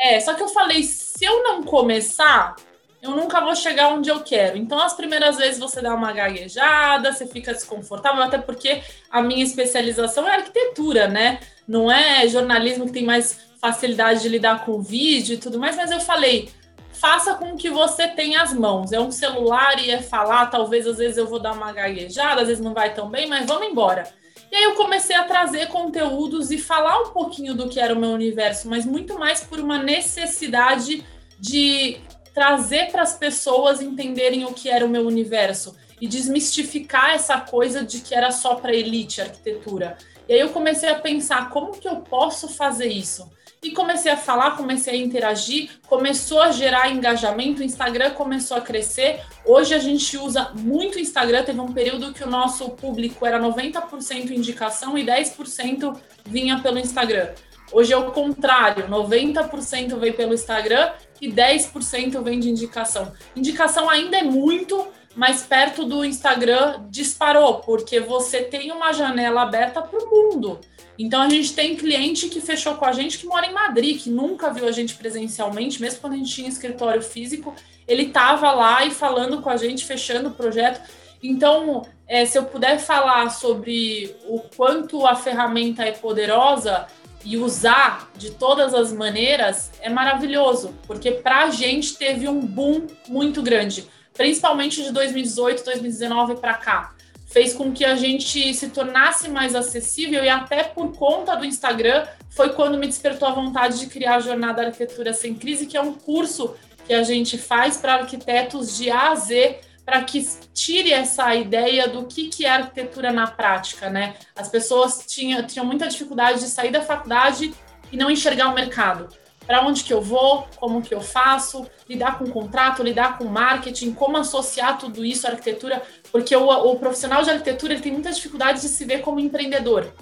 é, 0.00 0.20
só 0.20 0.32
que 0.32 0.42
eu 0.42 0.48
falei, 0.48 0.82
se 0.82 1.26
eu 1.26 1.42
não 1.42 1.62
começar, 1.62 2.56
eu 3.02 3.10
nunca 3.10 3.40
vou 3.40 3.54
chegar 3.54 3.88
onde 3.88 4.08
eu 4.08 4.20
quero. 4.20 4.56
Então, 4.56 4.80
as 4.80 4.94
primeiras 4.94 5.36
vezes 5.36 5.58
você 5.58 5.80
dá 5.80 5.94
uma 5.94 6.12
gaguejada, 6.12 7.12
você 7.12 7.26
fica 7.26 7.52
desconfortável, 7.52 8.22
até 8.22 8.38
porque 8.38 8.82
a 9.10 9.22
minha 9.22 9.44
especialização 9.44 10.28
é 10.28 10.36
arquitetura, 10.36 11.06
né? 11.06 11.40
Não 11.66 11.90
é 11.90 12.26
jornalismo 12.28 12.86
que 12.86 12.92
tem 12.92 13.04
mais 13.04 13.38
facilidade 13.60 14.22
de 14.22 14.28
lidar 14.28 14.64
com 14.64 14.80
vídeo 14.80 15.34
e 15.34 15.38
tudo 15.38 15.58
mais, 15.58 15.76
mas 15.76 15.90
eu 15.90 16.00
falei, 16.00 16.50
faça 16.92 17.34
com 17.34 17.56
que 17.56 17.70
você 17.70 18.08
tenha 18.08 18.42
as 18.42 18.52
mãos. 18.52 18.92
É 18.92 19.00
um 19.00 19.10
celular 19.10 19.78
e 19.78 19.90
é 19.90 20.00
falar, 20.00 20.46
talvez 20.46 20.86
às 20.86 20.98
vezes 20.98 21.16
eu 21.16 21.26
vou 21.26 21.38
dar 21.38 21.52
uma 21.52 21.72
gaguejada, 21.72 22.42
às 22.42 22.48
vezes 22.48 22.62
não 22.62 22.74
vai 22.74 22.94
tão 22.94 23.08
bem, 23.08 23.28
mas 23.28 23.46
vamos 23.46 23.68
embora. 23.68 24.04
E 24.50 24.56
aí 24.56 24.62
eu 24.64 24.74
comecei 24.74 25.16
a 25.16 25.24
trazer 25.24 25.68
conteúdos 25.68 26.50
e 26.50 26.58
falar 26.58 27.00
um 27.00 27.10
pouquinho 27.10 27.54
do 27.54 27.68
que 27.68 27.80
era 27.80 27.94
o 27.94 27.98
meu 27.98 28.10
universo, 28.10 28.68
mas 28.68 28.86
muito 28.86 29.18
mais 29.18 29.42
por 29.42 29.58
uma 29.58 29.78
necessidade 29.82 31.04
de 31.38 31.98
trazer 32.36 32.90
para 32.92 33.00
as 33.00 33.14
pessoas 33.14 33.80
entenderem 33.80 34.44
o 34.44 34.52
que 34.52 34.68
era 34.68 34.84
o 34.84 34.88
meu 34.90 35.06
universo 35.06 35.74
e 35.98 36.06
desmistificar 36.06 37.14
essa 37.14 37.40
coisa 37.40 37.82
de 37.82 38.00
que 38.00 38.14
era 38.14 38.30
só 38.30 38.56
para 38.56 38.74
elite 38.74 39.22
arquitetura. 39.22 39.96
E 40.28 40.34
aí 40.34 40.40
eu 40.40 40.50
comecei 40.50 40.90
a 40.90 40.96
pensar 40.96 41.48
como 41.48 41.72
que 41.72 41.88
eu 41.88 41.96
posso 41.96 42.46
fazer 42.46 42.88
isso. 42.88 43.26
E 43.62 43.70
comecei 43.70 44.12
a 44.12 44.18
falar, 44.18 44.54
comecei 44.54 45.00
a 45.00 45.02
interagir, 45.02 45.70
começou 45.88 46.42
a 46.42 46.50
gerar 46.50 46.90
engajamento, 46.90 47.62
o 47.62 47.64
Instagram 47.64 48.10
começou 48.10 48.58
a 48.58 48.60
crescer. 48.60 49.22
Hoje 49.42 49.72
a 49.72 49.78
gente 49.78 50.18
usa 50.18 50.52
muito 50.54 50.96
o 50.96 51.00
Instagram, 51.00 51.42
teve 51.42 51.58
um 51.58 51.72
período 51.72 52.12
que 52.12 52.22
o 52.22 52.30
nosso 52.30 52.68
público 52.68 53.24
era 53.24 53.40
90% 53.40 54.30
indicação 54.30 54.98
e 54.98 55.06
10% 55.06 55.98
vinha 56.26 56.60
pelo 56.60 56.78
Instagram. 56.78 57.30
Hoje 57.72 57.94
é 57.94 57.96
o 57.96 58.12
contrário, 58.12 58.86
90% 58.88 59.98
vem 59.98 60.12
pelo 60.12 60.34
Instagram 60.34 60.92
e 61.20 61.30
10% 61.30 62.22
vem 62.22 62.40
de 62.40 62.50
indicação. 62.50 63.12
Indicação 63.34 63.88
ainda 63.88 64.18
é 64.18 64.22
muito, 64.22 64.86
mas 65.14 65.42
perto 65.42 65.84
do 65.84 66.04
Instagram 66.04 66.84
disparou, 66.90 67.60
porque 67.60 68.00
você 68.00 68.42
tem 68.42 68.70
uma 68.70 68.92
janela 68.92 69.42
aberta 69.42 69.80
para 69.80 69.98
o 69.98 70.10
mundo. 70.10 70.60
Então 70.98 71.20
a 71.20 71.28
gente 71.28 71.54
tem 71.54 71.76
cliente 71.76 72.28
que 72.28 72.40
fechou 72.40 72.74
com 72.74 72.84
a 72.84 72.92
gente 72.92 73.18
que 73.18 73.26
mora 73.26 73.46
em 73.46 73.52
Madrid, 73.52 74.00
que 74.00 74.10
nunca 74.10 74.50
viu 74.50 74.66
a 74.66 74.72
gente 74.72 74.94
presencialmente, 74.94 75.80
mesmo 75.80 76.00
quando 76.00 76.14
a 76.14 76.16
gente 76.16 76.34
tinha 76.34 76.48
escritório 76.48 77.02
físico, 77.02 77.54
ele 77.86 78.04
estava 78.04 78.52
lá 78.52 78.84
e 78.84 78.90
falando 78.90 79.40
com 79.42 79.50
a 79.50 79.56
gente, 79.56 79.84
fechando 79.84 80.30
o 80.30 80.32
projeto. 80.32 80.80
Então, 81.22 81.82
é, 82.06 82.24
se 82.24 82.38
eu 82.38 82.44
puder 82.44 82.78
falar 82.78 83.30
sobre 83.30 84.14
o 84.26 84.40
quanto 84.56 85.06
a 85.06 85.14
ferramenta 85.14 85.82
é 85.82 85.92
poderosa, 85.92 86.86
e 87.26 87.36
usar 87.36 88.08
de 88.16 88.30
todas 88.30 88.72
as 88.72 88.92
maneiras 88.92 89.72
é 89.80 89.90
maravilhoso, 89.90 90.72
porque 90.86 91.10
para 91.10 91.42
a 91.42 91.50
gente 91.50 91.96
teve 91.96 92.28
um 92.28 92.40
boom 92.40 92.86
muito 93.08 93.42
grande, 93.42 93.84
principalmente 94.14 94.80
de 94.80 94.92
2018, 94.92 95.64
2019 95.64 96.36
para 96.36 96.54
cá. 96.54 96.94
Fez 97.26 97.52
com 97.52 97.72
que 97.72 97.84
a 97.84 97.96
gente 97.96 98.54
se 98.54 98.68
tornasse 98.68 99.28
mais 99.28 99.56
acessível 99.56 100.22
e 100.22 100.28
até 100.28 100.62
por 100.62 100.96
conta 100.96 101.34
do 101.34 101.44
Instagram 101.44 102.06
foi 102.30 102.50
quando 102.50 102.78
me 102.78 102.86
despertou 102.86 103.26
a 103.26 103.32
vontade 103.32 103.80
de 103.80 103.88
criar 103.88 104.16
a 104.16 104.20
Jornada 104.20 104.64
Arquitetura 104.64 105.12
Sem 105.12 105.34
Crise, 105.34 105.66
que 105.66 105.76
é 105.76 105.82
um 105.82 105.94
curso 105.94 106.54
que 106.86 106.94
a 106.94 107.02
gente 107.02 107.36
faz 107.36 107.76
para 107.76 107.94
arquitetos 107.94 108.76
de 108.76 108.88
A 108.88 109.10
a 109.10 109.14
Z 109.16 109.58
para 109.86 110.02
que 110.02 110.20
tire 110.52 110.92
essa 110.92 111.32
ideia 111.36 111.86
do 111.86 112.06
que, 112.06 112.26
que 112.26 112.44
é 112.44 112.50
arquitetura 112.50 113.12
na 113.12 113.28
prática, 113.28 113.88
né? 113.88 114.16
As 114.34 114.48
pessoas 114.48 115.04
tinham, 115.06 115.46
tinham 115.46 115.64
muita 115.64 115.86
dificuldade 115.86 116.40
de 116.40 116.48
sair 116.48 116.72
da 116.72 116.82
faculdade 116.82 117.54
e 117.92 117.96
não 117.96 118.10
enxergar 118.10 118.48
o 118.48 118.54
mercado. 118.54 119.08
Para 119.46 119.64
onde 119.64 119.84
que 119.84 119.94
eu 119.94 120.02
vou, 120.02 120.48
como 120.56 120.82
que 120.82 120.92
eu 120.92 121.00
faço, 121.00 121.64
lidar 121.88 122.18
com 122.18 122.28
contrato, 122.28 122.82
lidar 122.82 123.16
com 123.16 123.26
marketing, 123.26 123.92
como 123.92 124.16
associar 124.16 124.76
tudo 124.76 125.04
isso 125.04 125.24
à 125.24 125.30
arquitetura, 125.30 125.80
porque 126.10 126.34
o, 126.34 126.48
o 126.48 126.76
profissional 126.80 127.22
de 127.22 127.30
arquitetura 127.30 127.74
ele 127.74 127.82
tem 127.82 127.92
muita 127.92 128.10
dificuldade 128.10 128.62
de 128.62 128.68
se 128.68 128.84
ver 128.84 129.02
como 129.02 129.20
empreendedor. 129.20 129.94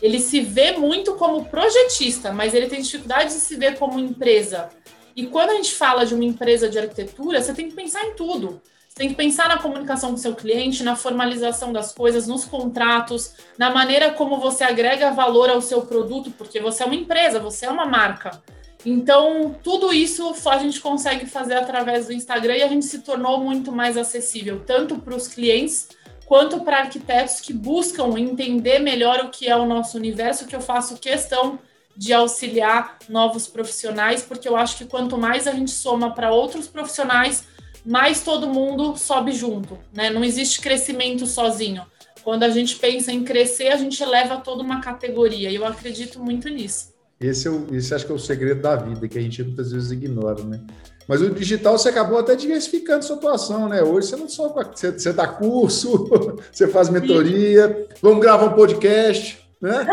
Ele 0.00 0.18
se 0.18 0.40
vê 0.40 0.72
muito 0.78 1.14
como 1.16 1.44
projetista, 1.44 2.32
mas 2.32 2.54
ele 2.54 2.68
tem 2.68 2.80
dificuldade 2.80 3.34
de 3.34 3.40
se 3.40 3.54
ver 3.54 3.78
como 3.78 4.00
empresa. 4.00 4.70
E 5.14 5.26
quando 5.26 5.50
a 5.50 5.54
gente 5.56 5.74
fala 5.74 6.06
de 6.06 6.14
uma 6.14 6.24
empresa 6.24 6.70
de 6.70 6.78
arquitetura, 6.78 7.42
você 7.42 7.52
tem 7.52 7.68
que 7.68 7.74
pensar 7.74 8.02
em 8.06 8.14
tudo 8.14 8.62
tem 8.94 9.08
que 9.08 9.14
pensar 9.14 9.48
na 9.48 9.58
comunicação 9.58 10.10
com 10.10 10.16
seu 10.16 10.34
cliente, 10.34 10.82
na 10.82 10.96
formalização 10.96 11.72
das 11.72 11.92
coisas, 11.92 12.26
nos 12.26 12.44
contratos, 12.44 13.34
na 13.56 13.70
maneira 13.70 14.10
como 14.12 14.38
você 14.38 14.64
agrega 14.64 15.12
valor 15.12 15.48
ao 15.48 15.62
seu 15.62 15.82
produto, 15.82 16.30
porque 16.32 16.60
você 16.60 16.82
é 16.82 16.86
uma 16.86 16.94
empresa, 16.94 17.38
você 17.38 17.66
é 17.66 17.70
uma 17.70 17.86
marca. 17.86 18.42
Então, 18.84 19.54
tudo 19.62 19.92
isso 19.92 20.34
a 20.46 20.58
gente 20.58 20.80
consegue 20.80 21.26
fazer 21.26 21.54
através 21.54 22.06
do 22.06 22.12
Instagram 22.12 22.56
e 22.56 22.62
a 22.62 22.68
gente 22.68 22.86
se 22.86 23.00
tornou 23.00 23.40
muito 23.40 23.70
mais 23.70 23.96
acessível, 23.96 24.62
tanto 24.66 24.98
para 24.98 25.14
os 25.14 25.28
clientes 25.28 25.88
quanto 26.26 26.60
para 26.60 26.78
arquitetos 26.78 27.40
que 27.40 27.52
buscam 27.52 28.18
entender 28.18 28.78
melhor 28.78 29.24
o 29.24 29.30
que 29.30 29.48
é 29.48 29.56
o 29.56 29.66
nosso 29.66 29.98
universo, 29.98 30.46
que 30.46 30.56
eu 30.56 30.60
faço 30.60 30.96
questão 30.96 31.58
de 31.96 32.12
auxiliar 32.12 32.98
novos 33.08 33.46
profissionais, 33.46 34.22
porque 34.22 34.48
eu 34.48 34.56
acho 34.56 34.78
que 34.78 34.84
quanto 34.86 35.18
mais 35.18 35.46
a 35.46 35.52
gente 35.52 35.72
soma 35.72 36.14
para 36.14 36.32
outros 36.32 36.66
profissionais, 36.66 37.44
mas 37.84 38.22
todo 38.22 38.46
mundo 38.46 38.96
sobe 38.96 39.32
junto, 39.32 39.78
né? 39.92 40.10
Não 40.10 40.24
existe 40.24 40.60
crescimento 40.60 41.26
sozinho. 41.26 41.84
Quando 42.22 42.42
a 42.42 42.50
gente 42.50 42.76
pensa 42.76 43.10
em 43.12 43.24
crescer, 43.24 43.68
a 43.68 43.76
gente 43.76 44.04
leva 44.04 44.36
toda 44.38 44.62
uma 44.62 44.80
categoria, 44.80 45.50
e 45.50 45.54
eu 45.54 45.66
acredito 45.66 46.20
muito 46.20 46.48
nisso. 46.48 46.92
Esse, 47.20 47.48
é 47.48 47.50
o, 47.50 47.66
esse 47.74 47.94
acho 47.94 48.06
que 48.06 48.12
é 48.12 48.14
o 48.14 48.18
segredo 48.18 48.62
da 48.62 48.76
vida, 48.76 49.06
que 49.06 49.18
a 49.18 49.22
gente 49.22 49.42
muitas 49.42 49.72
vezes 49.72 49.90
ignora, 49.90 50.42
né? 50.42 50.60
Mas 51.06 51.20
o 51.20 51.30
digital 51.30 51.76
você 51.76 51.88
acabou 51.88 52.18
até 52.18 52.36
diversificando 52.36 53.04
sua 53.04 53.16
atuação, 53.16 53.68
né? 53.68 53.82
Hoje 53.82 54.08
você 54.08 54.16
não 54.16 54.28
só 54.28 54.48
você, 54.48 54.92
você 54.92 55.12
dá 55.12 55.26
curso, 55.26 56.08
você 56.50 56.68
faz 56.68 56.88
mentoria, 56.88 57.66
Sim. 57.68 57.94
vamos 58.00 58.20
gravar 58.20 58.46
um 58.46 58.54
podcast, 58.54 59.38
né? 59.60 59.86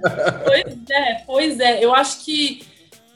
pois 0.46 0.76
é, 0.90 1.22
pois 1.26 1.60
é. 1.60 1.84
Eu 1.84 1.94
acho 1.94 2.24
que 2.24 2.62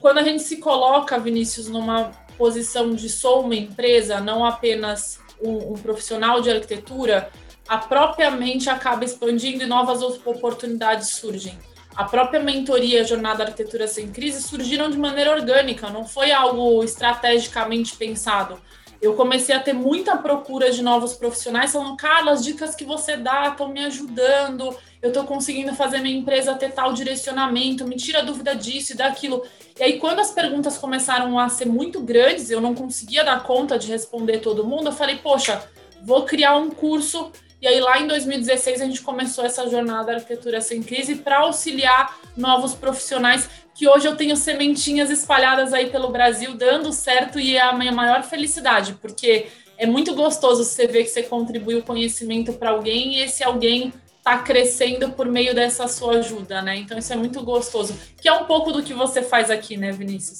quando 0.01 0.19
a 0.19 0.23
gente 0.23 0.43
se 0.43 0.57
coloca, 0.57 1.19
Vinícius, 1.19 1.69
numa 1.69 2.11
posição 2.37 2.95
de 2.95 3.09
sou 3.09 3.43
uma 3.43 3.55
empresa, 3.55 4.21
não 4.21 4.45
apenas 4.45 5.19
um, 5.41 5.73
um 5.73 5.75
profissional 5.75 6.41
de 6.41 6.51
arquitetura, 6.51 7.31
a 7.69 7.79
própria 7.79 8.31
mente 8.31 8.69
acaba 8.69 9.05
expandindo 9.05 9.63
e 9.63 9.67
novas 9.67 10.03
oportunidades 10.03 11.09
surgem. 11.11 11.59
A 11.95 12.05
própria 12.05 12.41
mentoria 12.41 13.05
Jornada 13.05 13.45
Arquitetura 13.45 13.87
Sem 13.87 14.11
Crise 14.11 14.43
surgiram 14.43 14.91
de 14.91 14.99
maneira 14.99 15.31
orgânica, 15.31 15.89
não 15.91 16.05
foi 16.05 16.33
algo 16.33 16.83
estrategicamente 16.83 17.97
pensado. 17.97 18.61
Eu 19.01 19.15
comecei 19.15 19.55
a 19.55 19.61
ter 19.61 19.75
muita 19.75 20.17
procura 20.17 20.71
de 20.71 20.83
novos 20.83 21.13
profissionais 21.13 21.73
falando, 21.73 21.97
Carla, 21.97 22.33
as 22.33 22.43
dicas 22.43 22.75
que 22.75 22.85
você 22.85 23.17
dá 23.17 23.49
estão 23.49 23.69
me 23.69 23.85
ajudando, 23.85 24.77
eu 25.01 25.09
estou 25.09 25.25
conseguindo 25.25 25.75
fazer 25.75 26.01
minha 26.01 26.19
empresa 26.19 26.55
ter 26.55 26.73
tal 26.73 26.93
direcionamento, 26.93 27.87
me 27.87 27.97
tira 27.97 28.21
a 28.21 28.23
dúvida 28.23 28.57
disso 28.57 28.93
e 28.93 28.97
daquilo. 28.97 29.45
E 29.79 29.83
aí, 29.83 29.99
quando 29.99 30.21
as 30.21 30.31
perguntas 30.31 30.79
começaram 30.79 31.37
a 31.37 31.49
ser 31.49 31.67
muito 31.67 32.01
grandes, 32.01 32.49
eu 32.49 32.61
não 32.61 32.75
conseguia 32.75 33.25
dar 33.25 33.43
conta 33.43 33.77
de 33.77 33.89
responder 33.89 34.39
todo 34.39 34.65
mundo, 34.65 34.87
eu 34.87 34.93
falei, 34.93 35.17
poxa, 35.17 35.69
vou 36.03 36.25
criar 36.25 36.57
um 36.57 36.71
curso. 36.71 37.33
E 37.61 37.67
aí, 37.67 37.81
lá 37.81 37.99
em 37.99 38.07
2016, 38.07 38.81
a 38.81 38.85
gente 38.85 39.03
começou 39.03 39.45
essa 39.45 39.69
jornada 39.69 40.13
Arquitetura 40.13 40.61
Sem 40.61 40.81
Crise 40.81 41.17
para 41.17 41.39
auxiliar 41.39 42.17
novos 42.37 42.73
profissionais, 42.75 43.51
que 43.75 43.89
hoje 43.89 44.07
eu 44.07 44.15
tenho 44.17 44.37
sementinhas 44.37 45.11
espalhadas 45.11 45.73
aí 45.73 45.91
pelo 45.91 46.09
Brasil, 46.11 46.55
dando 46.55 46.93
certo 46.93 47.41
e 47.41 47.57
é 47.57 47.63
a 47.63 47.73
minha 47.73 47.91
maior 47.91 48.23
felicidade, 48.23 48.95
porque 49.01 49.47
é 49.77 49.87
muito 49.87 50.15
gostoso 50.15 50.63
você 50.63 50.87
ver 50.87 51.03
que 51.03 51.11
você 51.11 51.25
contribuiu 51.25 51.83
conhecimento 51.83 52.53
para 52.53 52.71
alguém 52.71 53.17
e 53.17 53.23
esse 53.23 53.43
alguém 53.43 53.93
está 54.25 54.39
crescendo 54.39 55.11
por 55.11 55.27
meio 55.27 55.55
dessa 55.55 55.87
sua 55.87 56.15
ajuda, 56.15 56.63
né? 56.63 56.77
Então 56.77 56.97
isso 56.97 57.13
é 57.13 57.17
muito 57.17 57.43
gostoso, 57.43 57.95
que 58.17 58.27
é 58.27 58.33
um 58.33 58.47
pouco 58.47 58.73
do 58.73 58.83
que 58.83 58.95
você 58.95 59.21
faz 59.21 59.51
aqui, 59.51 59.77
né, 59.77 59.93
Vinícius? 59.93 60.39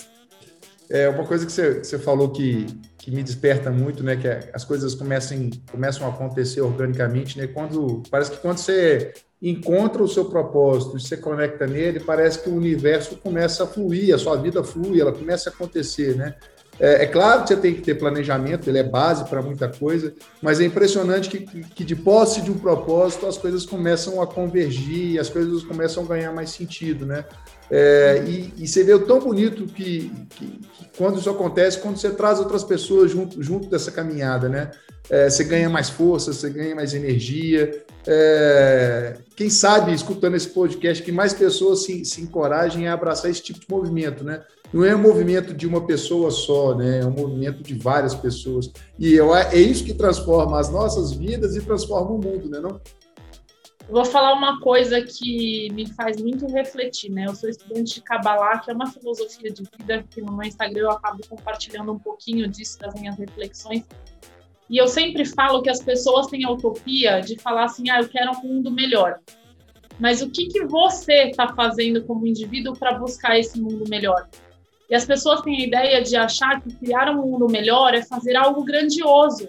É 0.89 1.07
uma 1.09 1.27
coisa 1.27 1.45
que 1.45 1.53
você, 1.53 1.85
você 1.85 1.99
falou 1.99 2.31
que, 2.31 2.67
que 2.97 3.11
me 3.11 3.23
desperta 3.23 3.71
muito, 3.71 4.03
né? 4.03 4.17
Que 4.17 4.27
é, 4.27 4.51
as 4.55 4.65
coisas 4.65 4.95
começam, 4.95 5.51
começam 5.71 6.07
a 6.07 6.11
acontecer 6.11 6.63
organicamente, 6.63 7.37
né? 7.37 7.47
Quando 7.47 8.03
parece 8.11 8.31
que 8.31 8.39
quando 8.39 8.57
você 8.57 9.13
encontra 9.41 10.03
o 10.03 10.09
seu 10.09 10.25
propósito 10.25 10.99
você 10.99 11.19
conecta 11.19 11.67
nele, 11.67 12.01
parece 12.01 12.43
que 12.43 12.49
o 12.49 12.55
universo 12.55 13.17
começa 13.17 13.65
a 13.65 13.67
fluir, 13.67 14.15
a 14.15 14.19
sua 14.19 14.37
vida 14.37 14.65
flui, 14.65 14.99
ela 14.99 15.13
começa 15.13 15.51
a 15.51 15.53
acontecer, 15.53 16.17
né? 16.17 16.35
É, 16.79 17.05
é, 17.05 17.07
claro 17.07 17.43
que 17.43 17.49
você 17.49 17.57
tem 17.57 17.75
que 17.75 17.83
ter 17.83 17.95
planejamento, 17.95 18.69
ele 18.69 18.79
é 18.79 18.83
base 18.83 19.25
para 19.29 19.41
muita 19.41 19.69
coisa, 19.69 20.13
mas 20.43 20.61
é 20.61 20.65
impressionante 20.65 21.29
que, 21.29 21.41
que, 21.65 21.85
de 21.85 21.95
posse 21.95 22.41
de 22.41 22.51
um 22.51 22.59
propósito 22.59 23.27
as 23.27 23.39
coisas 23.39 23.65
começam 23.65 24.21
a 24.21 24.27
convergir, 24.27 25.21
as 25.21 25.29
coisas 25.29 25.63
começam 25.63 26.05
a 26.05 26.07
ganhar 26.07 26.33
mais 26.33 26.51
sentido, 26.51 27.07
né? 27.07 27.25
É, 27.71 28.23
e, 28.27 28.53
e, 28.59 28.69
você 28.69 28.83
vê 28.85 28.93
o 28.93 29.07
tão 29.07 29.21
bonito 29.21 29.67
que, 29.67 30.11
que, 30.31 30.47
que, 30.47 30.89
quando 30.99 31.19
isso 31.19 31.31
acontece, 31.31 31.79
quando 31.79 31.97
você 31.97 32.11
traz 32.11 32.39
outras 32.39 32.63
pessoas 32.63 33.11
junto, 33.11 33.43
junto 33.43 33.69
dessa 33.69 33.91
caminhada, 33.91 34.49
né? 34.49 34.71
É, 35.09 35.31
você 35.31 35.45
ganha 35.45 35.69
mais 35.71 35.89
força, 35.89 36.33
você 36.33 36.51
ganha 36.51 36.75
mais 36.75 36.93
energia. 36.93 37.85
É, 38.07 39.17
quem 39.37 39.49
sabe, 39.49 39.95
escutando 39.95 40.37
esse 40.37 40.49
podcast, 40.49 41.03
que 41.03 41.13
mais 41.13 41.33
pessoas 41.33 41.85
se, 41.85 42.05
se 42.05 42.21
encorajem 42.21 42.89
a 42.89 42.95
abraçar 42.95 43.31
esse 43.31 43.43
tipo 43.43 43.61
de 43.61 43.67
movimento, 43.69 44.25
né? 44.25 44.43
Não 44.75 44.85
é 44.85 44.93
um 44.93 44.99
movimento 44.99 45.55
de 45.55 45.69
uma 45.69 45.87
pessoa 45.87 46.33
só, 46.33 46.75
né? 46.75 46.99
É 46.99 47.07
um 47.07 47.13
movimento 47.13 47.63
de 47.63 47.75
várias 47.75 48.13
pessoas. 48.13 48.73
E 48.99 49.15
eu, 49.15 49.33
é 49.33 49.57
isso 49.57 49.85
que 49.85 49.95
transforma 49.95 50.59
as 50.59 50.69
nossas 50.69 51.13
vidas 51.13 51.55
e 51.55 51.63
transforma 51.63 52.11
o 52.11 52.19
mundo, 52.19 52.51
né? 52.51 52.59
Não? 52.59 52.81
vou 53.89 54.05
falar 54.05 54.33
uma 54.33 54.61
coisa 54.61 55.01
que 55.01 55.71
me 55.73 55.87
faz 55.87 56.21
muito 56.21 56.47
refletir, 56.47 57.09
né? 57.09 57.27
Eu 57.27 57.37
sou 57.37 57.49
estudante 57.49 57.95
de 57.95 58.01
Kabbalah, 58.01 58.59
que 58.59 58.71
é 58.73 58.75
uma 58.75 58.91
filosofia 58.91 59.49
de 59.53 59.63
vida, 59.79 60.05
que 60.11 60.21
no 60.21 60.33
meu 60.33 60.49
Instagram 60.49 60.81
eu 60.81 60.91
acabo 60.91 61.21
compartilhando 61.29 61.93
um 61.93 61.99
pouquinho 61.99 62.49
disso, 62.49 62.77
das 62.81 62.95
minhas 62.95 63.17
reflexões. 63.17 63.85
E 64.69 64.77
eu 64.77 64.89
sempre 64.89 65.25
falo 65.25 65.63
que 65.63 65.71
as 65.71 65.81
pessoas 65.81 66.27
têm 66.27 66.45
a 66.45 66.51
utopia 66.51 67.21
de 67.21 67.39
falar 67.39 67.67
assim, 67.67 67.91
ah, 67.91 68.01
eu 68.01 68.09
quero 68.09 68.33
um 68.33 68.43
mundo 68.43 68.73
melhor. 68.73 69.21
Mas 70.01 70.21
o 70.21 70.31
que, 70.31 70.49
que 70.49 70.65
você 70.65 71.29
está 71.29 71.55
fazendo 71.55 72.03
como 72.03 72.27
indivíduo 72.27 72.77
para 72.77 72.99
buscar 72.99 73.39
esse 73.39 73.61
mundo 73.61 73.85
melhor? 73.89 74.27
E 74.89 74.95
as 74.95 75.05
pessoas 75.05 75.41
têm 75.43 75.57
a 75.57 75.67
ideia 75.67 76.03
de 76.03 76.17
achar 76.17 76.61
que 76.61 76.75
criar 76.75 77.11
um 77.11 77.23
mundo 77.23 77.49
melhor 77.49 77.95
é 77.95 78.03
fazer 78.03 78.37
algo 78.37 78.65
grandioso. 78.65 79.49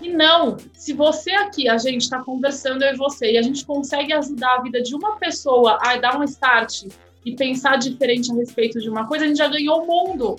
E 0.00 0.10
não, 0.10 0.56
se 0.72 0.92
você 0.92 1.32
aqui, 1.32 1.68
a 1.68 1.76
gente 1.76 2.02
está 2.02 2.22
conversando, 2.22 2.84
eu 2.84 2.94
e 2.94 2.96
você, 2.96 3.32
e 3.32 3.38
a 3.38 3.42
gente 3.42 3.66
consegue 3.66 4.12
ajudar 4.12 4.56
a 4.56 4.62
vida 4.62 4.80
de 4.80 4.94
uma 4.94 5.16
pessoa 5.16 5.78
a 5.82 5.96
dar 5.96 6.18
um 6.18 6.22
start 6.22 6.84
e 7.24 7.34
pensar 7.34 7.76
diferente 7.76 8.30
a 8.30 8.34
respeito 8.36 8.78
de 8.80 8.88
uma 8.88 9.06
coisa, 9.06 9.24
a 9.24 9.28
gente 9.28 9.38
já 9.38 9.48
ganhou 9.48 9.82
o 9.82 9.86
mundo. 9.86 10.36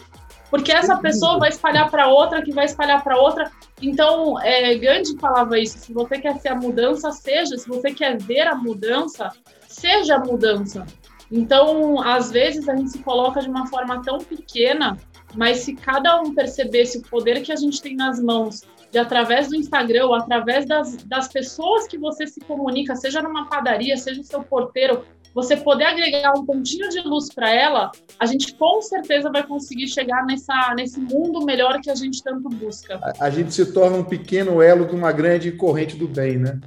Porque 0.50 0.72
essa 0.72 0.98
pessoa 0.98 1.38
vai 1.38 1.50
espalhar 1.50 1.92
para 1.92 2.08
outra, 2.08 2.42
que 2.42 2.52
vai 2.52 2.66
espalhar 2.66 3.04
para 3.04 3.18
outra. 3.18 3.52
Então, 3.82 4.40
é, 4.42 4.74
Gandhi 4.76 5.16
falava 5.20 5.60
isso: 5.60 5.78
se 5.78 5.94
você 5.94 6.20
quer 6.20 6.40
ser 6.40 6.50
a 6.50 6.56
mudança, 6.56 7.12
seja. 7.12 7.56
Se 7.58 7.68
você 7.68 7.94
quer 7.94 8.18
ver 8.18 8.48
a 8.48 8.56
mudança, 8.56 9.30
seja 9.68 10.16
a 10.16 10.20
mudança. 10.20 10.88
Então, 11.32 12.02
às 12.02 12.32
vezes, 12.32 12.68
a 12.68 12.76
gente 12.76 12.92
se 12.92 13.00
coloca 13.00 13.40
de 13.40 13.50
uma 13.50 13.68
forma 13.68 14.02
tão 14.02 14.18
pequena, 14.18 14.98
mas 15.36 15.60
se 15.60 15.76
cada 15.76 16.20
um 16.22 16.34
percebesse 16.34 16.98
o 16.98 17.02
poder 17.02 17.42
que 17.42 17.52
a 17.52 17.56
gente 17.56 17.82
tem 17.82 17.96
nas 17.96 18.20
mãos 18.20 18.64
de 18.92 18.98
através 18.98 19.48
do 19.48 19.56
Instagram, 19.56 20.08
ou 20.08 20.16
através 20.16 20.66
das, 20.66 20.98
das 21.04 21.28
pessoas 21.28 21.88
que 21.88 21.98
você 21.98 22.26
se 22.26 22.40
comunica, 22.40 22.96
seja 22.96 23.22
numa 23.22 23.48
padaria, 23.48 23.96
seja 23.96 24.22
o 24.22 24.24
seu 24.24 24.42
porteiro, 24.42 25.04
você 25.34 25.56
poder 25.56 25.86
agregar 25.86 26.34
um 26.34 26.46
pontinho 26.46 26.90
de 26.90 27.00
luz 27.02 27.32
para 27.34 27.54
ela, 27.54 27.92
a 28.20 28.26
gente 28.26 28.56
com 28.56 28.82
certeza 28.82 29.32
vai 29.32 29.46
conseguir 29.46 29.88
chegar 29.88 30.26
nessa, 30.26 30.74
nesse 30.76 31.00
mundo 31.00 31.46
melhor 31.46 31.80
que 31.82 31.90
a 31.90 31.96
gente 31.96 32.24
tanto 32.24 32.50
busca. 32.50 33.00
A, 33.02 33.26
a 33.26 33.30
gente 33.30 33.54
se 33.54 33.72
torna 33.72 33.98
um 33.98 34.04
pequeno 34.04 34.62
elo 34.62 34.88
de 34.88 34.96
uma 34.96 35.12
grande 35.12 35.52
corrente 35.52 35.96
do 35.96 36.08
bem, 36.08 36.38
né? 36.38 36.60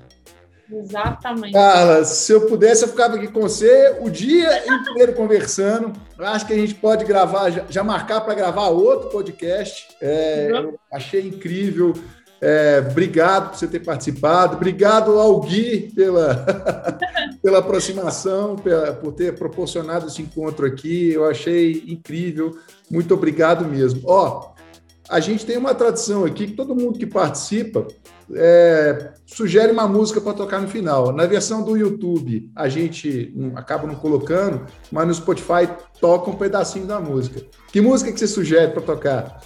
Exatamente. 0.72 1.52
Carla, 1.52 2.04
se 2.04 2.32
eu 2.32 2.46
pudesse, 2.46 2.84
eu 2.84 2.88
ficava 2.88 3.16
aqui 3.16 3.28
com 3.28 3.42
você 3.42 3.96
o 4.00 4.08
dia 4.08 4.64
inteiro 4.66 5.12
conversando. 5.14 5.92
Acho 6.18 6.46
que 6.46 6.52
a 6.52 6.56
gente 6.56 6.74
pode 6.74 7.04
gravar, 7.04 7.50
já, 7.50 7.64
já 7.68 7.84
marcar 7.84 8.22
para 8.22 8.34
gravar 8.34 8.68
outro 8.68 9.10
podcast. 9.10 9.88
É, 10.00 10.50
uhum. 10.52 10.74
achei 10.90 11.28
incrível. 11.28 11.92
É, 12.40 12.84
obrigado 12.90 13.50
por 13.50 13.58
você 13.58 13.68
ter 13.68 13.80
participado. 13.80 14.56
Obrigado 14.56 15.18
ao 15.18 15.40
Gui 15.40 15.92
pela, 15.94 16.44
pela 17.40 17.58
aproximação, 17.58 18.56
pela, 18.56 18.94
por 18.94 19.12
ter 19.12 19.34
proporcionado 19.36 20.08
esse 20.08 20.22
encontro 20.22 20.66
aqui. 20.66 21.12
Eu 21.12 21.24
achei 21.24 21.84
incrível. 21.86 22.58
Muito 22.90 23.14
obrigado 23.14 23.64
mesmo. 23.64 24.02
Ó, 24.06 24.52
a 25.08 25.20
gente 25.20 25.46
tem 25.46 25.56
uma 25.56 25.74
tradição 25.74 26.24
aqui 26.24 26.48
que 26.48 26.54
todo 26.54 26.74
mundo 26.74 26.98
que 26.98 27.06
participa 27.06 27.86
é, 28.34 29.12
sugere 29.26 29.72
uma 29.72 29.86
música 29.88 30.20
para 30.20 30.32
tocar 30.32 30.60
no 30.60 30.68
final. 30.68 31.12
Na 31.12 31.26
versão 31.26 31.62
do 31.62 31.76
YouTube, 31.76 32.50
a 32.54 32.68
gente 32.68 33.34
acaba 33.54 33.86
não 33.86 33.94
colocando, 33.94 34.66
mas 34.90 35.06
no 35.06 35.14
Spotify 35.14 35.68
toca 36.00 36.30
um 36.30 36.36
pedacinho 36.36 36.86
da 36.86 37.00
música. 37.00 37.42
Que 37.68 37.80
música 37.80 38.12
que 38.12 38.18
você 38.18 38.26
sugere 38.26 38.72
para 38.72 38.82
tocar? 38.82 39.40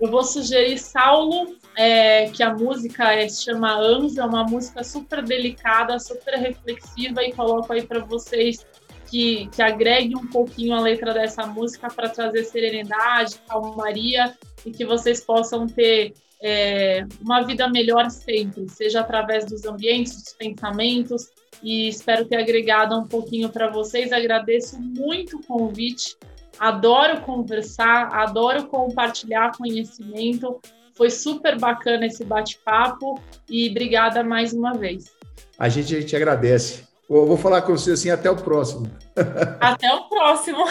Eu 0.00 0.10
vou 0.10 0.24
sugerir 0.24 0.78
Saulo 0.78 1.56
é, 1.76 2.28
que 2.30 2.42
a 2.42 2.52
música 2.52 3.12
é, 3.12 3.28
se 3.28 3.44
chama 3.44 3.72
Anjo, 3.74 4.20
é 4.20 4.24
uma 4.24 4.44
música 4.44 4.82
super 4.82 5.22
delicada, 5.22 5.98
super 5.98 6.34
reflexiva 6.34 7.22
e 7.22 7.32
coloco 7.32 7.72
aí 7.72 7.86
para 7.86 8.00
vocês 8.00 8.66
que, 9.12 9.46
que 9.48 9.62
agregue 9.62 10.16
um 10.16 10.26
pouquinho 10.26 10.74
a 10.74 10.80
letra 10.80 11.12
dessa 11.12 11.46
música 11.46 11.88
para 11.88 12.08
trazer 12.08 12.44
serenidade, 12.44 13.40
calmaria 13.46 14.34
e 14.64 14.70
que 14.70 14.84
vocês 14.84 15.20
possam 15.20 15.66
ter 15.66 16.14
é, 16.42 17.06
uma 17.20 17.42
vida 17.42 17.68
melhor 17.68 18.10
sempre, 18.10 18.68
seja 18.68 19.00
através 19.00 19.46
dos 19.46 19.64
ambientes, 19.64 20.20
dos 20.20 20.32
pensamentos 20.32 21.30
e 21.62 21.88
espero 21.88 22.24
ter 22.24 22.36
agregado 22.36 22.98
um 22.98 23.06
pouquinho 23.06 23.48
para 23.48 23.70
vocês. 23.70 24.12
Agradeço 24.12 24.80
muito 24.80 25.36
o 25.36 25.46
convite, 25.46 26.16
adoro 26.58 27.20
conversar, 27.20 28.08
adoro 28.12 28.66
compartilhar 28.66 29.56
conhecimento. 29.56 30.60
Foi 30.94 31.10
super 31.10 31.58
bacana 31.58 32.06
esse 32.06 32.24
bate-papo 32.24 33.20
e 33.48 33.70
obrigada 33.70 34.24
mais 34.24 34.52
uma 34.52 34.72
vez. 34.72 35.12
A 35.56 35.68
gente, 35.68 35.94
a 35.96 36.00
gente 36.00 36.16
agradece. 36.16 36.82
Eu 37.08 37.24
vou 37.26 37.36
falar 37.36 37.62
com 37.62 37.76
você 37.76 37.92
assim, 37.92 38.10
até 38.10 38.30
o 38.30 38.36
próximo. 38.36 38.90
Até 39.60 39.92
o 39.92 40.08
próximo. 40.08 40.64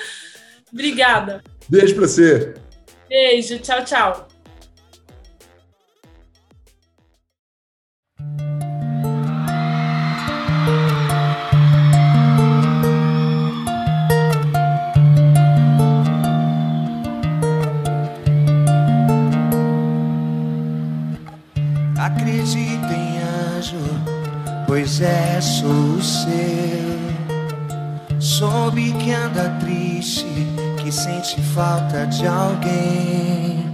obrigada. 0.72 1.42
Beijo 1.68 1.94
para 1.94 2.08
você. 2.08 2.54
Beijo, 3.08 3.58
tchau, 3.60 3.84
tchau. 3.84 4.28
Pois 24.78 25.00
é, 25.00 25.40
sou 25.40 25.96
o 25.96 26.02
seu. 26.02 26.98
Soube 28.20 28.92
que 28.92 29.12
anda 29.12 29.48
triste, 29.60 30.26
que 30.76 30.92
sente 30.92 31.40
falta 31.54 32.06
de 32.06 32.26
alguém, 32.26 33.64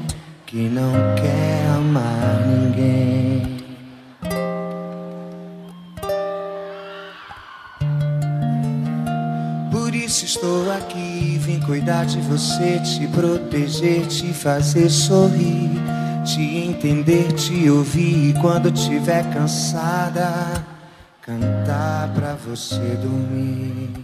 que 0.46 0.68
não 0.68 0.92
quer 1.16 1.66
amar 1.76 2.40
ninguém. 2.46 3.58
Por 9.70 9.94
isso 9.94 10.24
estou 10.24 10.70
aqui, 10.72 11.38
vim 11.40 11.60
cuidar 11.60 12.06
de 12.06 12.20
você, 12.20 12.80
te 12.80 13.06
proteger, 13.08 14.06
te 14.06 14.32
fazer 14.32 14.88
sorrir, 14.88 15.70
te 16.24 16.40
entender, 16.40 17.32
te 17.34 17.70
ouvir 17.70 18.34
quando 18.40 18.70
tiver 18.70 19.22
cansada 19.32 20.64
cantar 21.20 22.08
pra 22.14 22.34
você 22.34 22.78
dormir. 23.02 24.03